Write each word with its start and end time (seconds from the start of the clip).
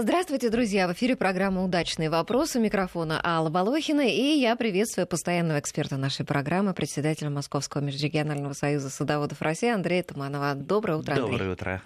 Здравствуйте, 0.00 0.48
друзья! 0.48 0.86
В 0.86 0.92
эфире 0.92 1.16
программа 1.16 1.64
«Удачные 1.64 2.08
вопросы». 2.08 2.60
У 2.60 2.62
микрофона 2.62 3.20
Алла 3.24 3.50
Волохина. 3.50 4.02
И 4.02 4.38
я 4.38 4.54
приветствую 4.54 5.08
постоянного 5.08 5.58
эксперта 5.58 5.96
нашей 5.96 6.24
программы, 6.24 6.72
председателя 6.72 7.30
Московского 7.30 7.80
межрегионального 7.80 8.52
союза 8.52 8.90
садоводов 8.90 9.42
России 9.42 9.68
Андрея 9.68 10.04
Туманова. 10.04 10.54
Доброе 10.54 10.98
утро, 10.98 11.14
Андрей. 11.14 11.30
Доброе 11.32 11.52
утро. 11.52 11.82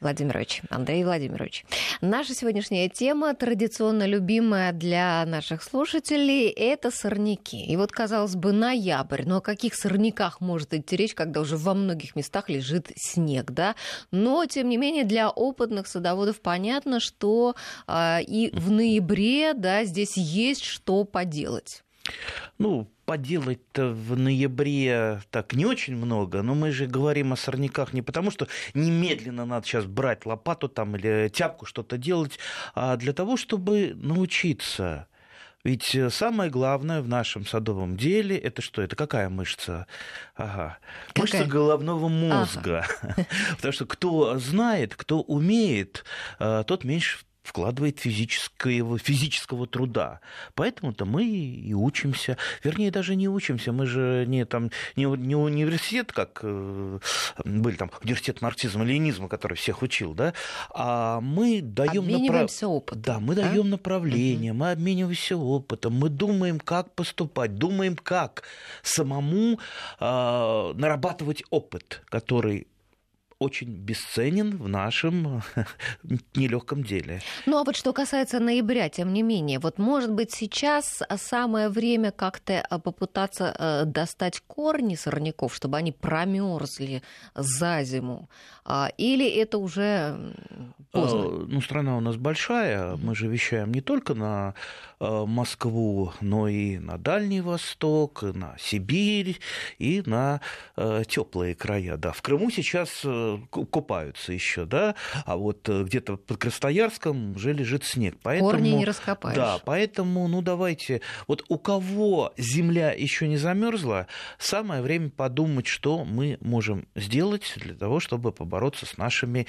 Владимирович, 0.00 0.62
Андрей 0.70 1.02
Владимирович. 1.02 1.64
Наша 2.00 2.32
сегодняшняя 2.32 2.88
тема, 2.88 3.34
традиционно 3.34 4.06
любимая 4.06 4.72
для 4.72 5.24
наших 5.26 5.64
слушателей, 5.64 6.48
это 6.50 6.92
сорняки. 6.92 7.64
И 7.64 7.76
вот, 7.76 7.90
казалось 7.90 8.36
бы, 8.36 8.52
ноябрь. 8.52 9.24
Но 9.24 9.38
о 9.38 9.40
каких 9.40 9.74
сорняках 9.74 10.40
может 10.40 10.74
идти 10.74 10.94
речь, 10.94 11.14
когда 11.14 11.40
уже 11.40 11.56
во 11.56 11.74
многих 11.74 12.14
местах 12.14 12.50
лежит 12.50 12.92
снег, 12.94 13.50
да? 13.50 13.74
Но, 14.12 14.46
тем 14.46 14.68
не 14.68 14.76
менее, 14.76 15.02
для 15.02 15.28
опытных 15.28 15.88
садоводов 15.88 16.40
понятно, 16.40 17.00
что 17.00 17.47
а, 17.86 18.20
и 18.20 18.50
в 18.56 18.70
ноябре, 18.70 19.54
да, 19.54 19.84
здесь 19.84 20.16
есть 20.16 20.64
что 20.64 21.04
поделать. 21.04 21.82
Ну, 22.58 22.90
поделать-то 23.04 23.88
в 23.88 24.18
ноябре 24.18 25.20
так 25.30 25.54
не 25.54 25.64
очень 25.64 25.96
много, 25.96 26.42
но 26.42 26.54
мы 26.54 26.72
же 26.72 26.86
говорим 26.86 27.32
о 27.32 27.36
сорняках 27.36 27.92
не 27.92 28.02
потому, 28.02 28.30
что 28.30 28.48
немедленно 28.74 29.46
надо 29.46 29.66
сейчас 29.66 29.86
брать 29.86 30.26
лопату 30.26 30.68
там 30.68 30.96
или 30.96 31.30
тяпку 31.32 31.66
что-то 31.66 31.96
делать, 31.96 32.38
а 32.74 32.96
для 32.96 33.12
того, 33.12 33.36
чтобы 33.36 33.92
научиться. 33.94 35.06
Ведь 35.64 35.96
самое 36.10 36.50
главное 36.50 37.02
в 37.02 37.08
нашем 37.08 37.44
садовом 37.44 37.96
деле 37.96 38.36
это 38.38 38.62
что? 38.62 38.80
Это 38.80 38.94
какая 38.94 39.28
мышца? 39.28 39.86
Ага. 40.36 40.78
Какая? 41.08 41.22
Мышца 41.22 41.44
головного 41.44 42.08
мозга. 42.08 42.86
Ага. 43.02 43.26
Потому 43.56 43.72
что 43.72 43.86
кто 43.86 44.38
знает, 44.38 44.94
кто 44.94 45.20
умеет, 45.20 46.04
э, 46.38 46.62
тот 46.66 46.84
меньше 46.84 47.18
вкладывает 47.48 47.98
физического, 47.98 48.98
физического 48.98 49.66
труда. 49.66 50.20
Поэтому-то 50.54 51.06
мы 51.06 51.24
и 51.24 51.72
учимся. 51.72 52.36
Вернее, 52.62 52.90
даже 52.90 53.16
не 53.16 53.28
учимся. 53.28 53.72
Мы 53.72 53.86
же 53.86 54.24
не, 54.28 54.44
там, 54.44 54.70
не, 54.96 55.04
не 55.04 55.34
университет, 55.34 56.12
как 56.12 56.40
э, 56.42 56.98
были 57.44 57.76
там 57.76 57.90
университет 58.02 58.42
марксизма, 58.42 58.84
ленинизма, 58.84 59.28
который 59.28 59.56
всех 59.56 59.80
учил, 59.82 60.12
да, 60.12 60.34
а 60.74 61.20
мы 61.20 61.62
даем 61.62 62.06
направ... 62.06 62.50
опытом. 62.62 63.02
Да, 63.02 63.18
мы 63.18 63.34
да? 63.34 63.48
даем 63.48 63.70
направление, 63.70 64.52
угу. 64.52 64.60
мы 64.60 64.72
обмениваемся 64.72 65.36
опытом, 65.36 65.94
мы 65.94 66.10
думаем, 66.10 66.60
как 66.60 66.94
поступать, 66.94 67.54
думаем, 67.54 67.96
как 67.96 68.42
самому 68.82 69.58
э, 70.00 70.72
нарабатывать 70.74 71.44
опыт, 71.50 72.02
который 72.10 72.66
очень 73.38 73.68
бесценен 73.68 74.56
в 74.56 74.68
нашем 74.68 75.42
нелегком 76.34 76.82
деле. 76.82 77.20
Ну 77.46 77.58
а 77.58 77.64
вот 77.64 77.76
что 77.76 77.92
касается 77.92 78.40
ноября, 78.40 78.88
тем 78.88 79.12
не 79.12 79.22
менее, 79.22 79.60
вот 79.60 79.78
может 79.78 80.12
быть 80.12 80.32
сейчас 80.32 81.02
самое 81.16 81.68
время 81.68 82.10
как-то 82.10 82.60
а, 82.60 82.78
попытаться 82.80 83.54
э, 83.56 83.84
достать 83.84 84.40
корни 84.46 84.96
сорняков, 84.96 85.54
чтобы 85.54 85.76
они 85.76 85.92
промерзли 85.92 87.02
за 87.34 87.84
зиму, 87.84 88.28
а, 88.64 88.90
или 88.98 89.28
это 89.28 89.58
уже 89.58 90.34
поздно? 90.90 91.20
А, 91.20 91.46
ну 91.48 91.60
страна 91.60 91.96
у 91.96 92.00
нас 92.00 92.16
большая, 92.16 92.96
мы 92.96 93.14
же 93.14 93.28
вещаем 93.28 93.72
не 93.72 93.80
только 93.80 94.14
на 94.14 94.54
э, 94.98 95.24
Москву, 95.26 96.12
но 96.20 96.48
и 96.48 96.78
на 96.78 96.98
Дальний 96.98 97.40
Восток, 97.40 98.22
на 98.22 98.56
Сибирь 98.58 99.38
и 99.78 100.02
на 100.04 100.40
э, 100.76 101.04
теплые 101.06 101.54
края. 101.54 101.96
Да, 101.96 102.12
в 102.12 102.20
Крыму 102.20 102.50
сейчас 102.50 103.04
купаются 103.50 104.32
еще, 104.32 104.64
да, 104.64 104.94
а 105.24 105.36
вот 105.36 105.68
э, 105.68 105.84
где-то 105.84 106.16
под 106.16 106.38
Красноярском 106.38 107.36
уже 107.36 107.52
лежит 107.52 107.84
снег. 107.84 108.16
Поэтому, 108.22 108.50
Корни 108.50 108.70
не 108.70 108.84
раскопаешь. 108.84 109.36
Да, 109.36 109.58
поэтому, 109.64 110.26
ну 110.28 110.42
давайте, 110.42 111.00
вот 111.26 111.44
у 111.48 111.58
кого 111.58 112.32
земля 112.36 112.92
еще 112.92 113.28
не 113.28 113.36
замерзла, 113.36 114.06
самое 114.38 114.82
время 114.82 115.10
подумать, 115.10 115.66
что 115.66 116.04
мы 116.04 116.38
можем 116.40 116.86
сделать 116.94 117.52
для 117.56 117.74
того, 117.74 118.00
чтобы 118.00 118.32
побороться 118.32 118.86
с 118.86 118.96
нашими 118.96 119.46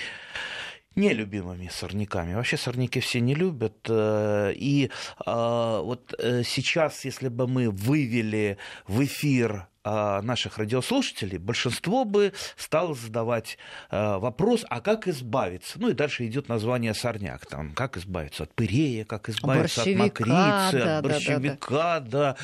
нелюбимыми 0.95 1.69
сорняками. 1.71 2.33
Вообще 2.33 2.57
сорняки 2.57 2.99
все 2.99 3.21
не 3.21 3.35
любят. 3.35 3.77
Э, 3.87 4.51
и 4.53 4.89
э, 5.25 5.79
вот 5.83 6.13
сейчас, 6.43 7.05
если 7.05 7.29
бы 7.29 7.47
мы 7.47 7.69
вывели 7.69 8.57
в 8.87 9.03
эфир 9.03 9.68
наших 9.83 10.57
радиослушателей, 10.57 11.37
большинство 11.37 12.03
бы 12.03 12.33
стало 12.57 12.95
задавать 12.95 13.57
а, 13.89 14.19
вопрос, 14.19 14.65
а 14.69 14.81
как 14.81 15.07
избавиться? 15.07 15.79
Ну 15.79 15.89
и 15.89 15.93
дальше 15.93 16.25
идет 16.27 16.49
название 16.49 16.93
сорняк, 16.93 17.45
там, 17.45 17.73
как 17.73 17.97
избавиться 17.97 18.43
от 18.43 18.53
пырея, 18.53 19.05
как 19.05 19.29
избавиться 19.29 19.79
борщевика, 19.79 20.03
от 20.03 20.19
мокрицы, 20.19 20.85
да, 20.85 20.97
от 20.97 21.03
борщевика, 21.03 21.69
да, 21.69 21.99
да, 21.99 22.35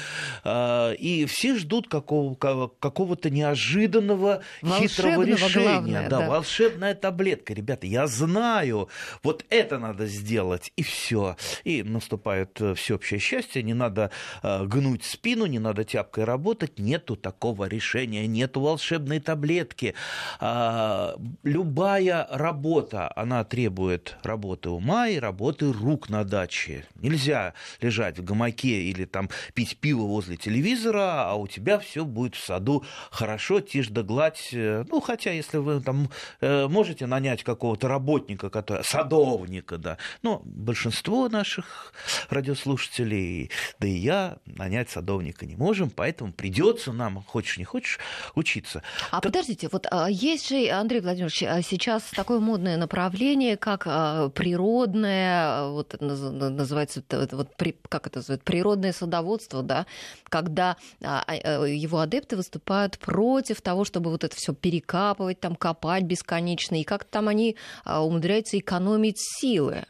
да. 0.43 0.89
да. 0.89 0.93
И 0.93 1.25
все 1.25 1.57
ждут 1.57 1.89
какого, 1.89 2.35
какого-то 2.35 3.29
неожиданного 3.29 4.41
хитрого 4.63 5.23
решения. 5.23 5.65
Главное, 5.65 6.09
да, 6.09 6.19
да, 6.19 6.29
волшебная 6.29 6.95
таблетка, 6.95 7.53
ребята, 7.53 7.85
я 7.85 8.07
знаю, 8.07 8.89
вот 9.23 9.45
это 9.49 9.77
надо 9.77 10.07
сделать, 10.07 10.71
и 10.77 10.83
все. 10.83 11.35
И 11.63 11.83
наступает 11.83 12.59
э, 12.61 12.75
всеобщее 12.75 13.19
счастье, 13.19 13.61
не 13.61 13.73
надо 13.73 14.11
гнуть 14.41 15.03
спину, 15.03 15.45
не 15.45 15.59
надо 15.59 15.83
тяпкой 15.83 16.23
работать, 16.23 16.79
нету 16.79 17.15
такого 17.25 17.65
решения, 17.65 18.27
нет 18.27 18.55
волшебной 18.55 19.19
таблетки. 19.19 19.95
А, 20.39 21.15
любая 21.41 22.27
работа, 22.29 23.11
она 23.15 23.43
требует 23.43 24.15
работы 24.21 24.69
ума 24.69 25.07
и 25.07 25.17
работы 25.17 25.73
рук 25.73 26.09
на 26.09 26.23
даче. 26.23 26.85
Нельзя 27.01 27.55
лежать 27.81 28.19
в 28.19 28.23
гамаке 28.23 28.83
или 28.83 29.05
там 29.05 29.31
пить 29.55 29.77
пиво 29.77 30.03
возле 30.03 30.37
телевизора, 30.37 31.31
а 31.31 31.33
у 31.33 31.47
тебя 31.47 31.79
все 31.79 32.05
будет 32.05 32.35
в 32.35 32.45
саду 32.45 32.83
хорошо, 33.09 33.59
тишь 33.59 33.87
да 33.87 34.03
гладь. 34.03 34.49
Ну, 34.51 35.01
хотя, 35.01 35.31
если 35.31 35.57
вы 35.57 35.81
там 35.81 36.09
э, 36.41 36.67
можете 36.67 37.07
нанять 37.07 37.43
какого-то 37.43 37.87
работника, 37.87 38.51
который, 38.51 38.83
садовника, 38.83 39.79
да, 39.79 39.97
но 40.21 40.43
большинство 40.45 41.27
наших 41.27 41.91
радиослушателей, 42.29 43.49
да 43.79 43.87
и 43.87 43.97
я, 43.97 44.37
нанять 44.45 44.91
садовника 44.91 45.47
не 45.47 45.55
можем, 45.55 45.89
поэтому 45.89 46.31
придется 46.31 46.93
нам 46.93 47.14
хочешь 47.21 47.57
не 47.57 47.63
хочешь, 47.63 47.99
учиться. 48.35 48.81
А 49.11 49.21
так... 49.21 49.23
подождите, 49.23 49.69
вот 49.71 49.87
а, 49.91 50.09
есть 50.09 50.49
же, 50.49 50.69
Андрей 50.69 51.01
Владимирович, 51.01 51.43
а, 51.43 51.61
сейчас 51.61 52.03
такое 52.15 52.39
модное 52.39 52.77
направление, 52.77 53.57
как 53.57 53.83
а, 53.85 54.29
природное, 54.29 55.67
вот 55.67 55.95
называется, 55.99 57.03
вот, 57.09 57.49
как 57.89 58.07
это 58.07 58.19
называется, 58.19 58.45
природное 58.45 58.93
садоводство, 58.93 59.63
да, 59.63 59.85
когда 60.25 60.77
его 60.99 61.99
адепты 61.99 62.35
выступают 62.35 62.97
против 62.97 63.61
того, 63.61 63.85
чтобы 63.85 64.11
вот 64.11 64.23
это 64.23 64.35
все 64.35 64.53
перекапывать, 64.53 65.39
там 65.39 65.55
копать 65.55 66.03
бесконечно, 66.03 66.79
и 66.79 66.83
как 66.83 67.03
там 67.03 67.27
они 67.27 67.55
умудряются 67.85 68.57
экономить 68.57 69.17
силы. 69.19 69.85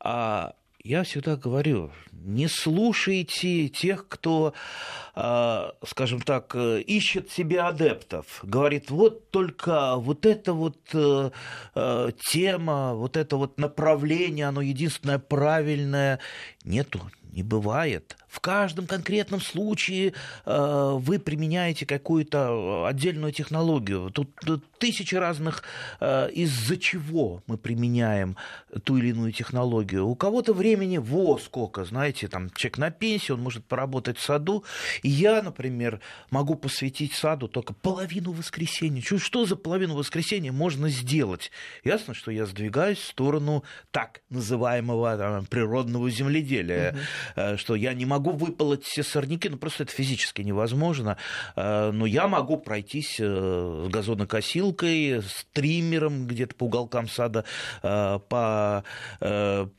А 0.00 0.54
я 0.84 1.02
всегда 1.04 1.36
говорю, 1.36 1.90
не 2.12 2.48
слушайте 2.48 3.68
тех, 3.68 4.06
кто, 4.08 4.54
а, 5.14 5.74
скажем 5.86 6.20
так, 6.20 6.54
ищет 6.54 7.30
себе 7.30 7.60
адептов. 7.60 8.40
Говорит, 8.42 8.90
вот 8.90 9.30
только 9.30 9.96
вот 9.96 10.26
эта 10.26 10.52
вот 10.52 10.78
э, 10.92 11.30
э, 11.74 12.10
тема, 12.30 12.94
вот 12.94 13.16
это 13.16 13.36
вот 13.36 13.58
направление, 13.58 14.46
оно 14.46 14.60
единственное 14.60 15.18
правильное. 15.18 16.20
Нету, 16.64 17.00
не 17.32 17.42
бывает. 17.42 18.16
В 18.32 18.40
каждом 18.40 18.86
конкретном 18.86 19.42
случае 19.42 20.14
э, 20.46 20.92
вы 20.96 21.18
применяете 21.18 21.84
какую-то 21.84 22.86
отдельную 22.86 23.30
технологию. 23.30 24.10
Тут, 24.10 24.34
тут 24.36 24.64
тысячи 24.78 25.14
разных, 25.14 25.62
э, 26.00 26.30
из-за 26.30 26.78
чего 26.78 27.42
мы 27.46 27.58
применяем 27.58 28.38
ту 28.84 28.96
или 28.96 29.08
иную 29.08 29.32
технологию. 29.32 30.06
У 30.06 30.14
кого-то 30.14 30.54
времени 30.54 30.96
во 30.96 31.38
сколько, 31.38 31.84
знаете, 31.84 32.26
там 32.26 32.48
человек 32.54 32.78
на 32.78 32.90
пенсии, 32.90 33.32
он 33.32 33.42
может 33.42 33.66
поработать 33.66 34.16
в 34.16 34.22
саду. 34.22 34.64
И 35.02 35.10
я, 35.10 35.42
например, 35.42 36.00
могу 36.30 36.54
посвятить 36.54 37.12
саду 37.12 37.48
только 37.48 37.74
половину 37.74 38.32
воскресенья. 38.32 39.02
Что, 39.02 39.18
что 39.18 39.44
за 39.44 39.56
половину 39.56 39.94
воскресенья 39.94 40.52
можно 40.52 40.88
сделать? 40.88 41.50
Ясно, 41.84 42.14
что 42.14 42.30
я 42.30 42.46
сдвигаюсь 42.46 42.98
в 42.98 43.04
сторону 43.08 43.62
так 43.90 44.22
называемого 44.30 45.18
там, 45.18 45.44
природного 45.44 46.08
земледелия. 46.08 46.92
Угу. 46.92 46.98
Э, 47.36 47.56
что 47.58 47.74
я 47.74 47.92
не 47.92 48.06
могу 48.06 48.21
могу 48.22 48.36
выполоть 48.36 48.84
все 48.84 49.02
сорняки, 49.02 49.48
ну 49.48 49.56
просто 49.56 49.82
это 49.82 49.92
физически 49.92 50.42
невозможно. 50.42 51.16
Э, 51.56 51.90
но 51.90 52.06
я 52.06 52.28
могу 52.28 52.56
пройтись 52.56 53.16
с 53.18 53.88
газонокосилкой, 53.88 55.22
с 55.22 55.46
триммером 55.52 56.26
где-то 56.26 56.54
по 56.54 56.64
уголкам 56.64 57.08
сада, 57.08 57.44
по, 57.82 58.84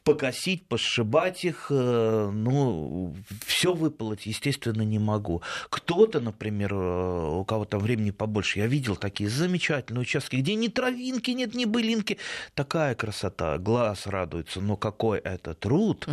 покосить, 0.03 0.67
пошибать 0.67 1.45
их. 1.45 1.67
Ну, 1.69 3.15
все 3.45 3.73
выполоть, 3.73 4.25
естественно, 4.25 4.81
не 4.81 4.99
могу. 4.99 5.41
Кто-то, 5.69 6.19
например, 6.19 6.73
у 6.73 7.45
кого 7.45 7.65
там 7.65 7.79
времени 7.79 8.11
побольше, 8.11 8.59
я 8.59 8.67
видел 8.67 8.95
такие 8.95 9.29
замечательные 9.29 10.01
участки, 10.01 10.35
где 10.37 10.55
ни 10.55 10.67
травинки 10.67 11.31
нет, 11.31 11.55
ни 11.55 11.65
былинки. 11.65 12.17
Такая 12.53 12.95
красота, 12.95 13.57
глаз 13.57 14.07
радуется, 14.07 14.61
но 14.61 14.75
какой 14.75 15.19
это 15.19 15.53
труд. 15.53 16.07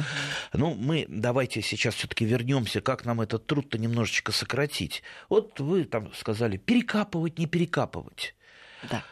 Ну, 0.52 0.74
мы 0.74 1.06
давайте 1.08 1.62
сейчас 1.62 1.94
все-таки 1.94 2.19
вернемся, 2.24 2.80
как 2.80 3.04
нам 3.04 3.20
этот 3.20 3.46
труд-то 3.46 3.78
немножечко 3.78 4.32
сократить. 4.32 5.02
Вот 5.28 5.60
вы 5.60 5.84
там 5.84 6.12
сказали, 6.14 6.56
перекапывать, 6.56 7.38
не 7.38 7.46
перекапывать. 7.46 8.34
Да. 8.90 9.04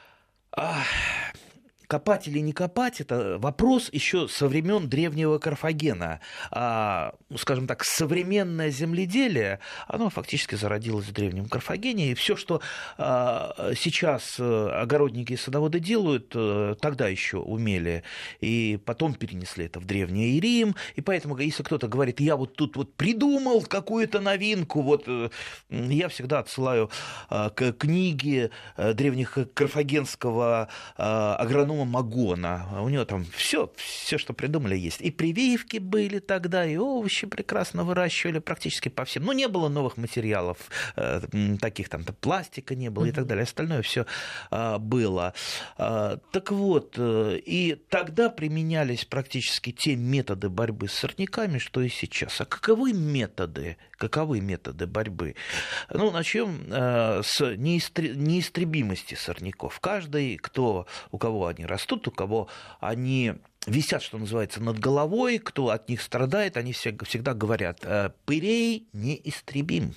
Копать 1.89 2.29
или 2.29 2.41
не 2.41 2.53
копать, 2.53 3.01
это 3.01 3.39
вопрос 3.39 3.89
еще 3.93 4.29
со 4.29 4.47
времен 4.47 4.91
древнего 4.91 5.39
Карфагена. 5.39 6.21
А, 6.51 7.15
ну, 7.31 7.39
скажем 7.39 7.67
так, 7.67 7.83
современное 7.83 8.69
земледелие, 8.69 9.61
оно 9.87 10.11
фактически 10.11 10.55
зародилось 10.55 11.07
в 11.07 11.13
древнем 11.13 11.49
Карфагене, 11.49 12.11
и 12.11 12.15
все, 12.15 12.37
что 12.37 12.61
а, 12.99 13.73
сейчас 13.75 14.37
э, 14.39 14.69
огородники 14.69 15.33
и 15.33 15.37
садоводы 15.39 15.81
делают, 15.81 16.31
а, 16.35 16.75
тогда 16.75 17.09
еще 17.09 17.39
умели, 17.39 18.03
и 18.43 18.79
потом 18.85 19.15
перенесли 19.15 19.65
это 19.65 19.81
в 19.81 19.87
Древний 19.87 20.39
Рим, 20.41 20.77
и 20.95 21.01
поэтому, 21.01 21.39
если 21.39 21.63
кто-то 21.63 21.89
говорит, 21.89 22.21
я 22.21 22.37
вот 22.37 22.55
тут 22.55 22.77
вот 22.77 22.97
придумал 22.97 23.63
какую-то 23.63 24.21
новинку, 24.21 24.83
вот 24.83 25.05
э, 25.07 25.31
я 25.71 26.11
всегда 26.11 26.41
отсылаю 26.41 26.91
к 27.31 27.73
книге 27.79 28.51
древних 28.77 29.39
карфагенского 29.55 30.69
агронома 30.97 31.78
Артема 31.79 31.85
Магона. 31.85 32.83
У 32.83 32.89
него 32.89 33.05
там 33.05 33.25
все, 33.37 33.71
все, 33.77 34.19
что 34.19 34.33
придумали, 34.33 34.77
есть. 34.77 35.01
И 35.01 35.11
прививки 35.11 35.79
были 35.79 36.19
тогда, 36.19 36.67
и 36.67 36.77
овощи 36.77 37.27
прекрасно 37.27 37.85
выращивали 37.85 38.39
практически 38.39 38.89
по 38.89 39.05
всем. 39.05 39.25
Ну, 39.25 39.33
не 39.33 39.49
было 39.49 39.69
новых 39.69 39.97
материалов, 39.97 40.59
э, 40.97 41.21
таких 41.61 41.89
там, 41.89 42.05
пластика 42.21 42.75
не 42.75 42.91
было 42.91 43.07
и 43.07 43.13
так 43.13 43.27
далее. 43.27 43.43
Остальное 43.43 43.83
все 43.83 44.07
а, 44.51 44.79
было. 44.79 45.33
А, 45.77 46.19
так 46.33 46.51
вот, 46.51 46.95
э, 46.97 47.39
и 47.47 47.77
тогда 47.89 48.31
применялись 48.31 49.05
практически 49.05 49.73
те 49.73 49.97
методы 49.97 50.49
борьбы 50.49 50.89
с 50.89 50.93
сорняками, 50.93 51.59
что 51.59 51.81
и 51.81 51.89
сейчас. 51.89 52.41
А 52.41 52.45
каковы 52.45 52.93
методы? 52.93 53.77
Каковы 53.99 54.41
методы 54.41 54.87
борьбы? 54.87 55.35
Ну, 55.93 56.13
начнем 56.13 56.63
э, 56.71 57.23
с 57.25 57.41
неистребимости 57.57 59.15
сорняков. 59.15 59.81
Каждый, 59.81 60.37
кто, 60.37 60.87
у 61.11 61.19
кого 61.19 61.49
они 61.49 61.67
растут, 61.67 62.07
у 62.07 62.13
кого 62.13 62.49
они 62.79 63.35
висят, 63.67 64.03
что 64.03 64.19
называется, 64.19 64.63
над 64.63 64.79
головой, 64.79 65.39
кто 65.39 65.71
от 65.71 65.89
них 65.89 66.01
страдает, 66.01 66.57
они 66.57 66.73
всегда 66.73 67.35
говорят, 67.35 67.81
«Э, 67.83 68.11
пырей 68.25 68.87
неистребим. 68.93 69.95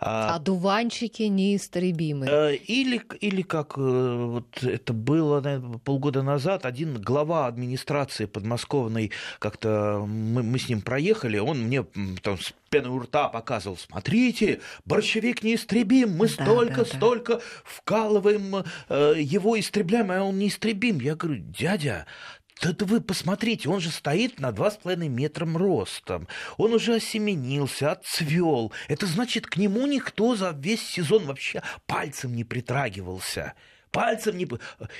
А, 0.00 0.34
а 0.34 0.38
дуванчики 0.38 1.22
неистребимы. 1.24 2.26
Э, 2.26 2.54
или, 2.54 3.02
или 3.20 3.42
как 3.42 3.76
э, 3.76 3.80
вот 3.80 4.62
это 4.62 4.92
было 4.92 5.40
наверное, 5.40 5.78
полгода 5.78 6.22
назад, 6.22 6.66
один 6.66 7.00
глава 7.00 7.46
администрации 7.46 8.26
подмосковной, 8.26 9.12
как-то 9.38 10.04
мы, 10.06 10.42
мы 10.42 10.58
с 10.58 10.68
ним 10.68 10.80
проехали, 10.80 11.38
он 11.38 11.60
мне 11.64 11.84
там 12.22 12.38
с 12.38 12.52
пеной 12.70 12.90
у 12.90 13.00
рта 13.00 13.28
показывал, 13.28 13.76
смотрите, 13.76 14.60
борщевик 14.84 15.42
неистребим, 15.42 16.16
мы 16.16 16.26
да, 16.26 16.32
столько, 16.44 16.76
да, 16.76 16.84
да. 16.84 16.96
столько 16.96 17.40
вкалываем, 17.64 18.64
э, 18.88 19.14
его 19.18 19.58
истребляем, 19.58 20.10
а 20.10 20.22
он 20.22 20.38
неистребим. 20.38 21.00
Я 21.00 21.16
говорю, 21.16 21.40
дядя, 21.40 22.06
да, 22.60 22.74
вы 22.86 23.00
посмотрите, 23.00 23.68
он 23.68 23.80
же 23.80 23.90
стоит 23.90 24.40
на 24.40 24.50
2,5 24.50 24.96
метра 25.08 25.46
ростом. 25.46 26.26
Он 26.56 26.72
уже 26.72 26.96
осеменился, 26.96 27.92
отцвел. 27.92 28.72
Это 28.88 29.06
значит, 29.06 29.46
к 29.46 29.56
нему 29.56 29.86
никто 29.86 30.34
за 30.34 30.50
весь 30.50 30.82
сезон 30.82 31.26
вообще 31.26 31.62
пальцем 31.86 32.34
не 32.34 32.44
притрагивался. 32.44 33.54
Пальцем 33.90 34.36
не... 34.36 34.46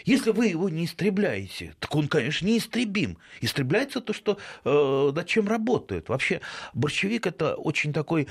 Если 0.05 0.31
вы 0.31 0.47
его 0.47 0.69
не 0.69 0.85
истребляете, 0.85 1.75
так 1.79 1.95
он, 1.95 2.09
конечно, 2.09 2.47
неистребим. 2.47 3.19
Истребляется 3.41 4.01
то, 4.01 4.13
что 4.13 4.39
э, 4.65 5.13
над 5.15 5.27
чем 5.27 5.49
работает. 5.49 6.09
Вообще, 6.09 6.41
борщевик– 6.73 7.27
это 7.29 7.55
очень 7.57 7.93
такой 7.93 8.29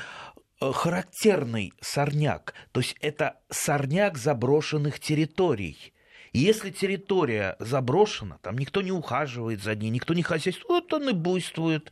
э, 0.62 0.72
характерный 0.72 1.74
сорняк. 1.82 2.54
То 2.72 2.80
есть 2.80 2.96
это 3.02 3.38
сорняк 3.50 4.18
заброшенных 4.18 5.00
территорий. 5.00 5.94
Если 6.34 6.72
территория 6.72 7.56
заброшена, 7.60 8.38
там 8.42 8.58
никто 8.58 8.82
не 8.82 8.92
ухаживает 8.92 9.64
за 9.64 9.76
ней, 9.76 9.90
никто 9.90 10.14
не 10.14 10.24
хозяйствует, 10.24 10.68
вот 10.70 10.94
он 10.94 11.10
и 11.10 11.14
буйствует. 11.14 11.92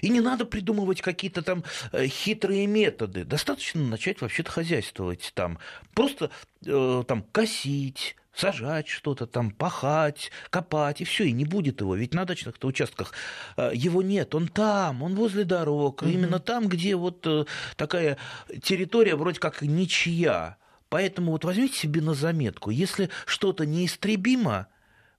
И 0.00 0.08
не 0.08 0.20
надо 0.20 0.44
придумывать 0.44 1.02
какие-то 1.02 1.42
там 1.42 1.64
э, 1.92 2.06
хитрые 2.06 2.66
методы. 2.66 3.24
Достаточно 3.24 3.82
начать 3.82 4.20
вообще-то 4.20 4.50
хозяйствовать 4.50 5.32
там. 5.34 5.58
Просто 5.94 6.30
э, 6.66 7.04
там 7.06 7.22
косить, 7.32 8.16
сажать 8.34 8.88
что-то 8.88 9.26
там, 9.26 9.50
пахать, 9.50 10.30
копать, 10.50 11.00
и 11.00 11.04
все, 11.04 11.24
и 11.24 11.32
не 11.32 11.44
будет 11.44 11.80
его. 11.80 11.94
Ведь 11.94 12.14
на 12.14 12.24
дачных-то 12.24 12.66
участках 12.66 13.12
э, 13.56 13.70
его 13.74 14.02
нет, 14.02 14.34
он 14.34 14.48
там, 14.48 15.02
он 15.02 15.14
возле 15.14 15.44
дорог, 15.44 16.02
угу. 16.02 16.10
именно 16.10 16.38
там, 16.38 16.68
где 16.68 16.96
вот 16.96 17.26
э, 17.26 17.44
такая 17.76 18.18
территория 18.62 19.14
вроде 19.14 19.40
как 19.40 19.62
ничья. 19.62 20.56
Поэтому 20.94 21.32
вот 21.32 21.44
возьмите 21.44 21.76
себе 21.76 22.00
на 22.00 22.14
заметку, 22.14 22.70
если 22.70 23.10
что-то 23.26 23.66
неистребимо, 23.66 24.68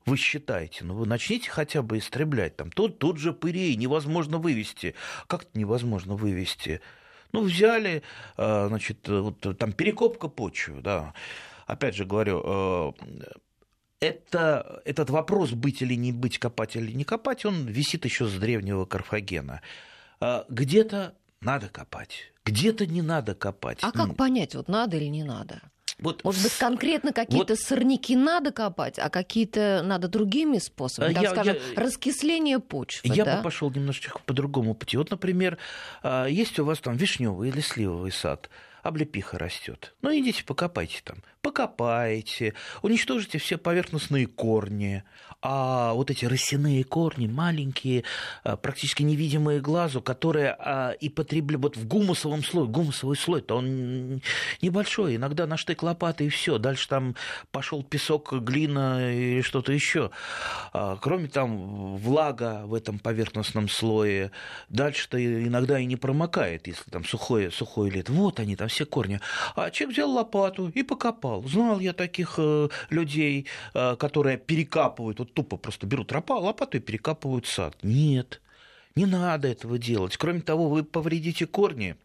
вы 0.06 0.16
считаете, 0.16 0.86
ну 0.86 0.94
вы 0.94 1.06
начните 1.06 1.50
хотя 1.50 1.82
бы 1.82 1.98
истреблять. 1.98 2.56
Там 2.56 2.72
тут, 2.72 2.98
тут 2.98 3.18
же 3.18 3.34
пырей 3.34 3.76
невозможно 3.76 4.38
вывести. 4.38 4.96
Как 5.28 5.42
это 5.42 5.60
невозможно 5.60 6.16
вывести? 6.16 6.80
Ну, 7.34 7.42
взяли, 7.42 8.04
э, 8.38 8.68
значит, 8.70 9.06
вот 9.10 9.46
там 9.58 9.74
перекопка 9.74 10.30
почвы, 10.30 10.80
да. 10.80 11.14
Опять 11.68 11.96
же 11.96 12.06
говорю, 12.06 12.42
э, 12.46 12.92
это, 14.00 14.82
этот 14.86 15.10
вопрос, 15.10 15.52
быть 15.52 15.82
или 15.82 15.96
не 15.96 16.14
быть, 16.14 16.40
копать 16.40 16.78
или 16.78 16.94
не 16.94 17.04
копать, 17.04 17.44
он 17.44 17.68
висит 17.68 18.06
еще 18.06 18.28
с 18.28 18.34
древнего 18.36 18.86
Карфагена. 18.86 19.62
Э, 20.22 20.46
где-то 20.48 21.16
надо 21.46 21.70
копать, 21.70 22.34
где-то 22.44 22.86
не 22.86 23.02
надо 23.02 23.36
копать. 23.36 23.80
А 23.82 23.92
как 23.92 24.16
понять, 24.16 24.56
вот 24.56 24.68
надо 24.68 24.98
или 24.98 25.06
не 25.06 25.24
надо? 25.24 25.62
Вот, 25.98 26.26
Может 26.26 26.44
быть, 26.44 26.58
конкретно 26.58 27.14
какие-то 27.14 27.54
вот, 27.54 27.60
сорняки 27.60 28.18
надо 28.18 28.52
копать, 28.52 29.00
а 29.00 29.10
какие-то 29.10 29.82
надо 29.82 30.10
другими 30.10 30.58
способами, 30.58 31.14
так 31.14 31.24
я, 31.24 31.30
скажем, 31.30 31.56
я, 31.56 31.82
раскисление 31.82 32.60
почвы. 32.60 33.10
Я 33.16 33.24
да? 33.24 33.38
бы 33.38 33.44
пошел 33.44 33.72
немножечко 33.72 34.20
по 34.26 34.34
другому 34.34 34.76
пути. 34.76 34.98
Вот, 34.98 35.12
например, 35.12 35.58
а, 36.04 36.26
есть 36.26 36.60
у 36.60 36.66
вас 36.66 36.80
там 36.80 36.98
вишневый 36.98 37.48
или 37.48 37.62
сливовый 37.62 38.12
сад 38.12 38.50
облепиха 38.86 39.40
растет. 39.40 39.96
Ну, 40.04 40.16
идите 40.16 40.44
покопайте 40.46 41.02
там. 41.04 41.18
Покопайте, 41.42 42.54
уничтожите 42.82 43.40
все 43.40 43.58
поверхностные 43.58 44.28
корни. 44.28 45.04
А 45.42 45.94
вот 45.94 46.10
эти 46.10 46.26
росяные 46.26 46.84
корни, 46.84 47.28
маленькие, 47.28 48.04
а, 48.44 48.58
практически 48.58 49.04
невидимые 49.04 49.60
глазу, 49.60 50.02
которые 50.02 50.56
а, 50.58 50.92
и 50.92 51.10
потребляют 51.10 51.62
вот 51.62 51.78
в 51.78 51.88
гумусовом 51.88 52.44
слое. 52.44 52.68
Гумусовый 52.68 53.16
слой-то 53.16 53.58
он 53.58 54.22
небольшой, 54.62 55.18
иногда 55.18 55.46
на 55.46 55.58
штык 55.58 55.84
лопаты 55.84 56.26
и 56.26 56.30
все. 56.30 56.58
Дальше 56.58 56.88
там 56.88 57.16
пошел 57.52 57.84
песок, 57.84 58.34
глина 58.34 59.14
и 59.14 59.42
что-то 59.42 59.72
еще. 59.72 60.10
А, 60.74 60.98
кроме 60.98 61.28
там 61.28 61.96
влага 61.98 62.64
в 62.66 62.74
этом 62.74 62.98
поверхностном 62.98 63.70
слое. 63.70 64.32
Дальше-то 64.70 65.24
иногда 65.24 65.80
и 65.80 65.86
не 65.86 65.96
промокает, 65.96 66.66
если 66.66 66.90
там 66.90 67.06
сухое, 67.06 67.52
сухое 67.52 67.92
лето. 67.92 68.14
Вот 68.14 68.40
они 68.40 68.56
там 68.56 68.70
все 68.76 68.86
корни. 68.86 69.20
А 69.56 69.72
человек 69.72 69.96
взял 69.96 70.12
лопату 70.12 70.70
и 70.70 70.84
покопал. 70.84 71.44
Знал 71.48 71.80
я 71.80 71.94
таких 71.94 72.36
э, 72.38 72.70
людей, 72.90 73.48
э, 73.74 73.96
которые 73.96 74.38
перекапывают, 74.38 75.20
вот 75.20 75.34
тупо 75.34 75.58
просто 75.58 75.88
берут 75.88 76.12
лопату 76.12 76.78
и 76.78 76.82
перекапывают 76.82 77.48
сад. 77.48 77.76
Нет, 77.82 78.42
не 78.96 79.06
надо 79.06 79.48
этого 79.48 79.78
делать. 79.78 80.18
Кроме 80.18 80.42
того, 80.42 80.70
вы 80.70 80.84
повредите 80.84 81.46
корни. 81.48 81.96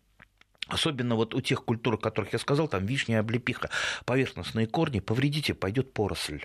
Особенно 0.69 1.17
вот 1.17 1.35
у 1.35 1.41
тех 1.41 1.65
культур, 1.65 1.95
о 1.95 1.99
которых 1.99 2.33
я 2.33 2.39
сказал, 2.39 2.69
там 2.69 2.87
вишня, 2.87 3.19
облепиха, 3.19 3.71
поверхностные 4.05 4.69
корни, 4.69 5.01
повредите, 5.01 5.53
пойдет 5.53 5.93
поросль 5.93 6.45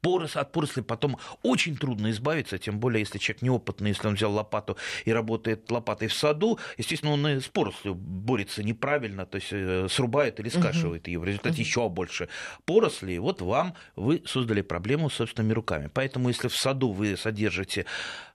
порос, 0.00 0.36
от 0.36 0.52
поросли 0.52 0.82
потом 0.82 1.18
очень 1.42 1.76
трудно 1.76 2.10
избавиться, 2.10 2.58
тем 2.58 2.78
более, 2.78 3.00
если 3.00 3.18
человек 3.18 3.42
неопытный, 3.42 3.90
если 3.90 4.06
он 4.06 4.14
взял 4.14 4.32
лопату 4.32 4.76
и 5.04 5.12
работает 5.12 5.70
лопатой 5.70 6.08
в 6.08 6.14
саду, 6.14 6.58
естественно, 6.76 7.12
он 7.12 7.26
и 7.26 7.40
с 7.40 7.48
порослью 7.48 7.94
борется 7.94 8.62
неправильно, 8.62 9.26
то 9.26 9.36
есть 9.36 9.48
э, 9.52 9.88
срубает 9.90 10.40
или 10.40 10.48
скашивает 10.48 11.08
ее, 11.08 11.18
в 11.18 11.24
результате 11.24 11.56
uh-huh. 11.56 11.64
еще 11.64 11.88
больше 11.88 12.28
поросли, 12.64 13.14
и 13.14 13.18
вот 13.18 13.42
вам 13.42 13.74
вы 13.96 14.22
создали 14.26 14.62
проблему 14.62 15.10
собственными 15.10 15.52
руками. 15.52 15.90
Поэтому, 15.92 16.28
если 16.28 16.48
в 16.48 16.56
саду 16.56 16.92
вы 16.92 17.16
содержите 17.16 17.86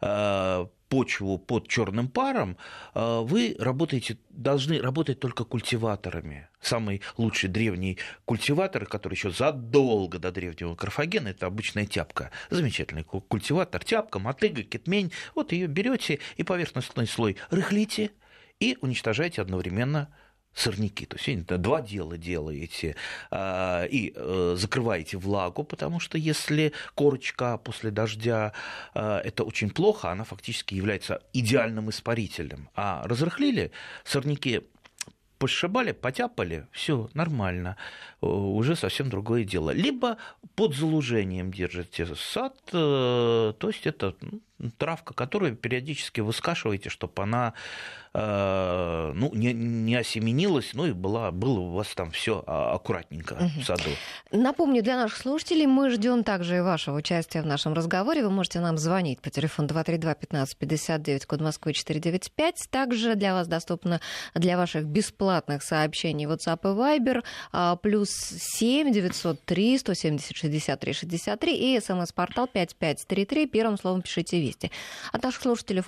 э, 0.01 0.65
почву 0.93 1.39
под 1.39 1.67
черным 1.67 2.07
паром, 2.07 2.55
вы 2.93 3.55
работаете, 3.57 4.19
должны 4.29 4.79
работать 4.79 5.19
только 5.19 5.43
культиваторами. 5.43 6.49
Самый 6.61 7.01
лучший 7.17 7.49
древний 7.49 7.97
культиватор, 8.25 8.85
который 8.85 9.15
еще 9.15 9.31
задолго 9.31 10.19
до 10.19 10.31
древнего 10.31 10.75
Карфагена, 10.75 11.29
это 11.29 11.47
обычная 11.47 11.87
тяпка. 11.87 12.29
Замечательный 12.51 13.03
культиватор, 13.03 13.83
тяпка, 13.83 14.19
мотыга, 14.19 14.61
кетмень. 14.61 15.11
Вот 15.33 15.51
ее 15.51 15.65
берете 15.65 16.19
и 16.37 16.43
поверхностный 16.43 17.07
слой 17.07 17.37
рыхлите 17.49 18.11
и 18.59 18.77
уничтожаете 18.81 19.41
одновременно 19.41 20.13
сорняки. 20.53 21.05
То 21.05 21.17
есть 21.17 21.45
два 21.45 21.81
дела 21.81 22.17
делаете 22.17 22.95
а, 23.31 23.85
и 23.85 24.13
э, 24.15 24.55
закрываете 24.57 25.17
влагу, 25.17 25.63
потому 25.63 25.99
что 25.99 26.17
если 26.17 26.73
корочка 26.95 27.57
после 27.57 27.91
дождя 27.91 28.53
а, 28.93 29.19
это 29.19 29.43
очень 29.43 29.69
плохо, 29.69 30.11
она 30.11 30.23
фактически 30.23 30.75
является 30.75 31.21
идеальным 31.33 31.89
испарителем. 31.89 32.69
А 32.75 33.07
разрыхлили 33.07 33.71
сорняки 34.03 34.61
пошибали, 35.43 35.91
потяпали, 35.91 36.67
все 36.71 37.09
нормально, 37.13 37.75
уже 38.21 38.77
совсем 38.77 39.09
другое 39.09 39.43
дело. 39.43 39.71
Либо 39.71 40.17
под 40.55 40.73
залужением 40.73 41.51
держите 41.51 42.05
сад, 42.15 42.55
э, 42.71 43.53
то 43.57 43.67
есть 43.67 43.85
это 43.85 44.15
травка, 44.71 45.13
которую 45.13 45.55
периодически 45.55 46.21
выскашиваете, 46.21 46.89
чтобы 46.89 47.23
она 47.23 47.53
э, 48.13 49.11
ну, 49.15 49.33
не, 49.33 49.53
не 49.53 49.95
осеменилась, 49.95 50.71
ну 50.73 50.85
и 50.85 50.91
была, 50.91 51.31
было 51.31 51.59
у 51.59 51.71
вас 51.71 51.87
там 51.95 52.11
все 52.11 52.43
аккуратненько 52.45 53.33
угу. 53.33 53.61
в 53.61 53.63
саду. 53.63 53.89
Напомню, 54.31 54.83
для 54.83 54.97
наших 54.97 55.17
слушателей 55.17 55.65
мы 55.65 55.89
ждем 55.89 56.23
также 56.23 56.57
и 56.57 56.61
вашего 56.61 56.97
участия 56.97 57.41
в 57.41 57.45
нашем 57.45 57.73
разговоре. 57.73 58.23
Вы 58.23 58.29
можете 58.29 58.59
нам 58.59 58.77
звонить 58.77 59.21
по 59.21 59.29
телефону 59.29 59.67
232-1559, 59.69 61.25
код 61.25 61.41
Москвы 61.41 61.73
495. 61.73 62.67
Также 62.69 63.15
для 63.15 63.33
вас 63.33 63.47
доступно 63.47 63.99
для 64.33 64.57
ваших 64.57 64.85
бесплатных 64.85 65.63
сообщений 65.63 66.25
WhatsApp 66.25 66.59
и 66.63 66.67
Viber 66.67 67.23
а, 67.51 67.75
плюс 67.75 68.09
7 68.09 68.91
903 68.91 69.77
170 69.77 70.35
63 70.35 70.93
63 70.93 71.75
и 71.75 71.79
смс-портал 71.79 72.47
5533. 72.47 73.47
Первым 73.47 73.77
словом 73.77 74.01
пишите 74.01 74.39
«Вести». 74.39 74.52
От 75.11 75.23
наших 75.23 75.41
слушателей, 75.41 75.83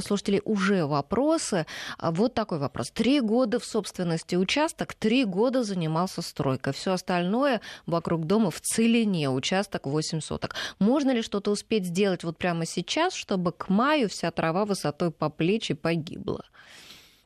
слушателей 0.00 0.40
уже 0.44 0.86
вопросы. 0.86 1.66
А, 1.98 2.10
вот 2.10 2.34
такой 2.34 2.58
вопрос. 2.58 2.90
Три 2.90 3.20
года 3.20 3.58
в 3.58 3.64
собственности 3.64 4.36
участок, 4.36 4.94
три 4.94 5.24
года 5.24 5.62
занимался 5.62 6.22
стройкой. 6.22 6.72
Все 6.72 6.92
остальное 6.92 7.60
вокруг 7.86 8.26
дома 8.26 8.50
в 8.50 8.60
целине, 8.60 9.30
участок 9.30 9.86
8 9.86 10.20
соток. 10.20 10.54
Можно 10.78 11.12
ли 11.12 11.22
что-то 11.22 11.50
успеть 11.50 11.86
сделать 11.86 12.24
вот 12.24 12.38
прямо 12.38 12.66
сейчас, 12.66 13.14
чтобы 13.14 13.52
к 13.52 13.68
маю 13.68 14.08
вся 14.08 14.30
трава 14.30 14.64
высотой 14.64 15.10
по 15.10 15.30
плечи 15.30 15.74
погибла? 15.74 16.44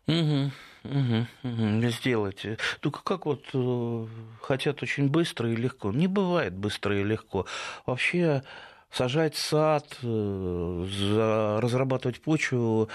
Угу. 0.06 0.52
Угу, 0.84 1.26
угу, 1.42 1.88
сделать. 1.88 2.46
Только 2.80 3.02
как 3.02 3.26
вот 3.26 3.44
э, 3.52 4.06
хотят 4.40 4.82
очень 4.82 5.08
быстро 5.08 5.50
и 5.52 5.56
легко. 5.56 5.92
Не 5.92 6.06
бывает 6.06 6.54
быстро 6.54 6.98
и 6.98 7.04
легко. 7.04 7.46
Вообще 7.84 8.42
сажать 8.90 9.36
сад, 9.36 9.86
э, 10.02 11.58
разрабатывать 11.60 12.20
почву, 12.20 12.88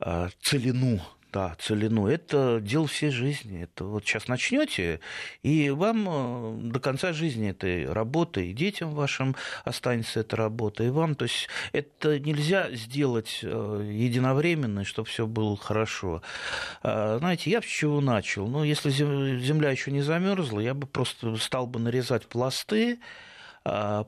э, 0.00 0.28
целину 0.40 1.00
да, 1.32 1.54
целину. 1.60 2.08
Это 2.08 2.58
дело 2.60 2.88
всей 2.88 3.10
жизни. 3.10 3.62
Это 3.62 3.84
вот 3.84 4.04
сейчас 4.04 4.26
начнете, 4.26 4.98
и 5.44 5.70
вам 5.70 6.08
э, 6.08 6.70
до 6.72 6.80
конца 6.80 7.12
жизни 7.12 7.50
этой 7.50 7.86
работы, 7.86 8.48
и 8.48 8.52
детям 8.52 8.94
вашим 8.94 9.36
останется 9.64 10.20
эта 10.20 10.34
работа, 10.34 10.82
и 10.82 10.90
вам. 10.90 11.14
То 11.14 11.26
есть 11.26 11.48
это 11.72 12.18
нельзя 12.18 12.70
сделать 12.72 13.42
единовременно, 13.42 14.84
чтобы 14.84 15.08
все 15.08 15.26
было 15.28 15.56
хорошо. 15.56 16.20
Знаете, 16.82 17.50
я 17.50 17.62
с 17.62 17.64
чего 17.64 18.00
начал? 18.00 18.48
Ну, 18.48 18.64
если 18.64 18.90
земля 18.90 19.70
еще 19.70 19.92
не 19.92 20.02
замерзла, 20.02 20.58
я 20.58 20.74
бы 20.74 20.88
просто 20.88 21.36
стал 21.36 21.68
бы 21.68 21.78
нарезать 21.78 22.26
пласты 22.26 22.98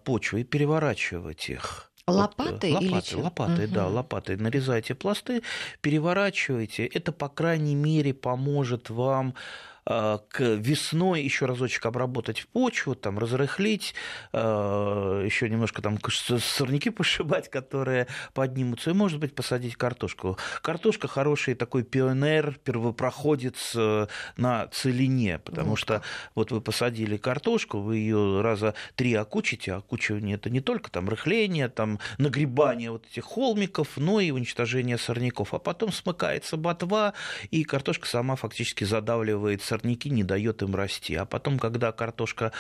почвы 0.05 0.41
и 0.41 0.45
переворачивать 0.45 1.49
их. 1.49 1.91
Лопатой 2.07 2.73
вот, 2.73 2.83
лопатой, 2.83 2.99
или 2.99 3.01
чем? 3.01 3.21
Лопатой, 3.21 3.65
угу. 3.67 3.75
да, 3.75 3.87
лопатой 3.87 4.37
нарезайте 4.37 4.95
пласты, 4.95 5.43
переворачивайте. 5.81 6.85
Это, 6.85 7.13
по 7.13 7.29
крайней 7.29 7.77
мере, 7.77 8.13
поможет 8.13 8.91
вам 8.91 9.35
Э, 9.35 9.37
к 9.85 10.41
весной 10.41 11.23
еще 11.23 11.47
разочек 11.47 11.87
обработать 11.87 12.47
почву, 12.53 12.95
там, 12.95 13.19
разрыхлить, 13.19 13.95
э, 14.33 15.23
еще 15.25 15.49
немножко 15.49 15.83
там 15.83 15.99
сорняки 16.09 16.91
пошибать, 16.91 17.51
которые 17.51 18.07
поднимутся, 18.33 18.91
и, 18.91 18.95
может 18.95 19.19
быть, 19.19 19.35
посадить 19.35 19.77
картошку. 19.77 20.39
Картошка 20.63 21.09
хороший 21.09 21.55
такой 21.55 21.83
пионер, 21.83 22.59
первопроходец 22.63 23.73
э, 23.75 24.07
на 24.37 24.69
целине, 24.69 25.41
потому 25.41 25.71
вот. 25.71 25.79
что 25.79 26.03
вот 26.37 26.53
вы 26.53 26.61
посадили 26.61 27.17
картошку, 27.17 27.81
вы 27.81 27.97
ее 27.97 28.41
раза 28.41 28.75
три 28.95 29.15
окучите, 29.15 29.75
а 29.75 29.77
окучивание 29.79 30.37
это 30.37 30.49
не 30.49 30.61
только 30.61 30.91
там 30.93 31.09
рыхление, 31.09 31.69
там 31.69 31.99
нагребание 32.19 32.93
вот 32.93 33.07
этих 33.11 33.25
холмиков, 33.25 33.89
но 33.97 34.21
и 34.21 34.31
уничтожение 34.31 34.97
сорняков, 34.97 35.55
а 35.55 35.59
потом 35.59 35.91
смыкается 35.91 36.57
ботва, 36.57 37.15
и 37.51 37.65
картошка 37.65 38.07
сама 38.07 38.37
фактически 38.37 38.85
задавливается 38.85 39.72
сорняки, 39.73 40.11
не 40.11 40.23
дает 40.23 40.63
им 40.63 40.75
расти. 40.75 41.15
А 41.15 41.25
потом, 41.25 41.59
когда 41.59 41.93
картошка 41.93 42.53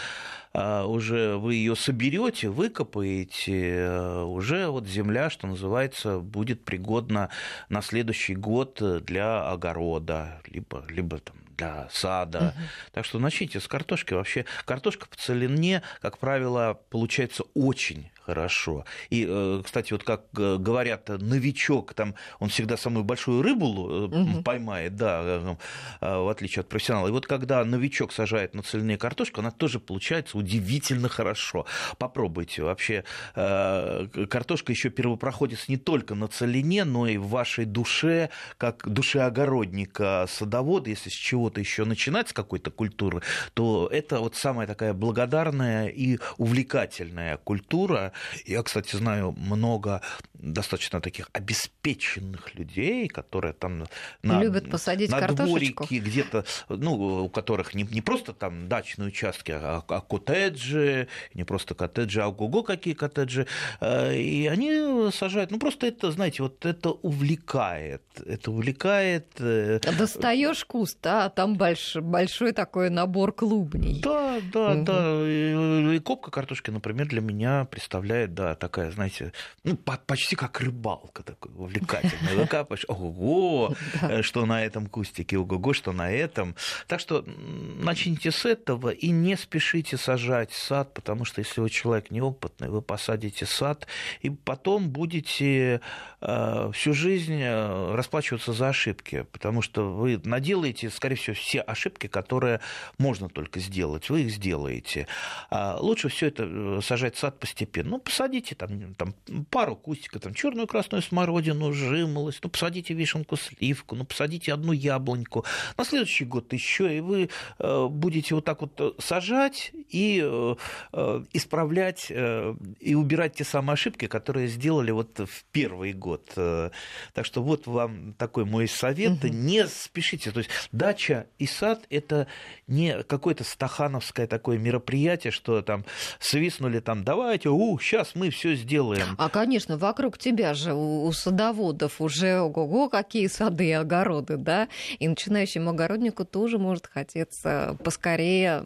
а, 0.54 0.87
уже 0.87 1.37
вы 1.37 1.57
ее 1.57 1.76
соберете, 1.76 2.49
выкопаете, 2.49 3.85
а, 3.87 4.25
уже 4.25 4.69
вот 4.69 4.87
земля, 4.87 5.28
что 5.28 5.47
называется, 5.47 6.21
будет 6.21 6.64
пригодна 6.64 7.28
на 7.69 7.83
следующий 7.83 8.35
год 8.35 8.83
для 9.04 9.50
огорода, 9.50 10.40
либо, 10.47 10.85
либо 10.88 11.19
там 11.19 11.37
для 11.59 11.88
сада. 11.92 12.54
Угу. 12.57 12.64
Так 12.92 13.04
что 13.04 13.19
начните 13.19 13.61
с 13.61 13.69
картошки. 13.69 14.14
Вообще 14.14 14.47
картошка 14.64 15.07
по 15.07 15.16
целине, 15.16 15.83
как 16.00 16.16
правило, 16.19 16.81
получается 16.88 17.45
очень 17.54 18.12
хорошо. 18.25 18.85
И, 19.11 19.26
э, 19.29 19.62
кстати, 19.64 19.93
вот 19.93 20.05
как 20.05 20.23
э, 20.37 20.57
говорят, 20.59 21.09
новичок, 21.09 21.95
там 21.95 22.14
он 22.38 22.49
всегда 22.49 22.76
самую 22.76 23.05
большую 23.05 23.43
рыбу 23.43 23.67
угу. 23.67 24.43
поймает, 24.43 24.97
да, 24.97 25.57
в 26.00 26.31
отличие 26.31 26.61
от 26.61 26.69
профессионала. 26.69 27.09
И 27.09 27.11
вот 27.11 27.26
когда 27.26 27.64
новичок 27.64 28.12
сажает 28.12 28.55
на 28.55 28.62
целине 28.62 28.97
картошку, 28.97 29.41
она 29.41 29.50
тоже 29.50 29.81
получается 29.81 30.38
удивительно 30.38 31.09
хорошо. 31.09 31.67
Попробуйте. 31.99 32.62
Вообще 32.62 33.05
картошка 33.35 34.73
еще 34.73 34.91
первопроходец 34.91 35.69
не 35.69 35.76
только 35.76 36.14
на 36.14 36.29
целине, 36.29 36.85
но 36.85 37.07
и 37.07 37.17
в 37.17 37.29
вашей 37.29 37.64
душе, 37.64 38.31
как 38.59 38.88
душе 38.88 39.21
огородника, 39.21 40.26
садовода, 40.29 40.91
если 40.91 41.11
с 41.11 41.14
чего-то 41.14 41.61
еще 41.61 41.85
начинать, 41.85 42.29
с 42.29 42.33
какой-то 42.33 42.71
культуры, 42.71 43.23
то 43.55 43.88
это 43.91 44.21
вот 44.21 44.37
самая 44.37 44.67
такая 44.67 44.95
благодарная 44.95 45.88
и 45.88 46.19
увлекательная 46.38 47.37
культура, 47.38 48.12
я, 48.47 48.62
кстати, 48.62 48.97
знаю 48.97 49.33
много 49.38 50.02
достаточно 50.42 51.00
таких 51.00 51.31
обеспеченных 51.33 52.54
людей, 52.54 53.09
которые 53.09 53.52
там 53.52 53.87
на, 54.23 54.42
любят 54.42 54.71
посадить 54.71 55.11
на 55.11 55.21
картошечку. 55.21 55.85
дворике 55.85 55.99
где-то, 55.99 56.45
ну, 56.69 57.25
у 57.25 57.28
которых 57.28 57.75
не, 57.75 57.85
не 57.85 58.00
просто 58.00 58.33
там 58.33 58.69
дачные 58.69 59.09
участки, 59.09 59.52
а, 59.52 59.85
а 59.87 60.00
коттеджи, 60.00 61.09
не 61.35 61.45
просто 61.45 61.75
коттеджи, 61.75 62.21
а 62.21 62.28
ого-го 62.28 62.62
какие 62.62 62.95
коттеджи, 62.95 63.47
э, 63.81 64.16
и 64.16 64.47
они 64.49 65.11
сажают, 65.12 65.50
ну, 65.52 65.59
просто 65.59 65.87
это, 65.87 66.11
знаете, 66.11 66.42
вот 66.42 66.66
это 66.66 66.90
увлекает, 66.90 68.02
это 68.26 68.50
увлекает. 68.50 69.26
Э, 69.38 69.78
Достаешь 69.97 70.64
куст, 70.64 71.07
а 71.07 71.28
там 71.28 71.54
больш, 71.54 71.97
большой 71.97 72.52
такой 72.52 72.90
набор 72.90 73.33
клубней. 73.33 74.00
Да, 74.00 74.40
да, 74.52 74.73
угу. 74.73 74.85
да, 74.85 75.28
и, 75.28 75.97
и 75.97 75.99
копка 76.00 76.31
картошки, 76.33 76.71
например, 76.71 77.07
для 77.07 77.21
меня 77.21 77.64
представляет, 77.66 78.02
да, 78.27 78.55
такая, 78.55 78.91
знаете, 78.91 79.33
ну, 79.65 79.77
почти 79.77 80.33
почти 80.33 80.37
как 80.37 80.61
рыбалка 80.61 81.23
такой 81.23 81.53
увлекательный. 81.55 82.37
Выкапываешь, 82.37 82.85
ого, 82.89 83.75
э, 84.03 84.23
что 84.23 84.47
на 84.47 84.65
этом 84.65 84.87
кустике, 84.87 85.37
ого, 85.37 85.73
что 85.73 85.93
на 85.93 86.11
этом. 86.11 86.55
Так 86.87 87.01
что 87.01 87.25
начните 87.27 88.31
с 88.31 88.45
этого 88.47 88.91
и 88.91 89.11
не 89.11 89.37
спешите 89.37 89.97
сажать 89.97 90.53
сад, 90.53 90.95
потому 90.95 91.25
что 91.25 91.41
если 91.41 91.61
вы 91.61 91.71
человек 91.71 92.11
неопытный, 92.11 92.69
вы 92.69 92.83
посадите 92.83 93.47
сад, 93.47 93.87
и 94.21 94.31
потом 94.31 94.91
будете 94.91 95.81
э, 96.21 96.71
всю 96.73 96.95
жизнь 96.95 97.41
э, 97.41 97.95
расплачиваться 97.95 98.53
за 98.53 98.69
ошибки, 98.69 99.27
потому 99.33 99.61
что 99.61 99.93
вы 99.93 100.21
наделаете, 100.25 100.89
скорее 100.91 101.17
всего, 101.17 101.35
все 101.35 101.61
ошибки, 101.61 102.07
которые 102.07 102.61
можно 102.99 103.29
только 103.29 103.61
сделать, 103.61 104.09
вы 104.09 104.23
их 104.23 104.31
сделаете. 104.31 105.07
А 105.51 105.79
лучше 105.81 106.09
все 106.09 106.29
это 106.29 106.81
сажать 106.81 107.17
сад 107.17 107.39
постепенно. 107.39 107.92
Ну, 107.93 107.99
посадите 107.99 108.55
там, 108.55 108.95
там 108.95 109.13
пару 109.51 109.77
кустиков, 109.77 110.23
там 110.23 110.33
черную 110.33 110.67
красную 110.67 111.03
смородину, 111.03 111.75
жимолость, 111.75 112.39
ну, 112.43 112.49
посадите 112.49 112.95
вишенку, 112.95 113.37
сливку, 113.37 113.97
ну, 113.97 114.07
посадите 114.07 114.55
одну 114.55 114.73
яблоньку. 114.73 115.45
На 115.77 115.85
следующий 115.85 116.25
год 116.25 116.51
еще, 116.55 116.97
и 116.97 117.01
вы 117.01 117.29
э, 117.59 117.87
будете 117.91 118.35
вот 118.35 118.47
так 118.47 118.63
вот 118.63 118.97
сажать 118.99 119.73
и 119.75 120.23
э, 120.25 120.55
э, 120.95 121.25
исправлять 121.35 122.11
и 122.11 122.95
убирать 122.95 123.35
те 123.35 123.45
самые 123.45 123.75
ошибки, 123.75 124.07
которые 124.07 124.49
сделали 124.49 124.91
вот 124.91 125.19
в 125.19 125.45
первый 125.53 125.93
год. 125.93 126.31
Так 126.35 127.27
что 127.27 127.43
вот 127.43 127.67
вам 127.67 128.15
такой 128.15 128.47
мой 128.47 128.69
совет. 128.69 129.23
Угу. 129.23 129.35
Не 129.35 129.67
спешите. 129.67 130.31
То 130.31 130.39
есть 130.39 130.51
дача 130.73 131.27
и 131.39 131.47
сад– 131.47 131.85
это 131.91 132.27
не 132.67 133.03
какое-то 133.03 133.45
стахановское 133.45 134.27
такое 134.27 134.57
мероприятие, 134.57 135.31
что 135.31 135.61
там 135.61 135.85
свистнули 136.21 136.81
там, 136.81 137.05
давайте, 137.05 137.51
у, 137.51 137.82
сейчас 137.83 138.15
мы 138.15 138.31
все 138.31 138.55
сделаем. 138.55 139.15
А, 139.19 139.29
конечно, 139.29 139.77
вокруг 139.77 140.19
тебя 140.19 140.55
же 140.55 140.73
у, 140.73 141.05
у 141.05 141.12
садоводов 141.12 142.01
уже 142.01 142.41
ого-го, 142.41 142.89
какие 142.89 143.27
сады 143.27 143.69
и 143.69 143.73
огороды, 143.73 144.37
да? 144.37 144.69
И 144.99 145.09
начинающему 145.09 145.71
огороднику 145.71 146.25
тоже 146.25 146.59
может 146.59 146.87
хотеться 146.87 147.77
поскорее 147.85 148.65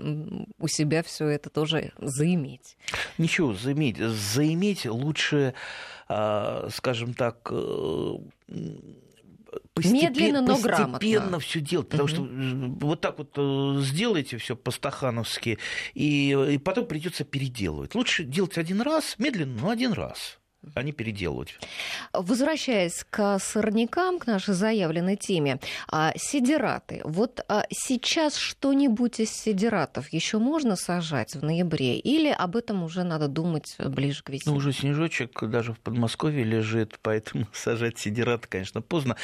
у 0.58 0.68
себя 0.68 1.02
все 1.02 1.28
это 1.28 1.50
тоже 1.50 1.92
заиметь. 1.98 2.76
Ничего, 3.18 3.54
заиметь. 3.54 3.98
Заиметь 3.98 4.86
лучше, 4.86 5.54
а, 6.08 6.68
скажем 6.70 7.14
так, 7.14 7.50
э, 9.56 9.88
Медленно, 9.88 10.40
но 10.42 10.54
постепенно 10.54 10.98
грамотно. 10.98 11.38
все 11.40 11.60
делать, 11.60 11.88
потому 11.88 12.04
угу. 12.04 12.14
что 12.14 12.86
вот 12.86 13.00
так 13.00 13.18
вот 13.18 13.32
э, 13.36 13.80
сделайте 13.82 14.38
все 14.38 14.56
по-стахановски, 14.56 15.58
и, 15.94 16.30
и 16.52 16.58
потом 16.58 16.86
придется 16.86 17.24
переделывать. 17.24 17.94
Лучше 17.94 18.24
делать 18.24 18.58
один 18.58 18.80
раз, 18.80 19.16
медленно, 19.18 19.60
но 19.60 19.70
один 19.70 19.92
раз 19.92 20.38
не 20.82 20.92
переделывать. 20.92 21.58
Возвращаясь 22.12 23.04
к 23.08 23.38
сорнякам, 23.38 24.18
к 24.18 24.26
нашей 24.26 24.54
заявленной 24.54 25.16
теме, 25.16 25.58
а, 25.88 26.12
сидераты. 26.16 27.00
Вот 27.04 27.44
а, 27.48 27.64
сейчас 27.70 28.36
что-нибудь 28.36 29.20
из 29.20 29.30
сидератов 29.30 30.12
еще 30.12 30.38
можно 30.38 30.76
сажать 30.76 31.34
в 31.34 31.42
ноябре, 31.42 31.98
или 31.98 32.30
об 32.30 32.56
этом 32.56 32.82
уже 32.82 33.04
надо 33.04 33.28
думать 33.28 33.76
ближе 33.78 34.22
к 34.22 34.30
весне? 34.30 34.52
Ну, 34.52 34.58
уже 34.58 34.72
снежочек 34.72 35.44
даже 35.44 35.72
в 35.72 35.78
Подмосковье 35.78 36.44
лежит, 36.44 36.98
поэтому 37.02 37.46
сажать 37.52 37.98
сидераты, 37.98 38.48
конечно, 38.48 38.82
поздно. 38.82 39.16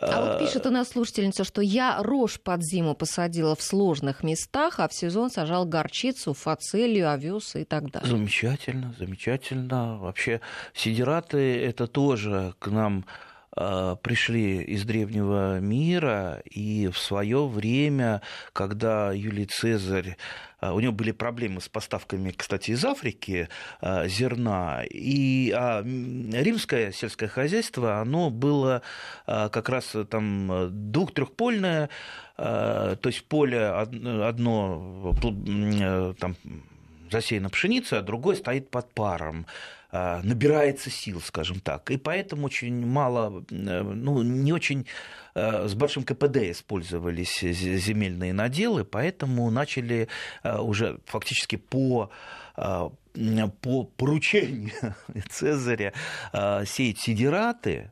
А 0.00 0.20
вот 0.20 0.38
пишет 0.40 0.66
у 0.66 0.70
нас 0.70 0.88
слушательница, 0.88 1.44
что 1.44 1.60
я 1.60 2.02
рожь 2.02 2.40
под 2.40 2.62
зиму 2.64 2.94
посадила 2.94 3.54
в 3.54 3.62
сложных 3.62 4.22
местах, 4.22 4.80
а 4.80 4.88
в 4.88 4.94
сезон 4.94 5.30
сажал 5.30 5.64
горчицу, 5.64 6.34
фацелию, 6.34 7.10
овес 7.10 7.54
и 7.56 7.64
так 7.64 7.90
далее. 7.90 8.10
Замечательно, 8.10 8.94
замечательно. 8.98 9.98
Вообще 9.98 10.40
Сидираты 10.74 11.64
это 11.64 11.86
тоже 11.86 12.54
к 12.58 12.68
нам 12.68 13.06
пришли 13.54 14.62
из 14.62 14.84
древнего 14.84 15.60
мира, 15.60 16.42
и 16.44 16.88
в 16.88 16.98
свое 16.98 17.46
время, 17.46 18.20
когда 18.52 19.12
Юлий 19.12 19.46
Цезарь, 19.46 20.16
а, 20.64 20.72
у 20.72 20.80
него 20.80 20.92
были 20.92 21.12
проблемы 21.12 21.60
с 21.60 21.68
поставками, 21.68 22.30
кстати, 22.30 22.70
из 22.70 22.84
Африки 22.84 23.48
а, 23.80 24.08
зерна, 24.08 24.82
и 24.88 25.52
а 25.54 25.82
римское 25.82 26.90
сельское 26.90 27.28
хозяйство, 27.28 28.00
оно 28.00 28.30
было 28.30 28.82
как 29.26 29.68
раз 29.68 29.94
там 30.10 30.70
двух-трехпольное, 30.90 31.90
то 32.36 32.98
есть 33.04 33.24
поле 33.24 33.66
одно 33.66 35.14
там, 36.18 36.36
засеяно 37.10 37.50
пшеницей, 37.50 37.98
а 37.98 38.02
другое 38.02 38.36
стоит 38.36 38.70
под 38.70 38.92
паром. 38.92 39.46
А, 39.96 40.20
набирается 40.24 40.90
сил, 40.90 41.20
скажем 41.20 41.60
так. 41.60 41.88
И 41.92 41.96
поэтому 41.96 42.46
очень 42.46 42.84
мало, 42.84 43.44
э, 43.48 43.82
ну, 43.82 44.22
не 44.24 44.52
очень 44.52 44.88
э, 45.36 45.68
с 45.68 45.74
большим 45.74 46.02
КПД 46.02 46.38
использовались 46.50 47.38
земельные 47.38 48.32
наделы, 48.32 48.84
поэтому 48.84 49.48
начали 49.52 50.08
э, 50.42 50.58
уже 50.58 50.98
фактически 51.06 51.54
по 51.56 52.10
по 53.60 53.84
поручению 53.96 54.72
Цезаря 55.28 55.92
сеять 56.32 57.00
сидираты, 57.00 57.90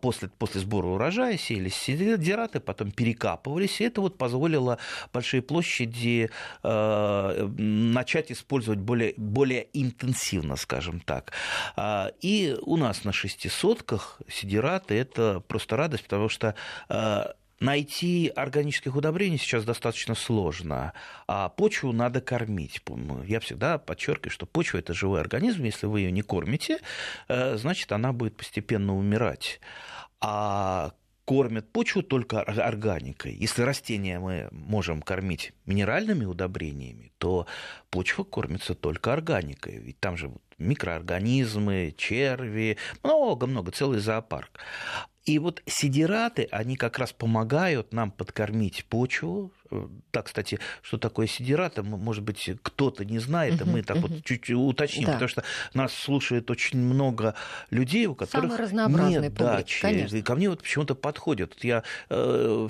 после, 0.00 0.28
после 0.28 0.60
сбора 0.60 0.88
урожая 0.88 1.36
сеялись 1.36 1.74
сидираты, 1.74 2.60
потом 2.60 2.90
перекапывались, 2.90 3.80
и 3.80 3.84
это 3.84 4.00
вот 4.00 4.18
позволило 4.18 4.78
большие 5.12 5.42
площади 5.42 6.30
э, 6.62 7.48
начать 7.58 8.32
использовать 8.32 8.80
более, 8.80 9.14
более 9.16 9.68
интенсивно, 9.72 10.56
скажем 10.56 11.00
так. 11.00 11.32
А, 11.76 12.10
и 12.20 12.56
у 12.62 12.76
нас 12.76 13.04
на 13.04 13.12
шестисотках 13.12 14.20
сидираты– 14.28 14.94
это 14.96 15.40
просто 15.40 15.76
радость, 15.76 16.04
потому 16.04 16.28
что 16.28 16.54
Найти 17.60 18.32
органических 18.34 18.96
удобрений 18.96 19.36
сейчас 19.36 19.64
достаточно 19.64 20.14
сложно, 20.14 20.94
а 21.26 21.50
почву 21.50 21.92
надо 21.92 22.22
кормить. 22.22 22.80
Я 23.26 23.38
всегда 23.40 23.76
подчеркиваю, 23.76 24.32
что 24.32 24.46
почва 24.46 24.78
это 24.78 24.94
живой 24.94 25.20
организм, 25.20 25.64
если 25.64 25.86
вы 25.86 26.00
ее 26.00 26.10
не 26.10 26.22
кормите, 26.22 26.78
э, 27.28 27.58
значит 27.58 27.92
она 27.92 28.14
будет 28.14 28.36
постепенно 28.36 28.96
умирать. 28.96 29.60
А 30.22 30.92
кормят 31.30 31.70
почву 31.70 32.02
только 32.02 32.40
органикой. 32.40 33.34
Если 33.34 33.62
растения 33.62 34.18
мы 34.18 34.48
можем 34.50 35.00
кормить 35.02 35.52
минеральными 35.64 36.24
удобрениями, 36.24 37.12
то 37.18 37.46
почва 37.90 38.24
кормится 38.24 38.74
только 38.74 39.12
органикой. 39.12 39.78
Ведь 39.78 40.00
там 40.00 40.16
же 40.16 40.32
микроорганизмы, 40.58 41.94
черви, 41.96 42.78
много-много, 43.02 43.70
целый 43.70 44.00
зоопарк. 44.00 44.58
И 45.30 45.38
вот 45.38 45.62
сидираты, 45.64 46.48
они 46.50 46.74
как 46.74 46.98
раз 46.98 47.12
помогают 47.12 47.92
нам 47.92 48.10
подкормить 48.10 48.84
почву. 48.86 49.52
Так, 50.10 50.26
кстати, 50.26 50.58
что 50.82 50.98
такое 50.98 51.26
сидираты, 51.26 51.82
может 51.82 52.24
быть, 52.24 52.50
кто-то 52.62 53.04
не 53.04 53.18
знает, 53.18 53.60
uh 53.60 53.70
мы 53.70 53.82
так 53.82 53.98
вот 53.98 54.24
чуть 54.24 54.50
уточним, 54.50 55.06
да. 55.06 55.12
потому 55.12 55.28
что 55.28 55.44
нас 55.74 55.92
слушает 55.92 56.50
очень 56.50 56.78
много 56.78 57.34
людей, 57.70 58.06
у 58.06 58.14
которых 58.14 58.58
нет 58.72 59.34
дачи. 59.34 59.82
Конечно. 59.82 60.16
И 60.16 60.22
ко 60.22 60.34
мне 60.34 60.50
вот 60.50 60.62
почему-то 60.62 60.94
подходят. 60.94 61.62
Я 61.62 61.84
э, 62.08 62.68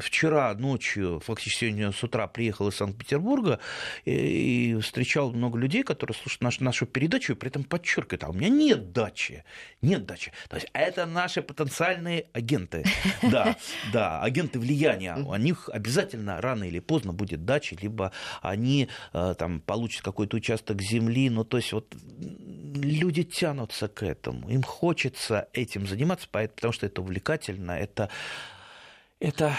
вчера 0.00 0.54
ночью, 0.54 1.20
фактически 1.24 1.60
сегодня 1.60 1.92
с 1.92 2.02
утра 2.02 2.26
приехал 2.26 2.68
из 2.68 2.76
Санкт-Петербурга 2.76 3.60
и, 4.04 4.72
и 4.72 4.80
встречал 4.80 5.32
много 5.32 5.58
людей, 5.58 5.82
которые 5.82 6.14
слушают 6.14 6.42
нашу, 6.42 6.64
нашу 6.64 6.86
передачу 6.86 7.32
и 7.32 7.36
при 7.36 7.48
этом 7.48 7.64
подчеркивают, 7.64 8.24
а 8.24 8.28
у 8.28 8.32
меня 8.32 8.48
нет 8.48 8.92
дачи, 8.92 9.44
нет 9.82 10.06
дачи. 10.06 10.32
То 10.48 10.56
есть 10.56 10.68
это 10.72 11.06
наши 11.06 11.42
потенциальные 11.42 12.26
агенты. 12.32 12.84
Да, 13.22 13.56
да, 13.92 14.20
агенты 14.22 14.58
влияния. 14.58 15.16
У 15.16 15.34
них 15.36 15.68
обязательно 15.72 16.35
рано 16.40 16.64
или 16.64 16.80
поздно 16.80 17.12
будет 17.12 17.44
дача, 17.44 17.76
либо 17.80 18.12
они 18.42 18.88
э, 19.12 19.34
там 19.38 19.60
получат 19.60 20.02
какой-то 20.02 20.36
участок 20.36 20.80
земли. 20.82 21.30
Ну, 21.30 21.44
то 21.44 21.56
есть 21.56 21.72
вот 21.72 21.94
люди 22.74 23.22
тянутся 23.22 23.88
к 23.88 24.02
этому, 24.02 24.48
им 24.48 24.62
хочется 24.62 25.48
этим 25.52 25.86
заниматься, 25.86 26.28
потому 26.30 26.72
что 26.72 26.86
это 26.86 27.00
увлекательно, 27.00 27.72
это 27.72 28.10
это 29.18 29.56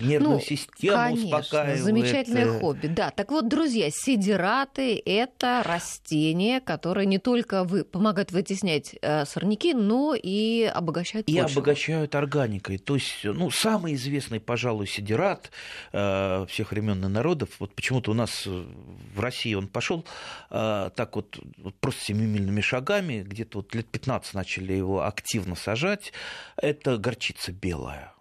нервную 0.00 0.36
ну, 0.36 0.40
систему 0.40 0.96
конечно, 0.96 1.38
успокаивает. 1.38 1.80
Замечательное 1.80 2.58
хобби. 2.58 2.86
Да, 2.86 3.10
так 3.10 3.30
вот, 3.30 3.48
друзья, 3.48 3.88
сидираты– 3.90 5.00
это 5.04 5.62
растения, 5.64 6.60
которые 6.60 7.06
не 7.06 7.18
только 7.18 7.64
вы, 7.64 7.84
помогают 7.84 8.32
вытеснять 8.32 8.96
э, 9.00 9.24
сорняки, 9.24 9.74
но 9.74 10.14
и 10.14 10.62
обогащают 10.64 11.28
И 11.28 11.36
почву. 11.36 11.60
обогащают 11.60 12.14
органикой. 12.14 12.78
То 12.78 12.94
есть, 12.94 13.24
ну, 13.24 13.50
самый 13.50 13.94
известный, 13.94 14.40
пожалуй, 14.40 14.86
сидират 14.86 15.50
э, 15.92 16.46
всех 16.48 16.70
времен 16.72 17.04
и 17.04 17.08
народов, 17.08 17.50
вот 17.58 17.74
почему-то 17.74 18.10
у 18.10 18.14
нас 18.14 18.46
в 18.46 19.20
России 19.20 19.54
он 19.54 19.68
пошел 19.68 20.04
э, 20.50 20.90
так 20.94 21.16
вот, 21.16 21.38
вот 21.58 21.74
просто 21.76 22.04
семимильными 22.04 22.60
шагами, 22.60 23.22
где-то 23.22 23.58
вот 23.58 23.74
лет 23.74 23.86
15 23.86 24.34
начали 24.34 24.72
его 24.72 25.04
активно 25.04 25.54
сажать, 25.54 26.12
это 26.56 26.96
горчица 26.98 27.52
белая 27.52 28.15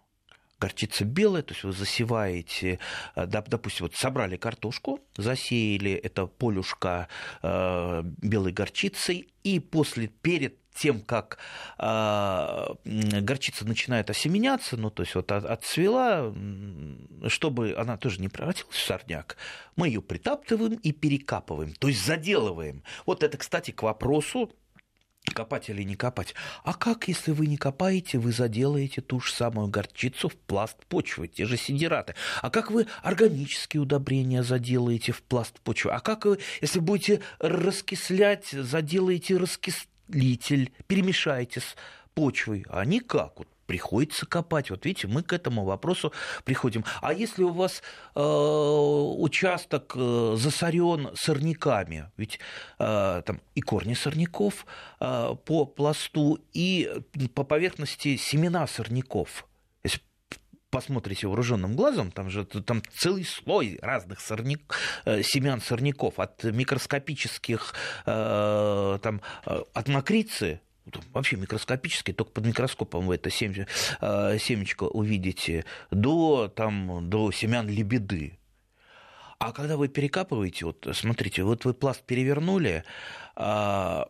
горчица 0.65 1.06
белая, 1.06 1.43
то 1.43 1.54
есть 1.54 1.63
вы 1.63 1.71
засеваете, 1.73 2.80
э, 3.15 3.28
допустим, 3.28 3.86
вот 3.86 3.95
собрали 3.95 4.36
картошку, 4.36 4.99
засеяли 5.15 5.91
это 5.91 6.25
полюшка 6.25 7.08
э, 7.43 8.01
белой 8.04 8.51
горчицей, 8.51 9.30
и 9.43 9.60
после, 9.60 10.08
перед 10.08 10.58
тем, 10.73 11.01
как 11.01 11.38
э, 11.78 13.21
горчица 13.21 13.65
начинает 13.65 14.10
осеменяться, 14.10 14.75
ну, 14.75 14.89
то 14.89 15.04
есть 15.04 15.13
вот 15.13 15.32
отцвела, 15.32 16.34
чтобы 17.28 17.75
она 17.78 17.97
тоже 17.97 18.19
не 18.19 18.28
превратилась 18.28 18.75
в 18.75 18.84
сорняк, 18.84 19.38
мы 19.75 19.88
ее 19.88 20.01
притаптываем 20.01 20.73
и 20.73 20.91
перекапываем, 20.91 21.73
то 21.73 21.88
есть 21.88 22.04
заделываем. 22.04 22.84
Вот 23.06 23.23
это, 23.23 23.38
кстати, 23.38 23.69
к 23.71 23.84
вопросу 23.84 24.51
копать 25.34 25.70
или 25.70 25.84
не 25.84 25.96
копать. 25.96 26.36
А 26.64 26.74
как, 26.74 27.08
если 27.08 27.32
вы 27.32 27.48
не 27.48 27.58
копаете, 27.58 28.18
вы 28.18 28.32
заделаете 28.32 29.02
ту 29.02 29.20
же 29.20 29.32
самую 29.32 29.68
горчицу 29.68 30.30
в 30.30 30.36
пласт 30.36 30.78
почвы, 30.88 31.28
те 31.28 31.46
же 31.46 31.58
сидираты? 31.58 32.16
А 32.42 32.50
как 32.50 32.72
вы 32.72 32.88
органические 33.02 33.82
удобрения 33.82 34.44
заделаете 34.44 35.12
в 35.12 35.22
пласт 35.24 35.60
почвы? 35.62 35.92
А 35.92 36.00
как 36.00 36.26
вы, 36.26 36.40
если 36.62 36.80
будете 36.80 37.22
раскислять, 37.40 38.48
заделаете 38.50 39.38
раскислитель, 39.38 40.72
перемешаете 40.88 41.60
с 41.62 41.76
почвой? 42.14 42.66
А 42.70 42.86
никак. 42.86 43.40
Вот 43.40 43.48
приходится 43.65 44.25
копать. 44.25 44.69
Вот 44.69 44.86
видите, 44.86 45.08
мы 45.08 45.23
к 45.23 45.34
этому 45.34 45.63
вопросу 45.63 46.13
приходим. 46.43 46.86
А 47.01 47.13
если 47.13 47.43
у 47.43 47.51
вас 47.51 47.82
э, 48.15 48.19
участок 48.19 49.93
э, 49.95 50.36
засорен 50.38 51.10
сорняками, 51.15 52.12
ведь 52.17 52.39
э, 52.80 53.21
там 53.25 53.41
и 53.56 53.62
корни 53.62 53.93
сорняков 53.93 54.65
э, 54.99 55.36
по 55.45 55.65
пласту, 55.65 56.39
и 56.54 56.91
по 57.34 57.43
поверхности 57.43 58.17
семена 58.17 58.67
сорняков. 58.67 59.47
Если 59.84 60.01
посмотрите 60.69 61.28
вооруженным 61.28 61.75
глазом, 61.75 62.12
там 62.12 62.30
же 62.30 62.45
там 62.45 62.82
целый 62.93 63.23
слой 63.23 63.80
разных 63.82 64.19
сорняк, 64.19 64.78
э, 65.06 65.23
семян 65.23 65.62
сорняков, 65.62 66.19
от 66.19 66.43
микроскопических, 66.43 67.73
э, 68.06 68.99
там, 69.01 69.21
э, 69.45 69.62
от 69.73 69.88
макрицы 69.88 70.60
вообще 71.13 71.36
микроскопический, 71.36 72.13
только 72.13 72.32
под 72.32 72.45
микроскопом 72.45 73.08
вы 73.08 73.15
это 73.15 73.30
э, 73.30 74.38
семечко 74.39 74.84
увидите, 74.84 75.65
до, 75.91 76.48
там, 76.48 77.10
до 77.10 77.32
семян 77.32 77.67
лебеды. 77.67 78.38
А 79.39 79.52
когда 79.52 79.78
вы 79.78 79.88
перекапываете, 79.88 80.65
вот 80.65 80.88
смотрите, 80.93 81.43
вот 81.43 81.65
вы 81.65 81.74
пласт 81.74 82.02
перевернули, 82.04 82.84
а, 83.36 84.10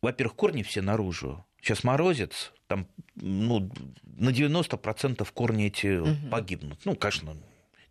во-первых, 0.00 0.34
корни 0.34 0.62
все 0.62 0.80
наружу. 0.82 1.44
Сейчас 1.60 1.84
морозец, 1.84 2.52
там 2.66 2.86
ну, 3.14 3.70
на 4.04 4.30
90% 4.30 5.28
корни 5.32 5.66
эти 5.66 5.98
угу. 5.98 6.30
погибнут. 6.30 6.80
Ну, 6.84 6.96
конечно, 6.96 7.36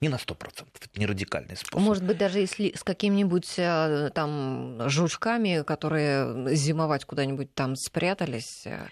не 0.02 0.10
на 0.10 0.16
100%. 0.16 0.36
Это 0.82 1.00
не 1.00 1.06
радикальный 1.06 1.56
способ. 1.56 1.80
Может 1.80 2.04
быть, 2.04 2.18
даже 2.18 2.40
если 2.40 2.74
с 2.76 2.84
какими-нибудь 2.84 3.54
э, 3.58 4.10
там 4.14 4.90
жучками, 4.90 5.64
которые 5.64 6.56
зимовать 6.56 7.06
куда-нибудь 7.06 7.54
там 7.54 7.76
спрятались. 7.76 8.64
Э. 8.66 8.88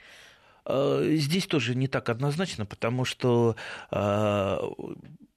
Э, 0.66 1.16
здесь 1.16 1.48
тоже 1.48 1.74
не 1.76 1.88
так 1.88 2.10
однозначно, 2.10 2.66
потому 2.66 3.06
что 3.06 3.56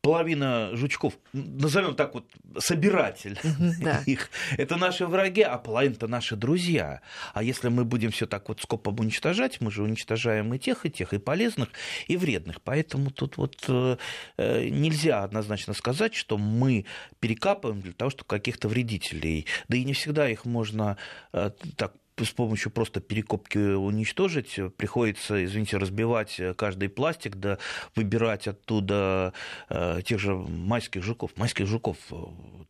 половина 0.03 0.71
жучков, 0.75 1.15
назовем 1.33 1.95
так 1.95 2.15
вот, 2.15 2.27
собиратель 2.59 3.38
да. 3.81 4.03
их, 4.05 4.31
это 4.59 4.77
наши 4.77 5.07
враги, 5.07 5.43
а 5.43 5.57
половина 5.59 5.95
это 5.95 6.09
наши 6.09 6.35
друзья. 6.35 7.01
А 7.33 7.43
если 7.43 7.69
мы 7.69 7.85
будем 7.85 8.11
все 8.11 8.27
так 8.27 8.49
вот 8.49 8.61
скопом 8.61 8.99
уничтожать, 8.99 9.61
мы 9.61 9.71
же 9.71 9.85
уничтожаем 9.85 10.53
и 10.53 10.59
тех, 10.59 10.85
и 10.85 10.91
тех, 10.91 11.12
и 11.15 11.19
полезных, 11.19 11.69
и 12.09 12.17
вредных. 12.17 12.61
Поэтому 12.62 13.12
тут 13.12 13.37
вот 13.37 13.65
э, 13.69 13.97
э, 14.38 14.69
нельзя 14.69 15.23
однозначно 15.23 15.73
сказать, 15.73 16.15
что 16.15 16.37
мы 16.37 16.85
перекапываем 17.21 17.81
для 17.81 17.93
того, 17.93 18.11
чтобы 18.11 18.27
каких-то 18.27 18.69
вредителей. 18.69 19.47
Да 19.69 19.77
и 19.77 19.85
не 19.85 19.93
всегда 19.93 20.29
их 20.29 20.45
можно 20.45 20.97
э, 21.33 21.53
так 21.77 21.93
с 22.16 22.31
помощью 22.31 22.70
просто 22.70 23.01
перекопки 23.01 23.59
уничтожить. 23.59 24.59
Приходится, 24.77 25.44
извините, 25.44 25.79
разбивать 25.79 26.40
каждый 26.57 26.88
пластик, 26.88 27.37
да 27.37 27.59
выбирать 27.94 28.48
оттуда 28.48 29.33
э, 29.68 30.01
тех 30.05 30.18
же 30.18 30.35
майских 30.35 31.03
жуков. 31.03 31.31
Майских 31.37 31.66
жуков 31.66 31.96
э, 32.11 32.14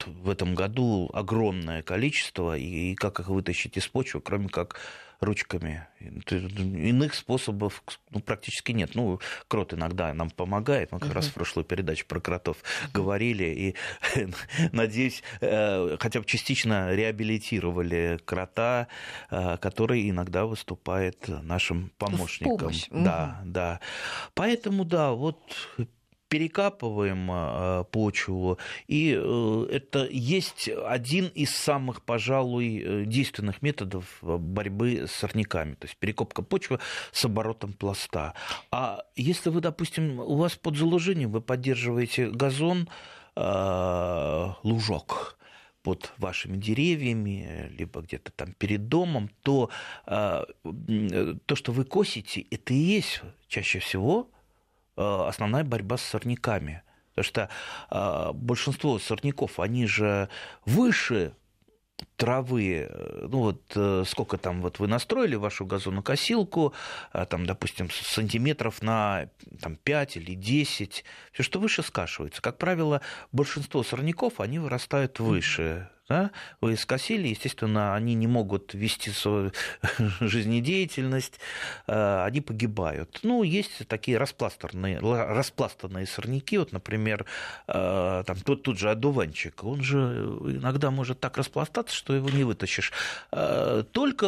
в 0.06 0.28
этом 0.28 0.54
году 0.54 1.10
огромное 1.12 1.82
количество, 1.82 2.56
и, 2.56 2.92
и 2.92 2.94
как 2.94 3.20
их 3.20 3.28
вытащить 3.28 3.76
из 3.76 3.86
почвы, 3.88 4.20
кроме 4.20 4.48
как 4.48 4.80
ручками. 5.22 5.86
Иных 6.00 7.14
способов 7.14 7.82
ну, 8.10 8.20
практически 8.20 8.72
нет. 8.72 8.94
Ну, 8.94 9.20
крот 9.48 9.74
иногда 9.74 10.12
нам 10.14 10.30
помогает. 10.30 10.92
Мы 10.92 10.98
как 10.98 11.10
uh-huh. 11.10 11.14
раз 11.14 11.26
в 11.26 11.34
прошлой 11.34 11.64
передаче 11.64 12.04
про 12.04 12.20
кротов 12.20 12.58
говорили. 12.92 13.44
И, 13.44 13.76
надеюсь, 14.72 15.22
э, 15.40 15.96
хотя 16.00 16.20
бы 16.20 16.26
частично 16.26 16.94
реабилитировали 16.94 18.18
крота, 18.24 18.88
э, 19.30 19.56
который 19.58 20.08
иногда 20.10 20.46
выступает 20.46 21.28
нашим 21.28 21.92
помощником. 21.98 22.72
Да, 22.90 23.40
да. 23.44 23.80
Поэтому, 24.34 24.84
да, 24.84 25.12
вот 25.12 25.38
перекапываем 26.32 27.28
а, 27.30 27.84
почву, 27.84 28.56
и 28.88 29.14
э, 29.14 29.66
это 29.70 30.08
есть 30.10 30.66
один 30.66 31.26
из 31.26 31.50
самых, 31.50 32.00
пожалуй, 32.00 32.82
э, 32.82 33.04
действенных 33.04 33.60
методов 33.60 34.06
борьбы 34.22 35.04
с 35.06 35.12
сорняками, 35.12 35.74
то 35.74 35.86
есть 35.86 35.98
перекопка 35.98 36.40
почвы 36.40 36.78
с 37.12 37.22
оборотом 37.26 37.74
пласта. 37.74 38.32
А 38.70 39.04
если 39.14 39.50
вы, 39.50 39.60
допустим, 39.60 40.20
у 40.20 40.36
вас 40.36 40.56
под 40.56 40.78
заложением 40.78 41.32
вы 41.32 41.42
поддерживаете 41.42 42.30
газон, 42.30 42.88
а, 43.36 44.56
лужок, 44.62 45.36
под 45.82 46.12
вашими 46.16 46.56
деревьями, 46.56 47.70
либо 47.76 48.00
где-то 48.00 48.30
там 48.32 48.54
перед 48.54 48.88
домом, 48.88 49.28
то 49.42 49.68
а, 50.06 50.46
то, 51.44 51.56
что 51.56 51.72
вы 51.72 51.84
косите, 51.84 52.46
это 52.50 52.72
и 52.72 52.76
есть 52.76 53.20
чаще 53.48 53.80
всего 53.80 54.30
Э, 54.32 54.41
основная 54.96 55.64
борьба 55.64 55.96
с 55.96 56.02
сорняками. 56.02 56.82
Потому 57.14 57.24
что 57.24 57.48
э, 57.90 58.32
большинство 58.32 58.98
сорняков, 58.98 59.60
они 59.60 59.86
же 59.86 60.28
выше 60.64 61.34
травы, 62.16 62.88
э, 62.88 63.26
ну 63.28 63.38
вот 63.38 64.08
сколько 64.08 64.38
там 64.38 64.62
вот 64.62 64.78
вы 64.78 64.88
настроили 64.88 65.36
вашу 65.36 65.66
газонокосилку, 65.66 66.72
там, 67.28 67.44
допустим, 67.46 67.90
сантиметров 67.90 68.82
на 68.82 69.28
там, 69.60 69.76
5 69.76 70.16
или 70.16 70.34
10, 70.34 71.04
все, 71.32 71.42
что 71.42 71.60
выше 71.60 71.82
скашивается. 71.82 72.40
Как 72.40 72.58
правило, 72.58 73.02
большинство 73.30 73.82
сорняков, 73.82 74.40
они 74.40 74.58
вырастают 74.58 75.20
выше 75.20 75.90
да, 76.12 76.30
вы 76.60 76.76
скосили, 76.76 77.28
естественно, 77.28 77.94
они 77.94 78.14
не 78.14 78.26
могут 78.26 78.74
вести 78.74 79.10
свою 79.10 79.52
жизнедеятельность, 80.20 81.40
э, 81.86 82.24
они 82.26 82.40
погибают. 82.40 83.20
Ну, 83.22 83.42
есть 83.42 83.88
такие 83.88 84.18
распластанные, 84.18 84.98
распластанные 85.00 86.06
сорняки, 86.06 86.58
вот, 86.58 86.72
например, 86.72 87.24
э, 87.66 88.24
там, 88.26 88.36
тут, 88.44 88.62
тут 88.62 88.78
же 88.78 88.90
одуванчик, 88.90 89.64
он 89.64 89.82
же 89.82 89.96
иногда 89.96 90.90
может 90.90 91.20
так 91.20 91.38
распластаться, 91.38 91.96
что 91.96 92.14
его 92.14 92.28
не 92.28 92.44
вытащишь. 92.44 92.92
Э, 93.32 93.84
только, 93.92 94.26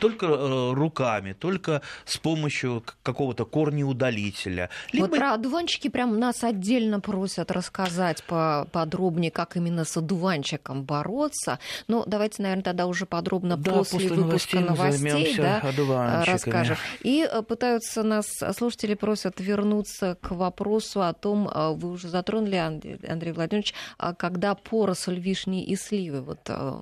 только 0.00 0.26
руками, 0.74 1.32
только 1.32 1.82
с 2.06 2.16
помощью 2.16 2.82
какого-то 3.02 3.44
корнеудалителя. 3.44 4.68
Либо... 4.92 5.06
Вот 5.06 5.16
про 5.16 5.34
одуванчики 5.34 5.88
прям 5.88 6.18
нас 6.18 6.42
отдельно 6.42 7.00
просят 7.00 7.52
рассказать 7.52 8.24
подробнее, 8.24 9.30
как 9.30 9.56
именно 9.56 9.84
с 9.84 9.96
одуванчиком 9.96 10.87
бороться. 10.88 11.58
Но 11.86 12.04
давайте, 12.06 12.42
наверное, 12.42 12.64
тогда 12.64 12.86
уже 12.86 13.06
подробно 13.06 13.56
да, 13.56 13.72
после, 13.72 14.08
после 14.08 14.16
выпуска 14.16 14.60
новостей 14.60 15.36
да, 15.36 16.24
расскажем. 16.26 16.76
И 17.02 17.28
э, 17.30 17.42
пытаются 17.42 18.02
нас, 18.02 18.26
слушатели 18.56 18.94
просят 18.94 19.38
вернуться 19.38 20.16
к 20.20 20.30
вопросу 20.30 21.02
о 21.02 21.12
том, 21.12 21.48
э, 21.48 21.74
вы 21.74 21.90
уже 21.90 22.08
затронули, 22.08 22.56
Андрей 22.56 23.32
Владимирович, 23.32 23.74
а 23.98 24.14
когда 24.14 24.54
поросль 24.54 25.18
вишни 25.18 25.64
и 25.64 25.76
сливы 25.76 26.22
вот 26.22 26.40
э, 26.48 26.72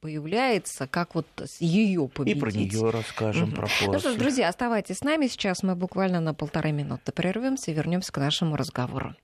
появляется, 0.00 0.86
как 0.86 1.14
вот 1.14 1.26
ее 1.58 2.08
победить. 2.08 2.36
И 2.36 2.40
про 2.40 2.52
нее 2.52 2.90
расскажем, 2.90 3.48
угу. 3.48 3.56
про 3.56 3.62
поросль. 3.62 3.86
Ну 3.86 3.98
что 3.98 4.12
ж, 4.12 4.16
друзья, 4.16 4.48
оставайтесь 4.48 4.98
с 4.98 5.02
нами. 5.02 5.26
Сейчас 5.26 5.62
мы 5.62 5.74
буквально 5.74 6.20
на 6.20 6.34
полторы 6.34 6.72
минуты 6.72 7.12
прервемся 7.12 7.70
и 7.70 7.74
вернемся 7.74 8.12
к 8.12 8.18
нашему 8.18 8.56
разговору. 8.56 9.14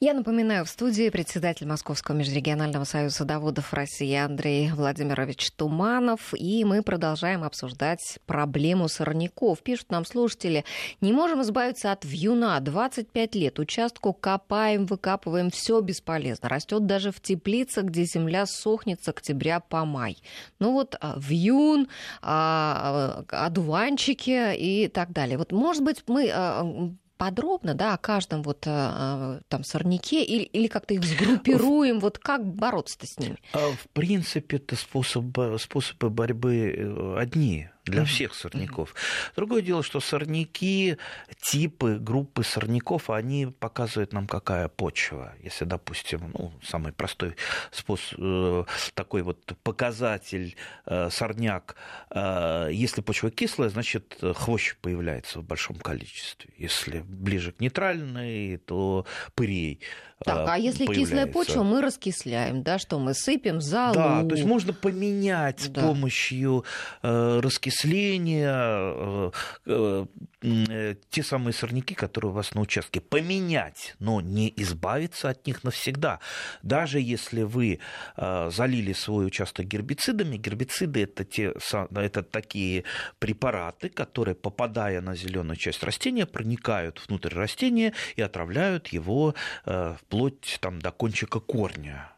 Я 0.00 0.14
напоминаю, 0.14 0.64
в 0.64 0.68
студии 0.68 1.08
председатель 1.08 1.66
Московского 1.66 2.14
межрегионального 2.14 2.84
союза 2.84 3.16
садоводов 3.16 3.74
России 3.74 4.14
Андрей 4.14 4.70
Владимирович 4.70 5.50
Туманов. 5.50 6.32
И 6.36 6.64
мы 6.64 6.84
продолжаем 6.84 7.42
обсуждать 7.42 8.20
проблему 8.24 8.86
сорняков. 8.86 9.60
Пишут 9.60 9.90
нам 9.90 10.04
слушатели, 10.04 10.64
не 11.00 11.12
можем 11.12 11.42
избавиться 11.42 11.90
от 11.90 12.04
вьюна. 12.04 12.60
25 12.60 13.34
лет. 13.34 13.58
Участку 13.58 14.12
копаем, 14.12 14.86
выкапываем, 14.86 15.50
все 15.50 15.80
бесполезно. 15.80 16.48
Растет 16.48 16.86
даже 16.86 17.10
в 17.10 17.20
теплицах, 17.20 17.86
где 17.86 18.04
земля 18.04 18.46
сохнет 18.46 19.02
с 19.02 19.08
октября 19.08 19.58
по 19.58 19.84
май. 19.84 20.18
Ну 20.60 20.74
вот 20.74 20.94
а, 21.00 21.16
вьюн, 21.18 21.88
а, 22.22 23.24
а, 23.32 23.46
одуванчики 23.46 24.54
и 24.54 24.86
так 24.86 25.10
далее. 25.10 25.38
Вот, 25.38 25.50
может 25.50 25.82
быть, 25.82 26.04
мы 26.06 26.94
подробно, 27.18 27.74
да, 27.74 27.94
о 27.94 27.98
каждом 27.98 28.42
вот 28.42 28.66
э, 28.66 28.70
э, 28.70 29.40
там 29.48 29.64
сорняке 29.64 30.24
или, 30.24 30.44
или 30.44 30.68
как-то 30.68 30.94
их 30.94 31.04
сгруппируем, 31.04 31.98
вот 32.00 32.18
как 32.18 32.46
бороться-то 32.46 33.06
с 33.06 33.18
ними? 33.18 33.36
А, 33.52 33.72
в 33.72 33.88
принципе, 33.92 34.56
это 34.56 34.76
способ, 34.76 35.36
способы 35.58 36.08
борьбы 36.08 36.74
э, 36.76 37.16
одни 37.18 37.68
для 37.88 38.04
всех 38.04 38.34
сорняков. 38.34 38.94
Другое 39.36 39.62
дело, 39.62 39.82
что 39.82 40.00
сорняки, 40.00 40.96
типы, 41.40 41.98
группы 41.98 42.42
сорняков, 42.44 43.10
они 43.10 43.46
показывают 43.46 44.12
нам, 44.12 44.26
какая 44.26 44.68
почва. 44.68 45.34
Если, 45.42 45.64
допустим, 45.64 46.32
ну, 46.34 46.52
самый 46.62 46.92
простой 46.92 47.36
способ, 47.70 48.18
э, 48.18 48.64
такой 48.94 49.22
вот 49.22 49.52
показатель 49.62 50.56
э, 50.86 51.08
сорняк, 51.10 51.76
э, 52.10 52.70
если 52.72 53.00
почва 53.00 53.30
кислая, 53.30 53.68
значит, 53.68 54.18
хвощ 54.20 54.74
появляется 54.80 55.40
в 55.40 55.44
большом 55.44 55.76
количестве. 55.76 56.52
Если 56.56 57.00
ближе 57.00 57.52
к 57.52 57.60
нейтральной, 57.60 58.58
то 58.58 59.06
пырей 59.34 59.80
так, 60.24 60.48
а 60.48 60.58
если 60.58 60.84
появляется. 60.84 61.12
кислая 61.12 61.26
почва, 61.26 61.62
мы 61.62 61.80
раскисляем, 61.80 62.62
да, 62.64 62.78
что 62.78 62.98
мы 62.98 63.14
сыпем 63.14 63.60
залу. 63.60 63.94
Да, 63.94 64.24
то 64.24 64.34
есть 64.34 64.46
можно 64.46 64.72
поменять 64.72 65.70
да. 65.70 65.80
с 65.80 65.84
помощью 65.84 66.64
раскисления 67.02 67.77
э, 67.84 69.30
э, 69.66 70.06
э, 70.42 70.94
те 71.10 71.22
самые 71.22 71.52
сорняки, 71.52 71.94
которые 71.94 72.30
у 72.30 72.34
вас 72.34 72.54
на 72.54 72.60
участке. 72.60 73.00
Поменять, 73.00 73.94
но 73.98 74.20
не 74.20 74.52
избавиться 74.56 75.30
от 75.30 75.46
них 75.46 75.64
навсегда. 75.64 76.20
Даже 76.62 77.00
если 77.00 77.42
вы 77.42 77.80
залили 78.16 78.92
свой 78.92 79.26
участок 79.26 79.66
гербицидами, 79.66 80.36
гербициды 80.36 81.04
это, 81.04 81.24
те, 81.24 81.54
это 81.94 82.22
такие 82.22 82.84
препараты, 83.18 83.88
которые, 83.88 84.34
попадая 84.34 85.00
на 85.00 85.14
зеленую 85.14 85.56
часть 85.56 85.82
растения, 85.82 86.26
проникают 86.26 87.02
внутрь 87.06 87.34
растения 87.34 87.92
и 88.16 88.22
отравляют 88.22 88.88
его 88.88 89.34
вплоть 89.64 90.58
там, 90.60 90.80
до 90.80 90.90
кончика 90.90 91.40
корня. 91.40 92.12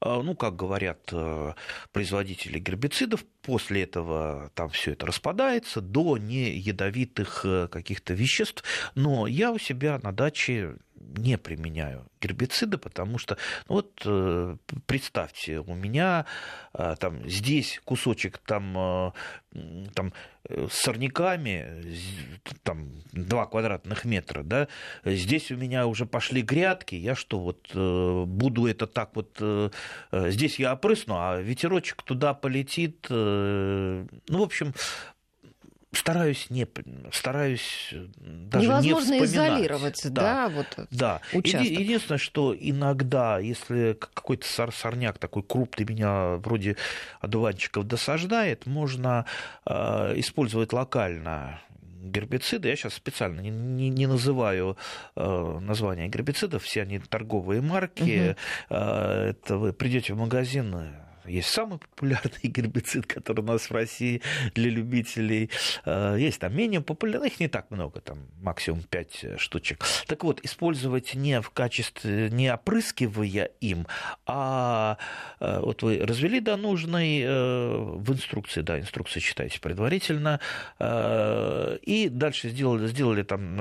А, 0.00 0.22
ну, 0.22 0.34
как 0.34 0.56
говорят 0.56 1.10
э, 1.12 1.52
производители 1.92 2.58
гербицидов, 2.58 3.24
после 3.42 3.82
этого 3.82 4.50
там 4.54 4.70
все 4.70 4.92
это 4.92 5.06
распадается 5.06 5.80
до 5.82 6.16
неядовитых 6.16 7.42
э, 7.44 7.68
каких-то 7.68 8.14
веществ. 8.14 8.64
Но 8.94 9.26
я 9.26 9.52
у 9.52 9.58
себя 9.58 10.00
на 10.02 10.12
даче 10.12 10.76
не 11.00 11.38
применяю 11.38 12.06
гербициды, 12.20 12.78
потому 12.78 13.18
что, 13.18 13.36
ну 13.68 13.76
вот 13.76 14.02
э, 14.04 14.56
представьте, 14.86 15.60
у 15.60 15.74
меня 15.74 16.26
э, 16.74 16.94
там 16.98 17.28
здесь 17.28 17.80
кусочек 17.84 18.38
там, 18.38 18.76
э, 18.76 19.12
там 19.94 20.12
с 20.44 20.72
сорняками, 20.72 21.82
там 22.62 22.90
2 23.12 23.46
квадратных 23.46 24.04
метра, 24.04 24.42
да, 24.42 24.68
здесь 25.04 25.50
у 25.50 25.56
меня 25.56 25.86
уже 25.86 26.06
пошли 26.06 26.42
грядки, 26.42 26.94
я 26.94 27.14
что, 27.14 27.40
вот 27.40 27.74
буду 27.74 28.66
это 28.66 28.86
так 28.86 29.16
вот, 29.16 29.42
здесь 30.12 30.58
я 30.60 30.70
опрысну, 30.70 31.16
а 31.18 31.40
ветерочек 31.40 32.02
туда 32.04 32.32
полетит, 32.32 33.06
ну, 33.10 34.06
в 34.28 34.42
общем, 34.42 34.72
стараюсь 35.92 36.50
не 36.50 36.66
стараюсь 37.12 37.94
даже 38.16 38.66
Невозможно 38.66 39.12
не 39.12 39.24
изолировать, 39.24 40.00
да, 40.04 40.48
да 40.48 40.48
вот 40.48 40.86
да. 40.90 41.20
Участок. 41.32 41.70
Еди, 41.70 41.82
единственное, 41.82 42.18
что 42.18 42.54
иногда, 42.58 43.38
если 43.38 43.96
какой-то 43.98 44.46
сор 44.46 44.72
сорняк 44.72 45.18
такой 45.18 45.42
крупный 45.42 45.84
меня 45.84 46.36
вроде 46.36 46.76
одуванчиков 47.20 47.86
досаждает, 47.86 48.66
можно 48.66 49.26
э, 49.66 49.72
использовать 50.16 50.72
локально 50.72 51.60
гербициды. 52.02 52.68
Я 52.68 52.76
сейчас 52.76 52.94
специально 52.94 53.40
не, 53.40 53.50
не, 53.50 53.88
не 53.90 54.06
называю 54.06 54.76
э, 55.16 55.58
названия 55.60 56.08
гербицидов, 56.08 56.62
все 56.62 56.82
они 56.82 56.98
торговые 56.98 57.60
марки. 57.60 58.30
Угу. 58.30 58.76
Э, 58.76 59.30
это 59.30 59.56
вы 59.56 59.72
придете 59.72 60.14
в 60.14 60.18
магазин 60.18 60.70
есть 61.26 61.48
самый 61.48 61.78
популярный 61.78 62.38
гербицид, 62.42 63.06
который 63.06 63.40
у 63.40 63.44
нас 63.44 63.70
в 63.70 63.72
России 63.72 64.22
для 64.54 64.70
любителей. 64.70 65.50
Э, 65.84 66.16
есть 66.18 66.40
там 66.40 66.56
менее 66.56 66.80
популярных, 66.80 67.32
их 67.32 67.40
не 67.40 67.48
так 67.48 67.70
много, 67.70 68.00
там 68.00 68.18
максимум 68.40 68.82
5 68.82 69.38
штучек. 69.38 69.84
Так 70.06 70.24
вот, 70.24 70.40
использовать 70.42 71.14
не 71.14 71.40
в 71.40 71.50
качестве, 71.50 72.30
не 72.30 72.52
опрыскивая 72.52 73.50
им, 73.60 73.86
а 74.26 74.98
э, 75.40 75.60
вот 75.60 75.82
вы 75.82 75.98
развели 75.98 76.40
до 76.40 76.56
нужной 76.56 77.20
э, 77.20 77.76
в 77.76 78.12
инструкции, 78.12 78.62
да, 78.62 78.78
инструкции 78.78 79.20
читайте 79.20 79.60
предварительно, 79.60 80.40
и 80.80 82.08
дальше 82.10 82.48
сделали, 82.48 82.86
сделали 82.86 83.22
там 83.22 83.56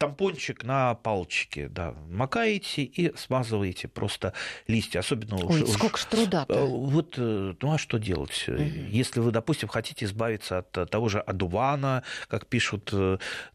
тампончик 0.00 0.64
на 0.64 0.94
палочке, 0.94 1.68
да, 1.68 1.94
макаете 2.08 2.82
и 2.84 3.14
смазываете 3.16 3.86
просто 3.86 4.32
листья, 4.66 5.00
особенно 5.00 5.36
Ой, 5.36 5.62
уж, 5.62 5.68
сколько 5.68 5.98
ж 5.98 6.04
труда-то. 6.06 6.54
Э, 6.54 6.64
вот, 6.64 7.16
э, 7.18 7.54
ну 7.60 7.72
а 7.72 7.76
что 7.76 7.98
делать? 7.98 8.46
Угу. 8.48 8.62
Если 8.88 9.20
вы, 9.20 9.30
допустим, 9.30 9.68
хотите 9.68 10.06
избавиться 10.06 10.58
от 10.58 10.90
того 10.90 11.10
же 11.10 11.20
одувана, 11.20 12.02
как 12.28 12.46
пишут 12.46 12.94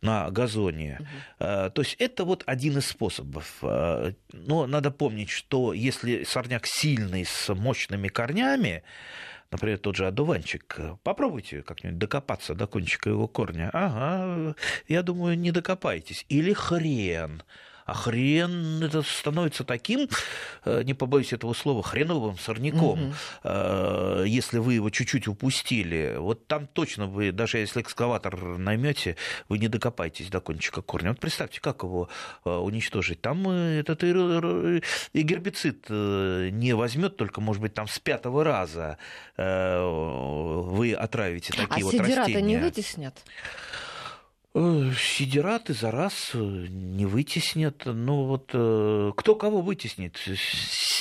на 0.01 0.29
газоне, 0.29 0.99
угу. 0.99 1.10
то 1.39 1.73
есть 1.77 1.95
это 1.97 2.25
вот 2.25 2.43
один 2.45 2.77
из 2.77 2.86
способов. 2.88 3.63
Но 3.63 4.67
надо 4.67 4.91
помнить, 4.91 5.31
что 5.31 5.73
если 5.73 6.23
сорняк 6.25 6.67
сильный 6.67 7.25
с 7.25 7.51
мощными 7.55 8.08
корнями, 8.08 8.84
например, 9.51 9.77
тот 9.77 9.95
же 9.95 10.08
одуванчик, 10.08 10.79
попробуйте 11.03 11.62
как-нибудь 11.62 11.97
докопаться 11.97 12.55
до 12.55 12.67
кончика 12.67 13.10
его 13.10 13.27
корня. 13.27 13.69
Ага, 13.73 14.55
я 14.88 15.03
думаю, 15.03 15.38
не 15.38 15.51
докопаетесь. 15.51 16.25
Или 16.29 16.53
хрен. 16.53 17.43
А 17.86 17.93
хрен 17.93 18.84
это 18.84 19.04
становится 19.04 19.63
таким, 19.63 20.10
э, 20.65 20.82
не 20.84 20.95
побоюсь 20.95 21.34
этого 21.34 21.54
слова, 21.54 21.84
хреновым 21.84 22.38
сорняком, 22.39 23.13
угу. 23.43 24.24
если 24.24 24.58
вы 24.58 24.74
его 24.74 24.89
чуть-чуть 24.89 25.28
упустили. 25.28 26.15
Вот 26.17 26.48
там 26.48 26.65
точно 26.65 27.06
вы, 27.06 27.32
даже 27.32 27.60
если 27.60 27.82
экскаватор 27.82 28.58
наймете, 28.58 29.17
вы 29.50 29.60
не 29.60 29.67
докопаетесь 29.67 30.30
до 30.30 30.41
кончика 30.41 30.82
корня. 30.82 31.10
Вот 31.10 31.19
представьте, 31.19 31.62
как 31.62 31.84
его 31.84 32.10
э, 32.43 32.50
уничтожить. 32.50 33.21
Там 33.21 33.48
этот 33.50 34.04
и 34.04 35.21
гербицид 35.21 35.88
не 35.89 36.74
возьмет, 36.74 37.17
только, 37.17 37.39
может 37.39 37.62
быть, 37.62 37.76
там 37.76 37.88
с 37.88 38.00
пятого 38.00 38.43
раза 38.43 38.98
вы 39.38 40.93
отравите 40.93 41.54
такие 41.54 41.82
а 41.82 41.86
вот 41.86 41.93
растения. 41.93 42.38
А 42.38 42.41
не 42.41 42.58
вытеснят? 42.58 43.15
Э, 44.57 44.91
сидираты 44.97 45.73
за 45.73 45.91
раз 45.91 46.31
э, 46.33 46.37
не 46.39 47.05
вытеснят. 47.05 47.81
Ну 47.85 48.23
вот 48.23 48.51
э, 48.53 49.11
кто 49.17 49.35
кого 49.35 49.61
вытеснит? 49.61 50.17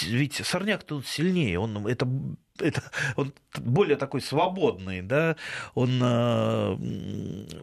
Ведь 0.03 0.35
сорняк 0.35 0.83
тут 0.83 1.07
сильнее. 1.07 1.61
Он, 1.61 1.87
это 1.87 2.09
это, 2.61 2.83
он 3.17 3.33
более 3.59 3.97
такой 3.97 4.21
свободный, 4.21 5.03
да, 5.03 5.37
он, 5.75 6.01
э, 6.03 6.77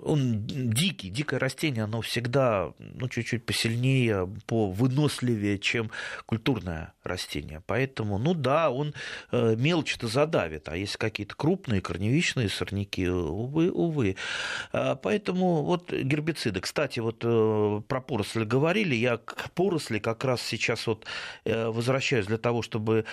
он 0.04 0.46
дикий, 0.46 1.10
дикое 1.10 1.40
растение, 1.40 1.84
оно 1.84 2.02
всегда 2.02 2.74
ну, 2.80 3.08
чуть-чуть 3.08 3.46
посильнее, 3.46 4.30
повыносливее, 4.48 5.60
чем 5.60 5.92
культурное 6.26 6.94
растение. 7.04 7.62
Поэтому, 7.68 8.18
ну 8.18 8.34
да, 8.34 8.70
он 8.70 8.94
э, 9.32 9.56
мелочь-то 9.56 10.08
задавит, 10.08 10.68
а 10.68 10.76
если 10.76 10.98
какие-то 10.98 11.36
крупные 11.36 11.82
корневищные 11.82 12.50
сорняки, 12.50 13.08
увы, 13.08 13.72
увы. 13.72 14.18
А, 14.74 14.96
поэтому 14.96 15.64
вот 15.64 15.92
гербициды. 15.92 16.60
Кстати, 16.60 17.00
вот 17.00 17.24
э, 17.24 17.82
про 17.88 18.02
поросли 18.02 18.44
говорили, 18.44 18.96
я 18.96 19.18
к 19.18 19.52
поросли 19.52 20.00
как 20.00 20.24
раз 20.26 20.42
сейчас 20.42 20.88
вот 20.88 21.06
возвращаюсь 21.46 22.26
для 22.26 22.38
того, 22.38 22.62
чтобы 22.62 23.06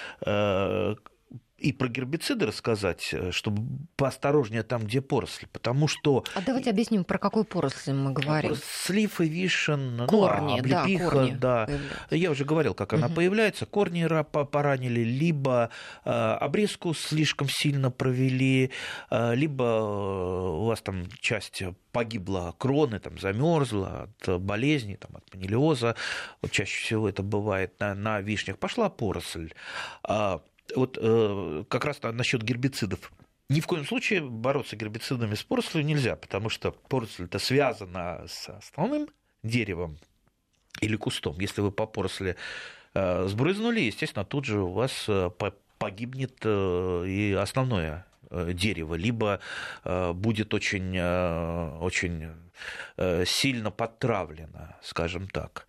и 1.58 1.72
про 1.72 1.88
гербициды 1.88 2.46
рассказать, 2.46 3.10
э, 3.12 3.32
чтобы 3.32 3.62
поосторожнее 3.96 4.62
там, 4.62 4.84
где 4.84 5.00
поросли, 5.00 5.48
потому 5.52 5.88
что... 5.88 6.24
А 6.34 6.40
давайте 6.40 6.70
объясним, 6.70 7.04
про 7.04 7.18
какую 7.18 7.44
поросль 7.44 7.92
мы 7.92 8.12
говорим. 8.12 8.54
Слив 8.84 9.20
и 9.20 9.28
вишен, 9.28 9.96
ну, 9.96 10.06
корни, 10.06 10.52
ну, 10.52 10.58
облепиха, 10.58 11.04
да, 11.04 11.10
корни 11.10 11.36
да. 11.36 11.68
Я 12.16 12.30
уже 12.30 12.44
говорил, 12.44 12.74
как 12.74 12.92
она 12.92 13.06
угу. 13.06 13.16
появляется. 13.16 13.66
Корни 13.66 14.06
поранили, 14.44 15.00
либо 15.00 15.70
э, 16.04 16.10
обрезку 16.10 16.94
слишком 16.94 17.48
сильно 17.48 17.90
провели, 17.90 18.70
э, 19.10 19.34
либо 19.34 19.62
у 19.62 20.66
вас 20.66 20.80
там 20.80 21.08
часть 21.20 21.62
погибла 21.90 22.54
кроны, 22.58 23.00
там 23.00 23.18
замерзла 23.18 24.08
от 24.20 24.40
болезней, 24.40 24.96
там, 24.96 25.16
от 25.16 25.28
панелиоза. 25.30 25.96
Вот 26.40 26.52
чаще 26.52 26.84
всего 26.84 27.08
это 27.08 27.24
бывает 27.24 27.80
на, 27.80 27.94
на 27.94 28.20
вишнях. 28.20 28.58
Пошла 28.58 28.88
поросль. 28.88 29.52
Вот 30.74 30.98
э, 31.00 31.64
как 31.68 31.84
раз 31.84 32.00
насчет 32.02 32.42
гербицидов. 32.42 33.12
Ни 33.48 33.60
в 33.60 33.66
коем 33.66 33.84
случае 33.86 34.20
бороться 34.20 34.76
гербицидами 34.76 35.34
с 35.34 35.42
порослью 35.42 35.84
нельзя, 35.84 36.16
потому 36.16 36.50
что 36.50 36.72
поросль 36.72 37.24
это 37.24 37.38
связана 37.38 38.24
с 38.26 38.48
основным 38.48 39.08
деревом 39.42 39.98
или 40.80 40.96
кустом. 40.96 41.38
Если 41.40 41.62
вы 41.62 41.72
по 41.72 41.86
поросли 41.86 42.36
э, 42.94 43.26
сбрызнули, 43.26 43.80
естественно, 43.80 44.24
тут 44.24 44.44
же 44.44 44.60
у 44.60 44.72
вас 44.72 45.06
э, 45.08 45.30
погибнет 45.78 46.44
и 46.44 47.36
основное 47.38 48.04
дерево, 48.30 48.96
либо 48.96 49.40
будет 49.84 50.52
очень, 50.52 51.00
очень 51.00 52.34
сильно 53.24 53.70
подтравлено, 53.70 54.76
скажем 54.82 55.28
так. 55.28 55.66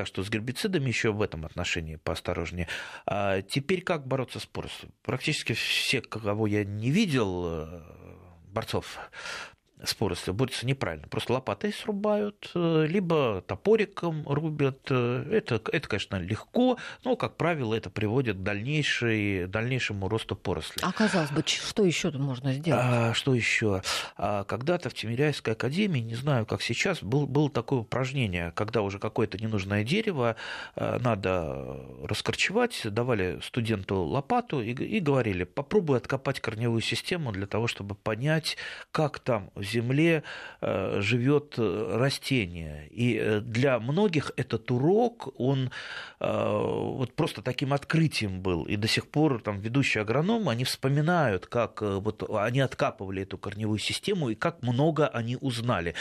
Так 0.00 0.06
что 0.06 0.24
с 0.24 0.30
гербицидами 0.30 0.88
еще 0.88 1.12
в 1.12 1.20
этом 1.20 1.44
отношении 1.44 1.96
поосторожнее. 1.96 2.68
А 3.04 3.42
теперь 3.42 3.82
как 3.82 4.06
бороться 4.06 4.40
с 4.40 4.46
порослью? 4.46 4.90
Практически 5.02 5.52
все, 5.52 6.00
кого 6.00 6.46
я 6.46 6.64
не 6.64 6.90
видел, 6.90 7.44
э, 7.46 7.82
борцов 8.44 8.96
с 9.84 9.94
порослью 9.94 10.34
борются 10.34 10.66
неправильно. 10.66 11.08
Просто 11.08 11.32
лопатой 11.32 11.72
срубают, 11.72 12.50
э, 12.54 12.86
либо 12.88 13.42
топориком 13.46 14.26
рубят. 14.26 14.80
Э, 14.90 15.26
это, 15.30 15.60
это 15.72 15.88
конечно, 15.88 16.16
легко, 16.16 16.78
но, 17.04 17.16
как 17.16 17.36
правило, 17.36 17.74
это 17.74 17.90
приводит 17.90 18.36
к 18.36 18.42
дальнейшей, 18.42 19.46
дальнейшему 19.46 20.08
росту 20.08 20.36
поросли. 20.36 20.82
А 20.82 20.92
казалось 20.92 21.30
бы, 21.30 21.42
что 21.46 21.84
еще 21.84 22.10
можно 22.10 22.52
сделать? 22.52 22.82
А, 22.84 23.14
что 23.14 23.34
еще? 23.34 23.82
А, 24.16 24.44
когда-то 24.44 24.90
в 24.90 24.94
Тимиряйской 24.94 25.54
академии, 25.54 26.00
не 26.00 26.14
знаю, 26.14 26.46
как 26.46 26.62
сейчас, 26.62 27.02
был, 27.02 27.26
было 27.26 27.50
такое 27.50 27.80
упражнение, 27.80 28.52
когда 28.54 28.82
уже 28.82 28.98
какое-то 28.98 29.38
ненужное 29.38 29.84
дерево 29.84 30.36
а, 30.76 30.98
надо 30.98 31.80
раскорчевать, 32.02 32.80
давали 32.84 33.40
студенту 33.42 34.02
лопату 34.02 34.60
и, 34.60 34.72
и 34.72 35.00
говорили, 35.00 35.44
попробуй 35.44 35.98
откопать 35.98 36.40
корневую 36.40 36.80
систему 36.80 37.32
для 37.32 37.46
того, 37.46 37.66
чтобы 37.66 37.94
понять, 37.94 38.56
как 38.90 39.18
там 39.18 39.50
земле 39.70 40.22
э, 40.60 41.00
живет 41.00 41.54
э, 41.58 41.96
растение. 41.96 42.88
И 42.88 43.16
э, 43.16 43.40
для 43.40 43.78
многих 43.78 44.32
этот 44.36 44.70
урок, 44.70 45.28
он 45.38 45.70
вот 46.20 47.14
просто 47.14 47.40
таким 47.40 47.72
открытием 47.72 48.42
был. 48.42 48.64
И 48.64 48.76
до 48.76 48.86
сих 48.86 49.08
пор 49.08 49.40
там 49.40 49.58
ведущие 49.58 50.02
агрономы, 50.02 50.52
они 50.52 50.64
вспоминают, 50.64 51.46
как 51.46 51.80
вот 51.80 52.28
они 52.30 52.60
откапывали 52.60 53.22
эту 53.22 53.38
корневую 53.38 53.78
систему 53.78 54.28
и 54.28 54.34
как 54.34 54.62
много 54.62 55.08
они 55.08 55.38
узнали. 55.40 55.94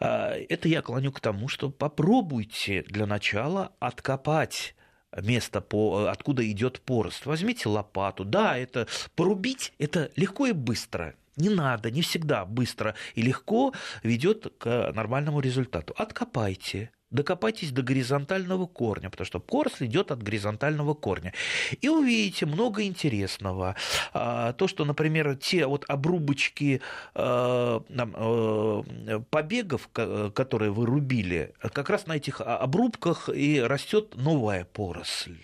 Это 0.00 0.68
я 0.68 0.82
клоню 0.82 1.12
к 1.12 1.20
тому, 1.20 1.46
что 1.46 1.70
попробуйте 1.70 2.82
для 2.88 3.06
начала 3.06 3.70
откопать 3.78 4.74
место, 5.16 5.60
по, 5.60 6.06
откуда 6.10 6.50
идет 6.50 6.80
порост. 6.80 7.26
Возьмите 7.26 7.68
лопату. 7.68 8.24
Да, 8.24 8.56
это 8.56 8.88
порубить, 9.14 9.72
это 9.78 10.10
легко 10.16 10.46
и 10.46 10.52
быстро 10.52 11.14
не 11.36 11.48
надо, 11.48 11.90
не 11.90 12.02
всегда 12.02 12.44
быстро 12.44 12.94
и 13.14 13.22
легко 13.22 13.72
ведет 14.02 14.52
к 14.58 14.92
нормальному 14.94 15.40
результату. 15.40 15.94
Откопайте, 15.96 16.90
докопайтесь 17.12 17.70
до 17.70 17.82
горизонтального 17.82 18.66
корня, 18.66 19.10
потому 19.10 19.26
что 19.26 19.38
поросль 19.40 19.86
идет 19.86 20.10
от 20.10 20.22
горизонтального 20.22 20.94
корня. 20.94 21.32
И 21.80 21.88
увидите 21.88 22.46
много 22.46 22.82
интересного. 22.82 23.76
А, 24.12 24.52
то, 24.54 24.66
что, 24.66 24.84
например, 24.84 25.36
те 25.36 25.66
вот 25.66 25.84
обрубочки 25.88 26.80
а, 27.14 27.82
э, 27.88 29.20
побегов, 29.30 29.88
которые 29.88 30.70
вы 30.70 30.86
рубили, 30.86 31.54
как 31.60 31.90
раз 31.90 32.06
на 32.06 32.16
этих 32.16 32.40
обрубках 32.40 33.28
и 33.28 33.60
растет 33.60 34.14
новая 34.16 34.64
поросль. 34.64 35.38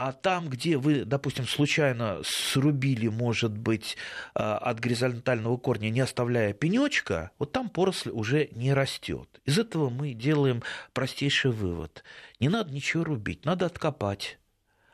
А 0.00 0.12
там, 0.12 0.48
где 0.48 0.76
вы, 0.76 1.04
допустим, 1.04 1.44
случайно 1.44 2.20
срубили, 2.22 3.08
может 3.08 3.58
быть, 3.58 3.96
а, 4.32 4.56
от 4.56 4.78
горизонтального 4.78 5.56
корня, 5.56 5.90
не 5.90 5.98
оставляя 5.98 6.52
пенечка, 6.52 7.32
вот 7.40 7.50
там 7.50 7.68
поросль 7.68 8.10
уже 8.10 8.48
не 8.52 8.72
растет. 8.72 9.40
Из 9.44 9.58
этого 9.58 9.90
мы 9.90 10.12
делаем 10.12 10.62
простейший 10.92 11.50
вывод. 11.50 12.04
Не 12.38 12.48
надо 12.48 12.72
ничего 12.72 13.02
рубить, 13.02 13.44
надо 13.44 13.66
откопать. 13.66 14.38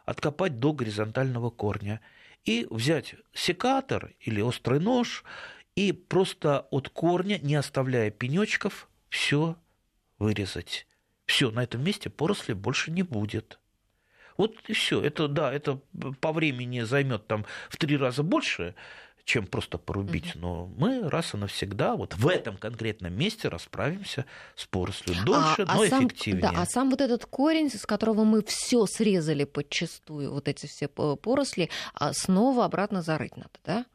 Откопать 0.07 0.59
до 0.59 0.73
горизонтального 0.73 1.51
корня. 1.51 2.01
И 2.47 2.67
взять 2.71 3.15
секатор 3.35 4.15
или 4.21 4.41
острый 4.41 4.81
нож 4.81 5.23
и 5.77 5.93
просто 5.93 6.61
от 6.71 6.89
корня, 6.89 7.39
не 7.43 7.57
оставляя 7.57 8.11
пенечков, 8.11 8.89
все 9.11 9.57
вырезать. 10.19 10.87
Все, 11.27 11.51
на 11.51 11.63
этом 11.63 11.85
месте 11.85 12.09
поросли 12.09 12.55
больше 12.55 12.91
не 12.91 13.03
будет. 13.03 13.59
Вот 14.37 14.57
и 14.69 14.73
все. 14.73 15.01
Это, 15.01 15.29
да, 15.29 15.53
это 15.53 15.81
по 16.21 16.33
времени 16.33 16.81
займет 16.81 17.27
там 17.27 17.45
в 17.69 17.77
три 17.77 17.97
раза 17.97 18.23
больше, 18.23 18.75
чем 19.25 19.47
просто 19.47 19.79
порубить. 19.79 20.35
Но 20.35 20.71
мы 20.77 21.09
раз 21.09 21.35
и 21.35 21.37
навсегда 21.37 21.97
вот 21.97 22.15
в 22.15 22.29
этом 22.29 22.57
конкретном 22.57 23.15
месте 23.15 23.49
расправимся 23.49 24.27
с 24.55 24.67
порослью 24.67 25.17
дольше, 25.25 25.63
а, 25.63 25.73
а 25.73 25.77
но 25.77 25.87
сам, 25.87 26.07
эффективнее. 26.07 26.43
Да, 26.43 26.63
а 26.63 26.67
сам 26.67 26.91
вот 26.91 27.01
этот 27.01 27.27
корень, 27.27 27.71
с 27.71 27.87
которого 27.87 28.25
мы 28.25 28.43
все 28.45 28.87
срезали 28.87 29.45
подчастую, 29.45 30.33
вот 30.33 30.49
эти 30.49 30.67
все 30.67 30.89
поросли, 30.89 31.71
а 31.95 32.13
снова 32.13 32.65
обратно 32.65 33.03
зарыть 33.03 33.37
надо, 33.37 33.51
да? 33.65 33.87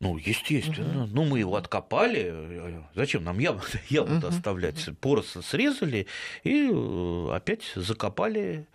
Ну, 0.00 0.16
естественно. 0.16 1.04
Угу. 1.04 1.10
Ну, 1.12 1.24
мы 1.24 1.40
его 1.40 1.56
откопали. 1.56 2.82
Зачем 2.94 3.22
нам 3.22 3.38
яму, 3.38 3.60
яму 3.90 4.18
угу. 4.18 4.26
оставлять? 4.28 4.88
Поросль 5.00 5.42
срезали 5.42 6.06
и 6.42 6.70
э, 6.72 7.28
опять 7.32 7.70
закопали 7.74 8.66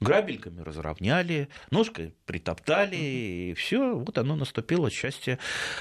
грабельками 0.00 0.60
разровняли, 0.60 1.48
ножкой 1.70 2.14
притоптали, 2.24 2.96
и 2.96 3.54
все, 3.54 3.96
вот 3.96 4.16
оно 4.18 4.36
наступило 4.36 4.90
счастье 4.90 5.38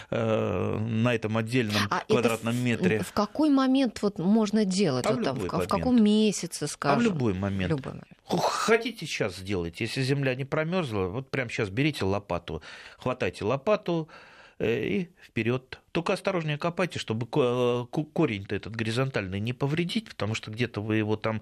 э, 0.10 0.78
на 0.78 1.13
этом 1.13 1.38
отдельном 1.38 1.82
а 1.89 2.02
квадратном 2.02 2.58
метре. 2.63 3.04
В 3.04 3.13
какой 3.13 3.50
момент 3.50 4.02
вот 4.02 4.17
можно 4.17 4.65
делать? 4.65 5.06
А 5.06 5.12
вот 5.12 5.19
в, 5.19 5.24
там, 5.24 5.38
в, 5.38 5.45
в 5.45 5.67
каком 5.67 6.04
месяце, 6.04 6.67
скажем? 6.67 6.98
А 6.98 7.00
в 7.00 7.04
любой 7.04 7.34
момент. 7.34 7.71
Любой 7.71 7.93
момент. 7.93 8.08
Хотите 8.28 9.06
сейчас 9.06 9.38
сделать, 9.38 9.80
если 9.80 10.02
земля 10.02 10.34
не 10.36 10.45
промерзла, 10.45 11.08
вот 11.08 11.30
прямо 11.30 11.50
сейчас 11.50 11.69
берите 11.69 12.06
лопату, 12.06 12.63
хватайте 12.98 13.45
лопату, 13.45 14.10
э, 14.58 14.84
и 14.84 15.10
вперед. 15.21 15.80
Только 15.91 16.13
осторожнее 16.13 16.58
копайте, 16.58 16.98
чтобы 16.98 17.28
корень-то 17.28 18.56
этот 18.56 18.76
горизонтальный 18.76 19.39
не 19.39 19.54
повредить, 19.54 20.10
потому 20.10 20.34
что 20.34 20.50
где-то 20.50 20.82
вы 20.82 20.95
его 20.95 21.17
там 21.17 21.41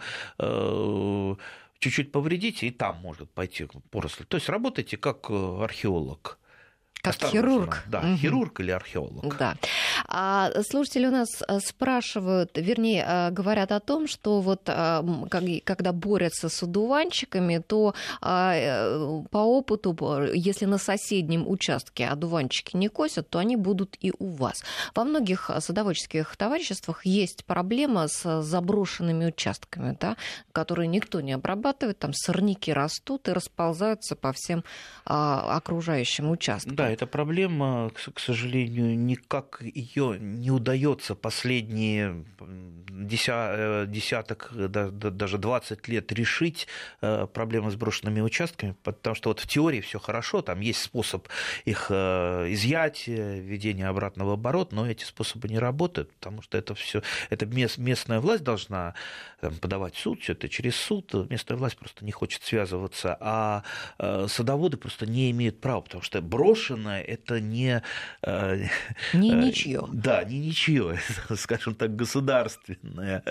чуть-чуть 1.83 2.11
повредите, 2.11 2.67
и 2.67 2.71
там 2.71 2.97
может 2.97 3.29
пойти 3.31 3.67
поросль. 3.91 4.25
То 4.25 4.37
есть 4.37 4.49
работайте 4.49 4.97
как 4.97 5.29
э, 5.29 5.63
археолог. 5.63 6.39
Как 7.03 7.15
Осторожно. 7.15 7.41
хирург. 7.41 7.83
Да, 7.87 7.99
угу. 7.99 8.15
хирург 8.15 8.59
или 8.61 8.71
археолог. 8.71 9.37
Да. 9.37 9.57
А 10.07 10.49
слушатели 10.63 11.05
у 11.05 11.11
нас 11.11 11.27
э, 11.45 11.59
спрашивают, 11.59 12.51
вернее, 12.55 13.05
э, 13.05 13.29
говорят 13.31 13.73
о 13.73 13.81
том, 13.81 14.07
что 14.07 14.39
вот 14.39 14.61
когда 14.63 15.91
борются 15.91 16.47
с 16.47 16.63
одуванчиками, 16.63 17.57
то 17.57 17.93
по 18.21 19.37
опыту, 19.37 19.93
если 20.33 20.63
на 20.63 20.77
соседнем 20.77 21.45
участке 21.45 22.07
одуванчики 22.07 22.77
не 22.77 22.87
косят, 22.87 23.29
то 23.29 23.39
они 23.39 23.57
будут 23.57 23.97
и 23.99 24.13
у 24.17 24.29
вас. 24.29 24.63
Во 24.95 25.03
многих 25.03 25.51
садоводческих 25.59 26.37
товариществах 26.37 27.05
есть 27.05 27.43
проблема 27.43 28.07
с 28.07 28.41
заброшенными 28.41 29.25
участками, 29.25 29.97
да, 29.99 30.15
которые 30.53 30.87
никто 30.87 31.19
не 31.19 31.33
обрабатывает, 31.33 31.99
там 31.99 32.13
сорняки 32.13 32.71
растут 32.71 33.27
и 33.27 33.33
расползаются 33.33 34.15
по 34.15 34.31
всем 34.31 34.63
окружающим 35.03 36.31
участкам. 36.31 36.75
Да, 36.75 36.92
эта 36.93 37.07
проблема, 37.07 37.91
к 38.13 38.19
сожалению, 38.19 38.97
никак 38.97 39.61
ее 39.61 40.17
не 40.19 40.51
удается 40.51 41.15
последние 41.15 42.25
э, 42.37 43.85
десяток, 43.87 44.51
даже 44.53 45.37
20 45.37 45.87
лет 45.87 46.11
решить 46.11 46.67
э, 47.01 47.27
проблемы 47.33 47.71
с 47.71 47.75
брошенными 47.75 48.21
участками, 48.21 48.75
потому 48.83 49.15
что 49.15 49.29
вот 49.29 49.39
в 49.39 49.47
теории 49.47 49.81
все 49.81 49.99
хорошо, 49.99 50.41
там 50.41 50.59
есть 50.59 50.81
способ 50.81 51.27
их 51.65 51.87
э, 51.89 52.47
изъятия, 52.49 53.39
введения 53.39 53.87
обратного 53.87 54.33
оборота, 54.33 54.75
но 54.75 54.89
эти 54.89 55.03
способы 55.03 55.49
не 55.49 55.59
работают, 55.59 56.11
потому 56.13 56.41
что 56.41 56.57
это 56.57 56.75
все, 56.75 57.01
это 57.29 57.45
местная 57.45 58.19
власть 58.19 58.43
должна 58.43 58.93
подавать 59.61 59.95
суд, 59.95 60.21
все 60.21 60.33
это 60.33 60.47
через 60.47 60.75
суд, 60.75 61.13
местная 61.29 61.57
власть 61.57 61.77
просто 61.77 62.05
не 62.05 62.11
хочет 62.11 62.43
связываться, 62.43 63.17
а 63.19 63.63
садоводы 64.27 64.77
просто 64.77 65.05
не 65.05 65.31
имеют 65.31 65.59
права, 65.59 65.81
потому 65.81 66.03
что 66.03 66.21
брошен 66.21 66.82
брошенное, 66.83 67.01
это 67.01 67.39
не... 67.39 67.81
Э, 68.21 68.65
не 69.13 69.31
э, 69.31 69.35
ничье. 69.35 69.85
Да, 69.91 70.23
не 70.23 70.39
ничье, 70.39 70.99
скажем 71.35 71.75
так, 71.75 71.95
государственное. 71.95 73.23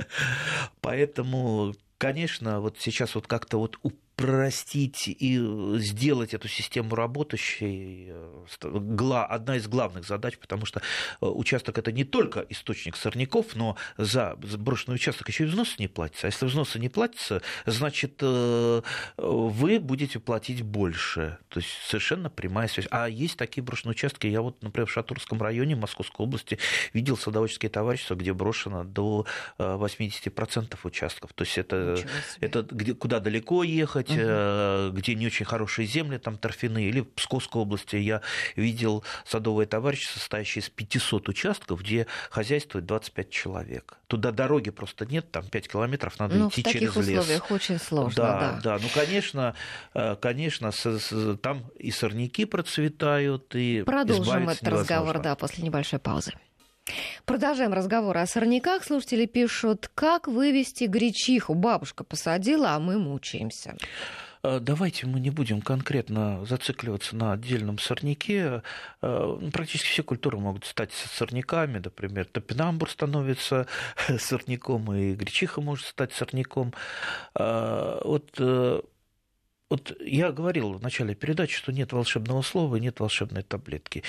Поэтому 0.80 1.74
конечно, 1.98 2.60
вот 2.60 2.78
сейчас 2.80 3.14
вот 3.14 3.28
как-то 3.28 3.58
вот 3.58 3.78
упростить 4.16 5.04
и 5.06 5.38
сделать 5.78 6.34
эту 6.34 6.48
систему 6.48 6.94
работающей 6.94 8.08
э, 8.10 9.24
одна 9.28 9.56
из 9.56 9.66
главных 9.66 10.06
задач, 10.06 10.38
потому 10.38 10.66
что 10.66 10.80
э, 10.80 11.26
участок 11.26 11.78
это 11.78 11.92
не 11.92 12.04
только 12.04 12.44
источник 12.48 12.96
сорняков, 12.96 13.54
но 13.54 13.76
за 13.96 14.36
брошенный 14.36 14.96
участок 14.96 15.28
еще 15.28 15.44
и 15.44 15.46
взносы 15.46 15.74
не 15.78 15.88
платятся. 15.88 16.26
А 16.26 16.30
если 16.30 16.46
взносы 16.46 16.78
не 16.78 16.88
платятся, 16.88 17.42
значит, 17.66 18.18
э, 18.20 18.82
вы 19.16 19.80
будете 19.80 20.18
платить 20.18 20.62
больше. 20.62 21.38
То 21.48 21.60
есть 21.60 21.70
совершенно 21.86 22.30
прямая 22.30 22.68
связь. 22.68 22.86
А 22.90 23.08
есть 23.08 23.36
такие 23.36 23.62
брошенные 23.62 23.92
участки. 23.92 24.26
Я 24.26 24.42
вот, 24.42 24.62
например, 24.62 24.86
в 24.86 24.92
Шатурском 24.92 25.40
районе 25.40 25.74
Московской 25.74 26.24
области 26.24 26.58
видел 26.92 27.16
садоводческие 27.16 27.70
товарищества, 27.70 28.14
где 28.14 28.32
брошено 28.32 28.84
до 28.84 29.26
80% 29.58 30.78
участков. 30.84 31.32
То 31.32 31.44
есть 31.44 31.58
это, 31.58 31.98
это 32.40 32.62
где, 32.62 32.94
куда 32.94 33.20
далеко 33.20 33.62
ехать, 33.62 34.01
ехать, 34.10 34.90
угу. 34.90 34.98
где 34.98 35.14
не 35.14 35.26
очень 35.26 35.46
хорошие 35.46 35.86
земли, 35.86 36.18
там 36.18 36.36
торфяные, 36.36 36.88
или 36.88 37.00
в 37.00 37.10
Псковской 37.10 37.62
области 37.62 37.96
я 37.96 38.20
видел 38.56 39.04
садовое 39.24 39.66
товарищество, 39.66 40.18
состоящее 40.18 40.62
из 40.62 40.70
500 40.70 41.28
участков, 41.28 41.80
где 41.80 42.06
хозяйствует 42.30 42.86
25 42.86 43.30
человек. 43.30 43.98
Туда 44.06 44.30
дороги 44.30 44.70
просто 44.70 45.06
нет, 45.06 45.30
там 45.30 45.44
5 45.44 45.68
километров 45.68 46.18
надо 46.18 46.36
ну, 46.36 46.48
идти 46.48 46.62
через 46.62 46.74
лес. 46.74 46.90
в 46.90 46.94
таких 46.94 47.20
условиях 47.20 47.50
очень 47.50 47.78
сложно, 47.78 48.16
да. 48.16 48.38
Да, 48.40 48.60
да. 48.62 48.78
Ну, 48.82 48.88
конечно, 48.94 49.54
э, 49.94 50.16
конечно, 50.16 50.70
там 51.42 51.64
и 51.78 51.90
сорняки 51.90 52.44
процветают, 52.44 53.54
и 53.54 53.82
Продолжим 53.84 54.48
этот 54.48 54.68
разговор, 54.68 55.20
да, 55.20 55.34
после 55.36 55.64
небольшой 55.64 55.98
паузы. 55.98 56.32
Продолжаем 57.24 57.72
разговор 57.72 58.18
о 58.18 58.26
сорняках. 58.26 58.84
Слушатели 58.84 59.26
пишут, 59.26 59.90
как 59.94 60.26
вывести 60.26 60.84
гречиху. 60.84 61.54
Бабушка 61.54 62.04
посадила, 62.04 62.70
а 62.70 62.80
мы 62.80 62.98
мучаемся. 62.98 63.76
Э, 64.42 64.58
давайте 64.60 65.06
мы 65.06 65.20
не 65.20 65.30
будем 65.30 65.62
конкретно 65.62 66.44
зацикливаться 66.44 67.14
на 67.16 67.32
отдельном 67.32 67.78
сорняке. 67.78 68.62
Э, 69.00 69.50
практически 69.52 69.88
все 69.88 70.02
культуры 70.02 70.38
могут 70.38 70.64
стать 70.64 70.92
сорняками. 70.92 71.78
Например, 71.78 72.24
топинамбур 72.24 72.90
становится 72.90 73.66
сорняком, 74.18 74.92
и 74.92 75.14
гречиха 75.14 75.60
может 75.60 75.86
стать 75.86 76.12
сорняком. 76.12 76.74
Э, 77.34 78.00
вот 78.04 78.32
вот 79.72 79.96
я 80.00 80.32
говорил 80.32 80.74
в 80.74 80.82
начале 80.82 81.14
передачи, 81.14 81.56
что 81.56 81.72
нет 81.72 81.92
волшебного 81.92 82.42
слова, 82.42 82.76
нет 82.76 83.00
волшебной 83.00 83.42
таблетки. 83.42 84.02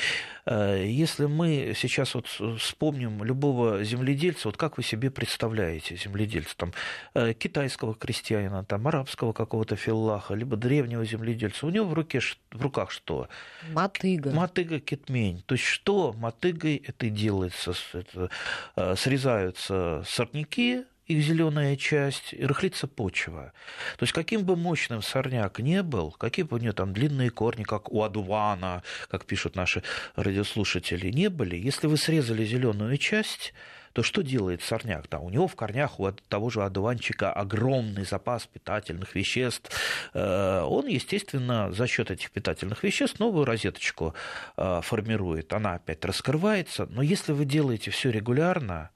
Э, 0.46 0.84
если 0.86 1.26
мы 1.26 1.74
сейчас 1.74 2.16
вот 2.16 2.28
вспомним 2.60 3.24
любого 3.24 3.82
земледельца, 3.86 4.50
вот 4.50 4.58
как 4.58 4.76
вы 4.76 4.84
себе 4.84 5.10
представляете 5.10 5.96
земледельца, 5.96 6.58
там, 6.58 6.74
э, 7.14 7.34
китайского 7.34 7.96
крестьянина, 7.96 8.66
там, 8.66 8.86
арабского 8.90 9.32
какого-то 9.32 9.78
филлаха, 9.78 10.34
либо 10.34 10.58
древнего 10.58 11.06
земледельца, 11.06 11.66
у 11.66 11.70
него 11.70 11.86
в, 11.86 11.94
руке, 11.94 12.20
в 12.52 12.62
руках 12.62 12.92
что? 12.92 13.30
Мотыга. 13.72 14.32
Мотыга 14.32 14.82
кетмень. 14.82 15.44
То 15.46 15.56
есть 15.56 15.66
что 15.66 16.12
мотыгой 16.12 16.84
это 16.86 17.10
делается? 17.10 17.74
Это, 17.94 18.30
э, 18.76 18.96
срезаются 18.98 20.04
сорняки, 20.06 20.84
их 21.08 21.22
зеленая 21.22 21.76
часть, 21.76 22.34
и 22.34 22.46
рыхлится 22.46 22.88
почва. 22.88 23.54
То 23.98 24.04
есть 24.04 24.14
каким 24.14 24.44
бы 24.44 24.56
мощным 24.56 25.02
сорняк 25.02 25.60
не 25.60 25.84
был, 25.84 26.12
какие 26.12 26.46
бы 26.46 26.58
у 26.58 26.60
него 26.60 26.74
там 26.74 26.94
длинные 26.94 27.30
корни, 27.30 27.64
как 27.64 27.92
у 27.92 28.04
адувана, 28.04 28.84
как 29.10 29.26
пишут 29.26 29.56
наши 29.56 29.84
радиослушатели, 30.16 31.12
не 31.12 31.30
были, 31.30 31.56
если 31.56 31.88
вы 31.88 31.98
срезали 31.98 32.46
зеленую 32.46 32.98
часть, 32.98 33.54
то 33.94 34.02
что 34.02 34.24
делает 34.24 34.62
сорняк? 34.62 35.08
Да, 35.10 35.20
у 35.20 35.30
него 35.30 35.48
в 35.48 35.56
корнях 35.56 36.00
у 36.00 36.12
того 36.12 36.50
же 36.50 36.64
одуванчика 36.64 37.32
огромный 37.32 38.06
запас 38.06 38.48
питательных 38.48 39.16
веществ. 39.16 39.72
Э, 40.14 40.62
он, 40.62 40.88
естественно, 40.88 41.72
за 41.72 41.88
счет 41.88 42.10
этих 42.10 42.32
питательных 42.32 42.84
веществ 42.84 43.20
новую 43.20 43.46
розеточку 43.46 44.16
э, 44.58 44.82
формирует. 44.82 45.54
Она 45.54 45.76
опять 45.76 46.04
раскрывается. 46.04 46.88
Но 46.88 47.04
если 47.04 47.34
вы 47.34 47.46
делаете 47.46 47.92
все 47.92 48.10
регулярно, 48.10 48.90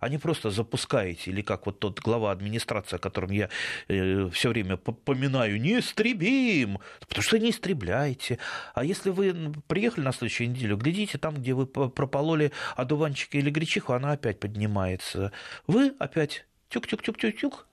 а 0.00 0.08
не 0.08 0.18
просто 0.18 0.50
запускаете, 0.50 1.30
или 1.30 1.42
как 1.42 1.66
вот 1.66 1.78
тот 1.78 2.00
глава 2.00 2.32
администрации, 2.32 2.96
о 2.96 2.98
котором 2.98 3.30
я 3.30 3.48
э, 3.88 4.28
все 4.32 4.48
время 4.48 4.76
поминаю, 4.76 5.60
не 5.60 5.78
истребим, 5.78 6.78
потому 7.00 7.22
что 7.22 7.38
не 7.38 7.50
истребляете. 7.50 8.38
А 8.74 8.84
если 8.84 9.10
вы 9.10 9.52
приехали 9.68 10.04
на 10.04 10.12
следующую 10.12 10.50
неделю, 10.50 10.76
глядите, 10.76 11.18
там, 11.18 11.34
где 11.34 11.52
вы 11.52 11.66
пропололи 11.66 12.52
одуванчики 12.76 13.36
или 13.36 13.50
гречиху, 13.50 13.92
она 13.92 14.12
опять 14.12 14.40
поднимается. 14.40 15.32
Вы 15.66 15.94
опять 15.98 16.46
тюк-тюк-тюк-тюк-тюк, 16.70 17.66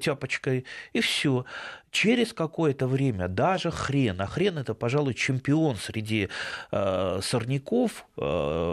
тяпочкой, 0.00 0.64
и 0.92 1.00
все. 1.00 1.44
Через 1.90 2.32
какое-то 2.32 2.86
время 2.86 3.26
даже 3.26 3.72
хрен, 3.72 4.20
а 4.20 4.26
хрен 4.26 4.58
это, 4.58 4.74
пожалуй, 4.74 5.14
чемпион 5.14 5.76
среди 5.76 6.28
э, 6.70 7.20
сорняков, 7.20 8.06
э, 8.16 8.20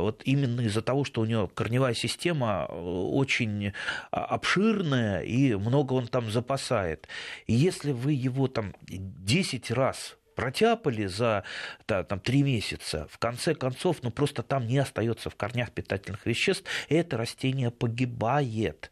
вот 0.01 0.21
именно 0.25 0.61
из-за 0.61 0.83
того, 0.83 1.03
что 1.03 1.21
у 1.21 1.25
него 1.25 1.47
корневая 1.47 1.95
система 1.95 2.67
э, 2.69 2.73
очень 2.79 3.73
а, 4.11 4.25
обширная 4.25 5.21
и 5.21 5.55
много 5.55 5.93
он 5.93 6.07
там 6.07 6.29
запасает. 6.29 7.07
И 7.47 7.53
если 7.53 7.91
вы 7.91 8.13
его 8.13 8.47
там 8.47 8.75
10 8.87 9.71
раз 9.71 10.17
протяпали 10.35 11.07
за 11.07 11.43
да, 11.87 12.03
там, 12.03 12.19
3 12.19 12.43
месяца, 12.43 13.07
в 13.09 13.17
конце 13.17 13.55
концов, 13.55 14.03
ну 14.03 14.11
просто 14.11 14.43
там 14.43 14.67
не 14.67 14.77
остается 14.77 15.31
в 15.31 15.35
корнях 15.35 15.71
питательных 15.71 16.27
веществ, 16.27 16.69
и 16.89 16.95
это 16.95 17.17
растение 17.17 17.71
погибает. 17.71 18.91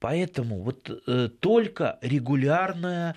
Поэтому 0.00 0.62
вот 0.62 0.90
э, 1.06 1.28
только 1.40 1.98
регулярное 2.02 3.16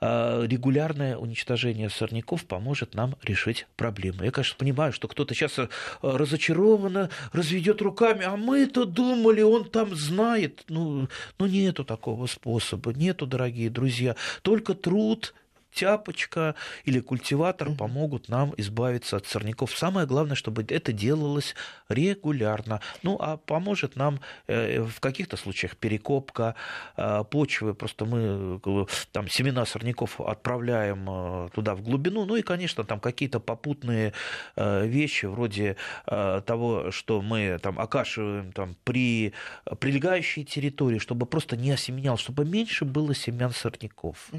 э, 0.00 0.46
регулярное 0.46 1.16
уничтожение 1.16 1.90
сорняков 1.90 2.46
поможет 2.46 2.94
нам 2.94 3.16
решить 3.22 3.66
проблемы. 3.76 4.24
Я, 4.24 4.30
конечно, 4.30 4.56
понимаю, 4.56 4.92
что 4.92 5.08
кто-то 5.08 5.34
сейчас 5.34 5.58
э, 5.58 5.68
разочарованно 6.02 7.10
разведет 7.32 7.82
руками, 7.82 8.24
а 8.24 8.36
мы-то 8.36 8.84
думали, 8.84 9.42
он 9.42 9.68
там 9.68 9.94
знает. 9.94 10.64
Ну, 10.68 11.08
ну, 11.38 11.46
нету 11.46 11.84
такого 11.84 12.26
способа, 12.26 12.92
нету, 12.92 13.26
дорогие 13.26 13.70
друзья. 13.70 14.16
Только 14.42 14.74
труд 14.74 15.34
тяпочка 15.72 16.54
или 16.84 17.00
культиватор 17.00 17.70
помогут 17.74 18.28
нам 18.28 18.54
избавиться 18.56 19.16
от 19.16 19.26
сорняков. 19.26 19.76
Самое 19.76 20.06
главное, 20.06 20.34
чтобы 20.34 20.64
это 20.68 20.92
делалось 20.92 21.54
регулярно. 21.88 22.80
Ну, 23.02 23.16
а 23.20 23.36
поможет 23.36 23.96
нам 23.96 24.20
э, 24.46 24.82
в 24.82 25.00
каких-то 25.00 25.36
случаях 25.36 25.76
перекопка 25.76 26.54
э, 26.96 27.24
почвы. 27.30 27.74
Просто 27.74 28.04
мы 28.04 28.60
э, 28.64 28.86
там 29.12 29.28
семена 29.28 29.64
сорняков 29.64 30.20
отправляем 30.20 31.50
туда 31.50 31.74
в 31.74 31.82
глубину. 31.82 32.24
Ну 32.24 32.36
и, 32.36 32.42
конечно, 32.42 32.84
там 32.84 33.00
какие-то 33.00 33.40
попутные 33.40 34.12
вещи 34.56 35.26
вроде 35.26 35.76
того, 36.06 36.90
что 36.90 37.22
мы 37.22 37.58
там 37.62 37.78
окашиваем 37.78 38.52
там, 38.52 38.76
при 38.84 39.32
прилегающей 39.78 40.44
территории, 40.44 40.98
чтобы 40.98 41.26
просто 41.26 41.56
не 41.56 41.70
осеменял, 41.70 42.16
чтобы 42.16 42.44
меньше 42.44 42.84
было 42.84 43.14
семян 43.14 43.52
сорняков. 43.52 44.30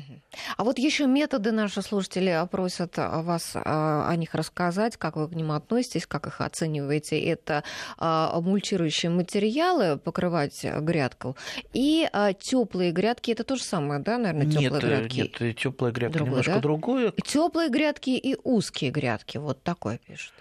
А 0.58 0.64
вот 0.64 0.78
еще 0.78 1.08
методы 1.22 1.52
наши 1.52 1.82
слушатели 1.84 2.48
просят 2.50 2.98
вас 2.98 3.52
а, 3.54 4.10
о 4.10 4.16
них 4.16 4.34
рассказать, 4.34 4.98
как 4.98 5.18
вы 5.18 5.28
к 5.28 5.36
ним 5.36 5.52
относитесь, 5.52 6.08
как 6.08 6.26
их 6.26 6.42
оцениваете. 6.42 7.20
Это 7.20 7.64
а, 7.98 8.42
мульчирующие 8.42 9.12
материалы, 9.12 9.98
покрывать 9.98 10.66
грядку, 10.82 11.38
и 11.74 12.10
а, 12.12 12.34
теплые 12.34 12.92
грядки. 12.92 13.32
Это 13.32 13.44
то 13.44 13.56
же 13.56 13.64
самое, 13.64 14.00
да, 14.00 14.18
наверное, 14.18 14.52
теплые 14.52 14.72
нет, 14.72 14.82
грядки? 14.82 15.44
Нет, 15.44 15.58
теплые 15.58 15.94
грядки 15.94 16.14
Другой, 16.14 16.30
немножко 16.30 16.54
да? 16.54 16.60
другое. 16.60 17.14
Теплые 17.24 17.70
грядки 17.70 18.10
и 18.10 18.36
узкие 18.44 18.90
грядки. 18.90 19.38
Вот 19.38 19.62
такое 19.62 20.00
пишут 20.00 20.34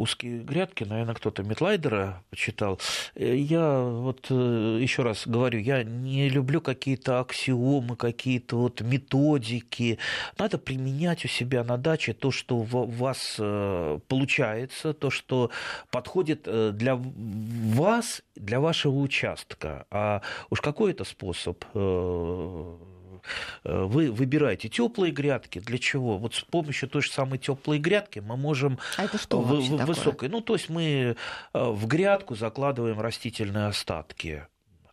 узкие 0.00 0.40
грядки, 0.40 0.84
наверное, 0.84 1.14
кто-то 1.14 1.42
Метлайдера 1.42 2.22
почитал. 2.30 2.80
Э, 3.14 3.36
я 3.36 3.80
вот 3.80 4.26
э, 4.30 4.78
еще 4.80 5.02
раз 5.02 5.26
говорю, 5.26 5.60
я 5.60 5.84
не 5.84 6.28
люблю 6.28 6.60
какие-то 6.60 7.20
аксиомы, 7.20 7.96
какие-то 7.96 8.56
вот 8.56 8.80
методики. 8.80 9.98
Надо 10.38 10.58
применять 10.58 11.24
у 11.24 11.28
себя 11.28 11.64
на 11.64 11.76
даче 11.76 12.12
то, 12.14 12.30
что 12.30 12.56
у 12.56 12.62
вас 12.64 13.36
э, 13.38 13.98
получается, 14.08 14.94
то, 14.94 15.10
что 15.10 15.50
подходит 15.90 16.48
для 16.76 16.96
вас, 16.96 18.22
для 18.34 18.60
вашего 18.60 18.98
участка. 18.98 19.86
А 19.90 20.22
уж 20.48 20.60
какой 20.60 20.92
это 20.92 21.04
способ 21.04 21.64
вы 23.64 24.10
выбираете 24.10 24.68
теплые 24.68 25.12
грядки. 25.12 25.58
Для 25.58 25.78
чего? 25.78 26.18
Вот 26.18 26.34
с 26.34 26.42
помощью 26.42 26.88
той 26.88 27.02
же 27.02 27.10
самой 27.10 27.38
теплой 27.38 27.78
грядки 27.78 28.20
мы 28.20 28.36
можем 28.36 28.78
а 28.96 29.04
это 29.04 29.18
что 29.18 29.40
в, 29.40 29.60
в, 29.60 29.84
высокой. 29.84 30.28
Ну, 30.28 30.40
то 30.40 30.54
есть 30.54 30.68
мы 30.68 31.16
э, 31.52 31.64
в 31.70 31.86
грядку 31.86 32.34
закладываем 32.34 33.00
растительные 33.00 33.66
остатки 33.66 34.46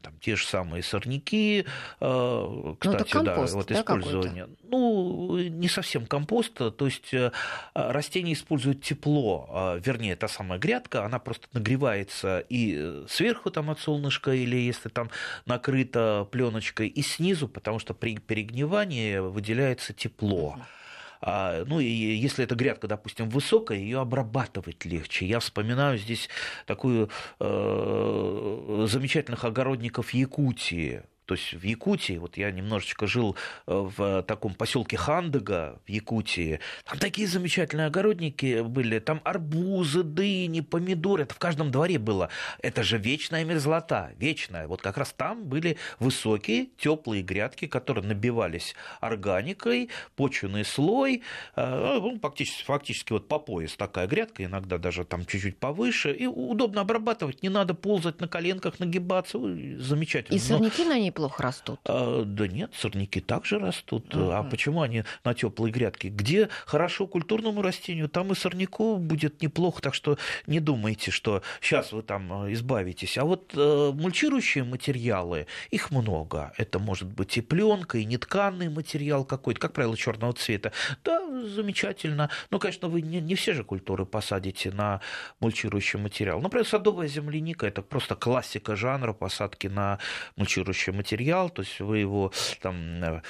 там, 0.08 0.20
те 0.20 0.36
же 0.38 0.46
самые 0.46 0.84
сорняки, 0.84 1.66
э, 2.00 2.06
ну, 2.06 2.78
кстати, 2.80 3.16
ну, 3.16 3.26
компост, 3.26 3.54
да, 3.54 3.58
вот 3.58 3.68
да, 3.68 3.76
использование. 3.76 4.48
Ну, 4.64 5.38
не 5.38 5.68
совсем 5.68 6.06
компост, 6.06 6.54
то 6.54 6.86
есть 6.86 7.14
э, 7.14 7.32
растения 7.74 8.34
используют 8.34 8.82
тепло, 8.82 9.50
а, 9.50 9.76
вернее, 9.78 10.16
та 10.16 10.30
самая 10.30 10.60
грядка, 10.60 11.04
она 11.04 11.20
просто 11.20 11.48
нагревается 11.52 12.46
и 12.48 13.04
сверху 13.10 13.52
там 13.52 13.70
от 13.70 13.80
солнышка, 13.80 14.32
или 14.32 14.56
если 14.56 14.88
там 14.88 15.10
накрыта 15.46 16.26
пленочкой, 16.32 16.88
и 16.88 17.02
снизу, 17.02 17.50
потому 17.50 17.80
что 17.80 17.94
при 17.94 18.18
перегнивании 18.18 19.18
выделяется 19.18 19.92
тепло. 19.94 20.56
Uh-huh. 20.58 20.77
А, 21.22 21.64
ну, 21.66 21.80
и 21.80 21.86
если 21.86 22.44
эта 22.44 22.56
грядка, 22.56 22.88
допустим, 22.88 23.30
высокая, 23.30 23.78
ее 23.78 24.00
обрабатывать 24.00 24.86
легче. 24.86 25.26
Я 25.26 25.40
вспоминаю 25.40 25.98
здесь 25.98 26.30
такую 26.66 27.10
э, 27.40 28.86
замечательных 28.88 29.44
огородников 29.44 30.14
Якутии, 30.14 31.04
То 31.28 31.36
есть 31.36 31.54
в 31.54 31.64
Якутии, 31.64 32.18
вот 32.18 32.38
я 32.38 32.50
немножечко 32.52 33.06
жил 33.06 33.36
э, 33.68 33.74
в 33.98 34.24
таком 34.24 34.54
поселке 34.54 34.96
Хандага 34.96 35.78
в 35.86 35.90
Якутии, 35.90 36.62
там 36.86 37.00
такие 37.00 37.28
замечательные 37.28 37.88
огородники 37.88 38.62
были, 38.62 39.00
там 39.00 39.20
арбузы, 39.26 40.04
дыни, 40.04 40.62
помидоры, 40.62 41.24
это 41.24 41.36
в 41.36 41.38
каждом 41.38 41.70
дворе 41.70 42.00
было. 42.00 42.30
Это 42.60 42.82
же 42.82 42.98
вечная 42.98 43.44
мерзлота, 43.44 44.14
вечная. 44.18 44.68
Вот 44.68 44.82
как 44.82 44.98
раз 44.98 45.14
там 45.18 45.44
были 45.44 45.78
высокие, 46.00 46.70
теплые 46.78 47.24
грядки, 47.24 47.68
которые 47.68 48.06
набивались 48.06 48.74
органикой, 49.02 49.90
почвенный 50.16 50.64
слой, 50.64 51.24
э, 51.58 52.00
ну, 52.00 52.18
фактически, 52.22 52.64
фактически 52.64 53.12
вот 53.12 53.28
по 53.28 53.38
пояс 53.38 53.76
такая 53.76 54.08
грядка, 54.08 54.46
иногда 54.46 54.78
даже 54.78 55.04
там 55.04 55.26
чуть-чуть 55.26 55.58
повыше, 55.58 56.14
и 56.14 56.26
удобно 56.26 56.80
обрабатывать, 56.80 57.44
не 57.44 57.50
надо 57.50 57.74
ползать 57.74 58.22
на 58.22 58.30
коленках, 58.30 58.80
нагибаться, 58.80 59.38
замечательно. 59.38 60.34
И 60.34 60.40
сорняки 60.40 60.86
на 60.86 60.98
ней 60.98 61.12
плохо 61.18 61.42
растут? 61.42 61.80
А, 61.86 62.24
да 62.24 62.48
нет, 62.48 62.72
сорняки 62.78 63.20
также 63.22 63.58
растут. 63.58 64.14
Uh-huh. 64.14 64.32
А 64.34 64.44
почему 64.44 64.84
они 64.84 65.04
на 65.24 65.34
теплой 65.34 65.72
грядке? 65.72 66.10
Где 66.10 66.48
хорошо 66.68 67.08
культурному 67.08 67.64
растению, 67.64 68.08
там 68.08 68.32
и 68.32 68.36
сорняков 68.36 69.02
будет 69.02 69.42
неплохо. 69.42 69.82
Так 69.82 69.96
что 69.96 70.20
не 70.46 70.60
думайте, 70.60 71.10
что 71.10 71.42
сейчас 71.60 71.92
вы 71.92 72.04
там 72.04 72.46
э, 72.46 72.54
избавитесь. 72.54 73.18
А 73.18 73.26
вот 73.26 73.52
э, 73.56 73.92
мульчирующие 73.96 74.64
материалы, 74.64 75.48
их 75.72 75.90
много. 75.90 76.54
Это 76.56 76.78
может 76.78 77.08
быть 77.08 77.36
и 77.38 77.42
пленка, 77.42 77.98
и 77.98 78.06
нетканный 78.06 78.70
материал 78.70 79.26
какой-то, 79.26 79.60
как 79.60 79.74
правило, 79.74 79.98
черного 79.98 80.34
цвета. 80.34 80.72
Да, 81.04 81.20
замечательно. 81.46 82.30
Но, 82.52 82.60
конечно, 82.60 82.90
вы 82.90 83.02
не, 83.02 83.20
не 83.22 83.34
все 83.34 83.54
же 83.54 83.64
культуры 83.64 84.06
посадите 84.06 84.70
на 84.70 85.02
мульчирующий 85.40 86.00
материал. 86.00 86.40
Например, 86.42 86.68
садовая 86.68 87.08
земляника– 87.08 87.66
это 87.68 87.82
просто 87.82 88.16
классика 88.16 88.76
жанра 88.76 89.14
посадки 89.14 89.66
на 89.66 89.98
мульчирующий 90.36 90.94
материал 90.94 91.07
материал, 91.08 91.50
то 91.50 91.62
есть 91.62 91.80
вы 91.80 92.00
его 92.00 92.32
там, 92.62 92.76
э, 93.02 93.22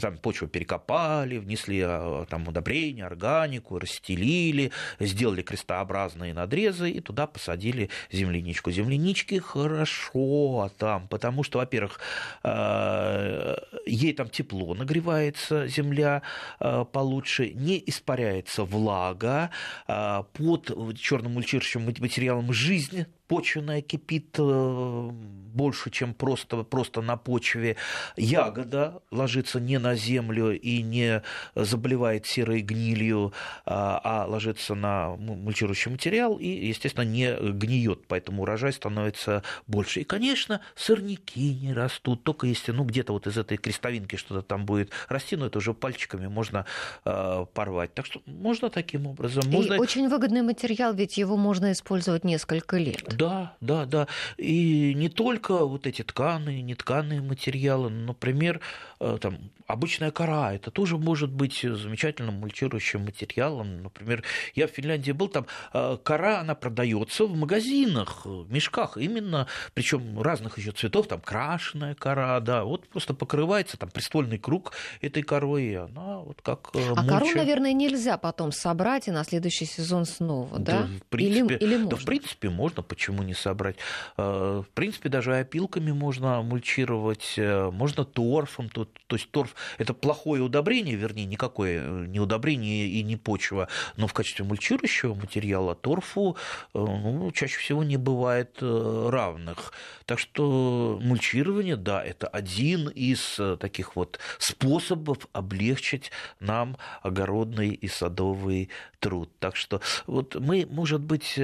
там 0.00 0.18
почву 0.18 0.48
перекопали, 0.48 1.38
внесли 1.38 1.82
а, 1.84 2.24
там 2.26 2.48
удобрения, 2.48 3.04
органику, 3.04 3.78
расстелили, 3.78 4.70
сделали 5.00 5.42
крестообразные 5.42 6.32
надрезы 6.32 6.90
и 6.90 7.00
туда 7.00 7.26
посадили 7.26 7.90
земляничку. 8.10 8.70
Землянички 8.70 9.38
хорошо 9.38 10.70
там, 10.78 11.08
потому 11.08 11.42
что, 11.42 11.58
во-первых, 11.58 12.00
э, 12.42 13.56
ей 13.86 14.12
там 14.14 14.28
тепло 14.28 14.74
нагревается 14.74 15.66
земля 15.66 16.22
э, 16.60 16.84
получше, 16.90 17.50
не 17.50 17.82
испаряется 17.86 18.64
влага, 18.64 19.50
под 19.86 20.98
черным 20.98 21.32
мульчирующим 21.32 21.84
материалом 21.84 22.52
жизнь 22.52 23.06
почвенная 23.28 23.80
кипит 23.80 24.36
э, 24.38 25.10
больше, 25.10 25.90
чем 25.90 26.14
просто, 26.14 26.62
просто 26.62 27.00
на 27.00 27.16
почве. 27.16 27.76
Ягода 28.16 29.02
ложится 29.10 29.60
не 29.64 29.78
на 29.78 29.94
землю 29.94 30.58
и 30.58 30.82
не 30.82 31.22
заболевает 31.54 32.26
серой 32.26 32.60
гнилью, 32.60 33.32
а, 33.64 34.00
а 34.02 34.26
ложится 34.26 34.74
на 34.74 35.16
мульчирующий 35.16 35.90
материал 35.90 36.36
и, 36.36 36.46
естественно, 36.46 37.04
не 37.04 37.34
гниет, 37.52 38.06
поэтому 38.06 38.42
урожай 38.42 38.72
становится 38.72 39.42
больше. 39.66 40.00
И, 40.00 40.04
конечно, 40.04 40.60
сорняки 40.74 41.54
не 41.54 41.72
растут, 41.72 42.22
только 42.24 42.46
если 42.46 42.72
ну, 42.72 42.84
где-то 42.84 43.12
вот 43.12 43.26
из 43.26 43.38
этой 43.38 43.56
крестовинки 43.56 44.16
что-то 44.16 44.42
там 44.42 44.66
будет 44.66 44.90
расти, 45.08 45.36
но 45.36 45.46
это 45.46 45.58
уже 45.58 45.74
пальчиками 45.74 46.26
можно 46.26 46.66
э, 47.04 47.46
порвать. 47.52 47.94
Так 47.94 48.06
что 48.06 48.20
можно 48.26 48.70
таким 48.70 49.06
образом. 49.06 49.44
Можно... 49.50 49.74
И 49.74 49.78
очень 49.78 50.08
выгодный 50.08 50.42
материал, 50.42 50.94
ведь 50.94 51.16
его 51.18 51.36
можно 51.36 51.72
использовать 51.72 52.24
несколько 52.24 52.76
лет. 52.76 53.04
Да, 53.16 53.54
да, 53.60 53.86
да. 53.86 54.08
И 54.36 54.94
не 54.94 55.08
только 55.08 55.64
вот 55.64 55.86
эти 55.86 56.02
тканые, 56.02 56.62
нетканые 56.62 57.20
материалы, 57.20 57.90
например, 57.90 58.60
э, 59.00 59.18
там, 59.20 59.38
обычная 59.66 60.10
кора, 60.10 60.54
это 60.54 60.70
тоже 60.70 60.98
может 60.98 61.30
быть 61.30 61.60
замечательным 61.62 62.34
мульчирующим 62.34 63.04
материалом. 63.04 63.82
Например, 63.82 64.22
я 64.54 64.66
в 64.66 64.70
Финляндии 64.70 65.12
был, 65.12 65.28
там 65.28 65.46
э, 65.72 65.96
кора, 66.02 66.40
она 66.40 66.54
продается 66.54 67.24
в 67.24 67.36
магазинах, 67.36 68.26
в 68.26 68.50
мешках, 68.52 68.96
именно, 68.96 69.46
причем 69.72 70.20
разных 70.20 70.58
еще 70.58 70.72
цветов, 70.72 71.08
там 71.08 71.20
крашеная 71.20 71.94
кора, 71.94 72.40
да, 72.40 72.64
вот 72.64 72.88
просто 72.88 73.14
покрывается 73.14 73.76
там 73.76 73.90
приствольный 73.90 74.38
круг 74.38 74.72
этой 75.00 75.22
корой, 75.22 75.64
и 75.64 75.74
она 75.74 76.18
вот 76.18 76.42
как 76.42 76.70
э, 76.74 76.92
А 76.96 77.06
кору, 77.06 77.28
наверное, 77.34 77.72
нельзя 77.72 78.18
потом 78.18 78.52
собрать 78.52 79.08
и 79.08 79.10
на 79.10 79.24
следующий 79.24 79.64
сезон 79.64 80.04
снова, 80.04 80.58
да? 80.58 80.82
да 80.82 80.86
в 80.86 81.02
принципе, 81.08 81.54
или, 81.54 81.64
или 81.64 81.76
можно? 81.76 81.90
Да, 81.90 81.96
в 81.96 82.04
принципе, 82.04 82.50
можно, 82.50 82.82
почему 82.82 83.22
не 83.22 83.34
собрать? 83.34 83.76
Э, 84.18 84.62
в 84.66 84.70
принципе, 84.74 85.08
даже 85.08 85.36
опилками 85.36 85.92
можно 85.92 86.42
мульчировать, 86.42 87.34
можно 87.38 88.04
торфом, 88.04 88.68
то, 88.68 88.84
то 89.06 89.16
есть 89.16 89.30
торф 89.30 89.53
это 89.78 89.94
плохое 89.94 90.42
удобрение, 90.42 90.96
вернее, 90.96 91.24
никакое 91.24 91.80
э, 91.82 92.06
не 92.06 92.20
удобрение 92.20 92.86
и 92.86 93.02
не 93.02 93.16
почва, 93.16 93.68
но 93.96 94.06
в 94.06 94.12
качестве 94.12 94.44
мульчирующего 94.44 95.14
материала 95.14 95.74
торфу 95.74 96.36
э, 96.74 96.78
ну, 96.78 97.30
чаще 97.32 97.58
всего 97.58 97.84
не 97.84 97.96
бывает 97.96 98.58
э, 98.60 99.08
равных. 99.10 99.72
Так 100.06 100.18
что 100.18 100.98
мульчирование, 101.02 101.76
да, 101.76 102.02
это 102.04 102.26
один 102.26 102.88
из 102.88 103.40
таких 103.58 103.96
вот 103.96 104.18
способов 104.38 105.26
облегчить 105.32 106.10
нам 106.40 106.76
огородный 107.02 107.70
и 107.70 107.88
садовый 107.88 108.68
труд. 109.00 109.30
Так 109.38 109.56
что 109.56 109.80
вот 110.06 110.34
мы, 110.34 110.66
может 110.68 111.00
быть, 111.00 111.38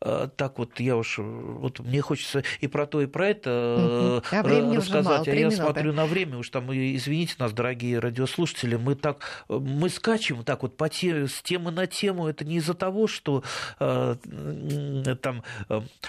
так 0.00 0.58
вот 0.58 0.78
я 0.78 0.96
уж, 0.96 1.18
вот 1.18 1.80
мне 1.80 2.00
хочется 2.00 2.44
и 2.60 2.68
про 2.68 2.86
то, 2.86 3.00
и 3.00 3.06
про 3.06 3.28
это 3.28 4.20
угу. 4.22 4.36
а 4.36 4.42
рассказать, 4.76 5.26
а 5.26 5.34
я 5.34 5.50
смотрю 5.50 5.92
на 5.92 6.06
время, 6.06 6.38
уж 6.38 6.50
там, 6.50 6.72
извините 6.72 7.34
нас, 7.38 7.52
дорогие 7.52 7.98
радиослушатели, 7.98 8.76
мы 8.76 8.94
так, 8.94 9.44
мы 9.48 9.88
скачем 9.88 10.44
так 10.44 10.62
вот 10.62 10.76
по 10.76 10.88
те, 10.88 11.26
с 11.26 11.42
темы 11.42 11.72
на 11.72 11.86
тему, 11.86 12.28
это 12.28 12.44
не 12.44 12.56
из-за 12.56 12.74
того, 12.74 13.08
что 13.08 13.42
э, 13.80 14.16
там 15.20 15.42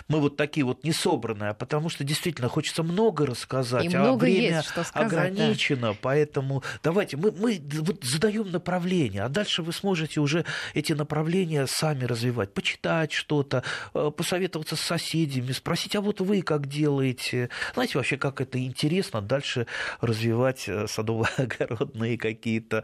мы 0.07 0.19
вот 0.19 0.37
такие 0.37 0.65
вот 0.65 0.83
не 0.83 0.91
собранные, 0.91 1.51
а 1.51 1.53
потому 1.53 1.89
что 1.89 2.03
действительно 2.03 2.47
хочется 2.47 2.83
много 2.83 3.25
рассказать, 3.25 3.85
и 3.85 3.95
а 3.95 4.01
много 4.01 4.23
время 4.23 4.57
есть, 4.57 4.69
что 4.69 4.83
сказать, 4.83 5.11
ограничено, 5.11 5.93
да. 5.93 5.97
поэтому 5.99 6.63
давайте 6.83 7.17
мы, 7.17 7.31
мы 7.31 7.59
вот 7.81 8.03
задаем 8.03 8.51
направление, 8.51 9.23
а 9.23 9.29
дальше 9.29 9.63
вы 9.63 9.73
сможете 9.73 10.19
уже 10.19 10.45
эти 10.75 10.93
направления 10.93 11.65
сами 11.65 12.05
развивать, 12.05 12.53
почитать 12.53 13.11
что-то, 13.11 13.63
Э, 13.78 13.78
посоветоваться 13.93 14.75
с 14.75 14.81
соседями, 14.81 15.51
спросить, 15.51 15.95
а 15.95 16.01
вот 16.01 16.21
вы 16.21 16.41
как 16.41 16.67
делаете? 16.67 17.49
Знаете, 17.73 17.97
вообще, 17.97 18.17
как 18.17 18.41
это 18.41 18.63
интересно 18.63 19.21
дальше 19.21 19.67
развивать 20.01 20.67
э, 20.67 20.85
садово-огородные 20.87 22.17
какие-то 22.29 22.83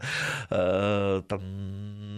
э, 0.50 1.22
там, 1.28 1.40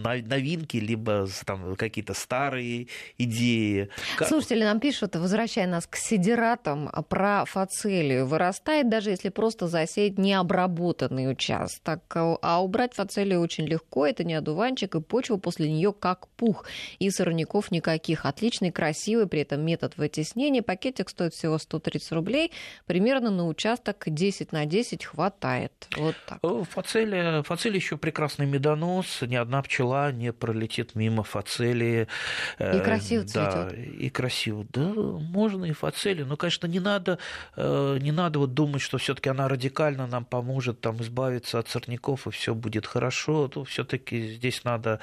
новинки, 0.01 0.77
либо 0.77 1.27
там, 1.45 1.75
какие-то 1.75 2.13
старые 2.13 2.87
идеи. 3.17 3.89
Слушатели 4.27 4.63
нам 4.63 4.79
пишут, 4.79 5.15
возвращая 5.15 5.67
нас 5.67 5.87
к 5.87 5.95
сидератам, 5.95 6.89
про 7.09 7.45
фацелию. 7.45 8.25
Вырастает, 8.25 8.89
даже 8.89 9.09
если 9.09 9.29
просто 9.29 9.67
засеять 9.67 10.17
необработанный 10.17 11.29
участок. 11.31 12.01
А 12.15 12.63
убрать 12.63 12.93
фацелию 12.93 13.41
очень 13.41 13.65
легко, 13.65 14.05
это 14.05 14.23
не 14.23 14.33
одуванчик, 14.33 14.95
и 14.95 15.01
почва 15.01 15.37
после 15.37 15.71
нее 15.71 15.93
как 15.93 16.27
пух. 16.29 16.65
И 16.99 17.09
сорняков 17.09 17.71
никаких. 17.71 18.25
Отличный 18.25 18.68
и 18.69 18.71
красивый 18.71 19.27
при 19.27 19.41
этом 19.41 19.61
метод 19.61 19.97
вытеснения. 19.97 20.61
Пакетик 20.61 21.09
стоит 21.09 21.33
всего 21.33 21.57
130 21.57 22.11
рублей. 22.13 22.51
Примерно 22.85 23.29
на 23.29 23.47
участок 23.47 24.03
10 24.05 24.51
на 24.51 24.65
10 24.65 25.05
хватает. 25.05 25.71
Вот 25.97 26.15
так. 26.25 26.39
Э, 26.43 26.63
фацелия, 26.69 27.43
фацелия 27.43 27.77
еще 27.77 27.97
прекрасный 27.97 28.45
медонос. 28.45 29.21
Ни 29.21 29.35
одна 29.35 29.61
пчела 29.61 30.11
не 30.11 30.31
пролетит 30.31 30.95
мимо 30.95 31.23
фацелии. 31.23 32.07
Э, 32.57 32.77
и 32.77 32.81
красиво 32.81 33.25
да, 33.33 33.69
И 33.69 34.09
красиво. 34.09 34.65
Да, 34.69 34.93
можно 34.93 35.65
и 35.65 35.71
фацелию. 35.71 36.25
Но, 36.25 36.37
конечно, 36.37 36.67
не 36.67 36.79
надо, 36.79 37.19
э, 37.55 37.97
не 37.99 38.11
надо 38.11 38.39
вот 38.39 38.53
думать, 38.53 38.81
что 38.81 38.97
все-таки 38.97 39.29
она 39.29 39.47
радикально 39.47 40.07
нам 40.07 40.25
поможет 40.25 40.81
там, 40.81 41.01
избавиться 41.01 41.59
от 41.59 41.67
сорняков, 41.69 42.27
и 42.27 42.31
все 42.31 42.53
будет 42.53 42.85
хорошо. 42.85 43.47
То 43.47 43.63
все-таки 43.63 44.35
здесь 44.35 44.63
надо 44.63 44.99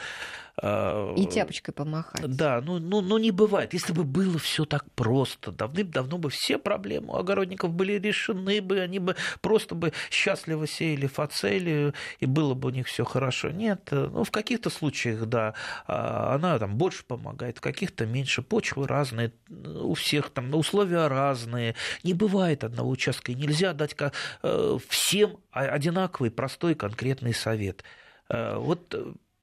и 0.63 1.27
тяпочкой 1.27 1.75
помахать. 1.75 2.35
Да, 2.35 2.63
ну, 2.63 2.79
ну, 2.79 3.03
ну 3.03 3.19
не 3.19 3.31
бывает. 3.31 3.75
Если 3.75 3.93
бы 3.93 4.05
было 4.05 4.39
все 4.39 4.65
так 4.65 4.91
просто, 4.93 5.53
давным-давно 5.53 6.17
бы 6.17 6.31
все 6.31 6.57
проблемы 6.59 7.13
у 7.13 7.17
огородников 7.17 7.73
были 7.73 7.99
решены 7.99 8.63
бы, 8.63 8.81
они 8.81 8.99
бы 8.99 9.17
просто 9.43 9.75
бы 9.75 9.93
счастливо 10.11 10.67
сеяли 10.67 11.09
фацелию, 11.09 11.93
и 12.21 12.27
было 12.27 12.55
бы 12.55 12.69
у 12.69 12.71
них 12.73 12.87
все 12.87 13.05
хорошо. 13.05 13.51
Нет, 13.51 13.89
ну, 13.91 14.25
в 14.25 14.31
каких-то 14.31 14.71
случаях, 14.71 15.27
да, 15.27 15.53
а, 15.87 16.35
она 16.35 16.59
там 16.59 16.77
больше 16.77 17.05
помогает, 17.05 17.59
в 17.59 17.61
каких-то 17.61 18.07
меньше. 18.07 18.41
Почвы 18.41 18.87
разные, 18.87 19.33
у 19.51 19.93
всех 19.93 20.31
там 20.31 20.55
условия 20.55 21.07
разные. 21.09 21.75
Не 22.03 22.15
бывает 22.15 22.65
одного 22.65 22.89
участка, 22.89 23.33
и 23.33 23.35
нельзя 23.35 23.75
дать 23.75 23.95
э, 24.43 24.79
всем 24.89 25.37
одинаковый, 25.51 26.31
простой, 26.31 26.75
конкретный 26.75 27.35
совет. 27.35 27.85
Э, 28.31 28.57
вот 28.57 28.95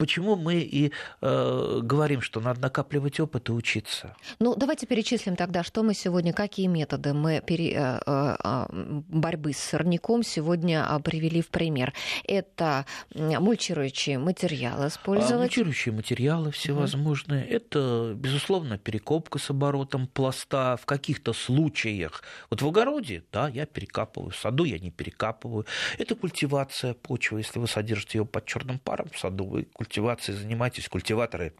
почему 0.04 0.36
мы 0.36 0.56
и 0.56 0.92
э, 1.22 1.80
говорим, 1.82 2.20
что 2.20 2.40
надо 2.40 2.60
накапливать 2.60 3.20
опыт 3.20 3.48
и 3.48 3.52
учиться. 3.52 4.14
Ну, 4.38 4.54
давайте 4.54 4.86
перечислим 4.86 5.34
тогда, 5.34 5.64
что 5.64 5.82
мы 5.82 5.94
сегодня, 5.94 6.34
какие 6.34 6.66
методы 6.66 7.14
мы 7.14 7.42
пере, 7.46 7.72
э, 7.72 8.36
э, 8.44 8.66
борьбы 9.08 9.54
с 9.54 9.58
сорняком 9.58 10.22
сегодня 10.22 10.86
привели 11.02 11.40
в 11.40 11.48
пример. 11.48 11.94
Это 12.24 12.84
мульчирующие 13.14 14.18
материалы 14.18 14.88
использовать. 14.88 15.32
А, 15.32 15.38
мульчирующие 15.38 15.94
материалы 15.94 16.50
всевозможные. 16.50 17.44
Угу. 17.44 17.54
Это, 17.54 18.12
безусловно, 18.14 18.76
перекопка 18.76 19.38
с 19.38 19.48
оборотом 19.48 20.06
пласта 20.06 20.76
в 20.76 20.84
каких-то 20.84 21.32
случаях. 21.32 22.22
Вот 22.50 22.60
в 22.60 22.68
огороде, 22.68 23.22
да, 23.32 23.48
я 23.48 23.64
перекапываю, 23.64 24.32
в 24.32 24.36
саду 24.36 24.64
я 24.64 24.78
не 24.78 24.90
перекапываю. 24.90 25.64
Это 25.96 26.14
культивация 26.14 26.92
почвы. 26.92 27.38
Если 27.38 27.58
вы 27.58 27.68
содержите 27.68 28.18
ее 28.18 28.26
под 28.26 28.44
черным 28.44 28.78
паром 28.78 29.08
в 29.10 29.18
саду, 29.18 29.46
вы 29.46 29.66
культивацией 29.94 30.36
занимаетесь, 30.36 30.88
культиваторы 30.88 31.54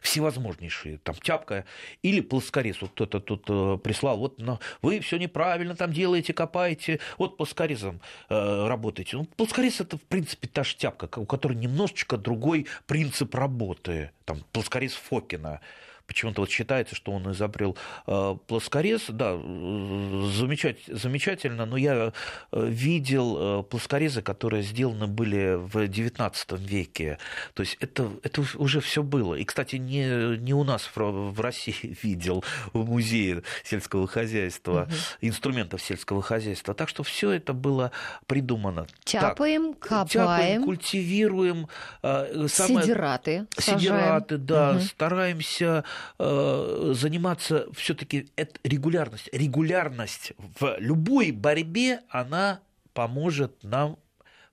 всевозможнейшие, 0.00 0.98
там 0.98 1.16
тяпка 1.16 1.64
или 2.02 2.20
плоскорез. 2.20 2.80
Вот 2.80 2.92
кто-то 2.92 3.18
тут 3.18 3.44
э, 3.48 3.76
прислал, 3.82 4.18
вот 4.18 4.38
но 4.38 4.60
вы 4.82 5.00
все 5.00 5.16
неправильно 5.16 5.74
там 5.74 5.92
делаете, 5.92 6.32
копаете, 6.32 7.00
вот 7.18 7.36
плоскорезом 7.36 8.00
э, 8.28 8.66
работаете. 8.68 9.16
Ну, 9.16 9.24
плоскорез 9.24 9.80
это, 9.80 9.98
в 9.98 10.02
принципе, 10.02 10.46
та 10.46 10.62
же 10.62 10.76
тяпка, 10.76 11.08
у 11.18 11.26
которой 11.26 11.54
немножечко 11.54 12.16
другой 12.16 12.68
принцип 12.86 13.34
работы. 13.34 14.12
Там 14.24 14.38
плоскорез 14.52 14.92
Фокина 14.92 15.60
почему-то 16.06 16.42
вот 16.42 16.50
считается, 16.50 16.94
что 16.94 17.12
он 17.12 17.30
изобрел 17.32 17.76
э, 18.06 18.36
плоскорез. 18.46 19.04
Да, 19.08 19.36
замечательно, 19.36 21.66
но 21.66 21.76
я 21.76 22.12
э, 22.52 22.68
видел 22.68 23.60
э, 23.60 23.62
плоскорезы, 23.64 24.22
которые 24.22 24.62
сделаны 24.62 25.06
были 25.06 25.54
в 25.54 25.76
XIX 25.76 26.32
веке. 26.58 27.18
То 27.54 27.62
есть 27.62 27.76
это, 27.80 28.10
это 28.22 28.44
уже 28.56 28.80
все 28.80 29.02
было. 29.02 29.34
И, 29.34 29.44
кстати, 29.44 29.76
не, 29.76 30.36
не 30.38 30.54
у 30.54 30.64
нас 30.64 30.90
в 30.94 31.40
России 31.40 31.96
видел 32.02 32.44
в 32.72 32.86
музее 32.86 33.42
сельского 33.62 34.06
хозяйства, 34.06 34.82
угу. 34.82 34.92
инструментов 35.20 35.82
сельского 35.82 36.22
хозяйства. 36.22 36.74
Так 36.74 36.88
что 36.88 37.02
все 37.02 37.32
это 37.32 37.52
было 37.52 37.90
придумано. 38.26 38.86
Тяпаем, 39.04 39.74
так, 39.74 39.80
копаем. 39.80 40.08
Тяпаем, 40.08 40.64
культивируем. 40.64 41.68
Самое... 42.02 42.48
Сидираты. 42.48 43.46
Сидираты, 43.58 44.36
да. 44.36 44.72
Угу. 44.72 44.80
Стараемся 44.80 45.84
Э, 46.18 46.92
заниматься 46.94 47.66
все-таки 47.74 48.30
регулярность. 48.62 49.28
Регулярность 49.32 50.32
в 50.58 50.76
любой 50.78 51.32
борьбе, 51.32 52.00
она 52.08 52.60
поможет 52.92 53.62
нам 53.64 53.98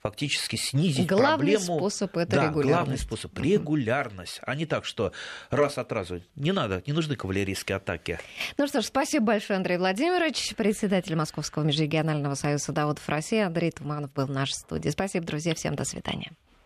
фактически 0.01 0.55
снизить 0.55 1.07
главный 1.07 1.53
проблему. 1.53 1.77
способ 1.77 2.17
это 2.17 2.31
да, 2.31 2.47
регулярность. 2.47 2.69
Главный 2.69 2.97
способ 2.97 3.37
регулярность, 3.37 4.39
а 4.41 4.55
не 4.55 4.65
так, 4.65 4.85
что 4.85 5.13
раз 5.51 5.77
от 5.77 5.91
раза 5.91 6.21
не 6.35 6.51
надо, 6.51 6.81
не 6.87 6.93
нужны 6.93 7.15
кавалерийские 7.15 7.75
атаки. 7.75 8.19
Ну 8.57 8.67
что 8.67 8.81
ж, 8.81 8.85
спасибо 8.85 9.27
большое, 9.27 9.57
Андрей 9.57 9.77
Владимирович, 9.77 10.55
председатель 10.55 11.15
Московского 11.15 11.63
межрегионального 11.63 12.33
союза 12.33 12.65
садоводов 12.65 13.07
России. 13.07 13.39
Андрей 13.39 13.71
Туманов 13.71 14.11
был 14.13 14.25
в 14.25 14.31
нашей 14.31 14.53
студии. 14.53 14.89
Спасибо, 14.89 15.25
друзья, 15.25 15.53
всем 15.53 15.75
до 15.75 15.85
свидания. 15.85 16.31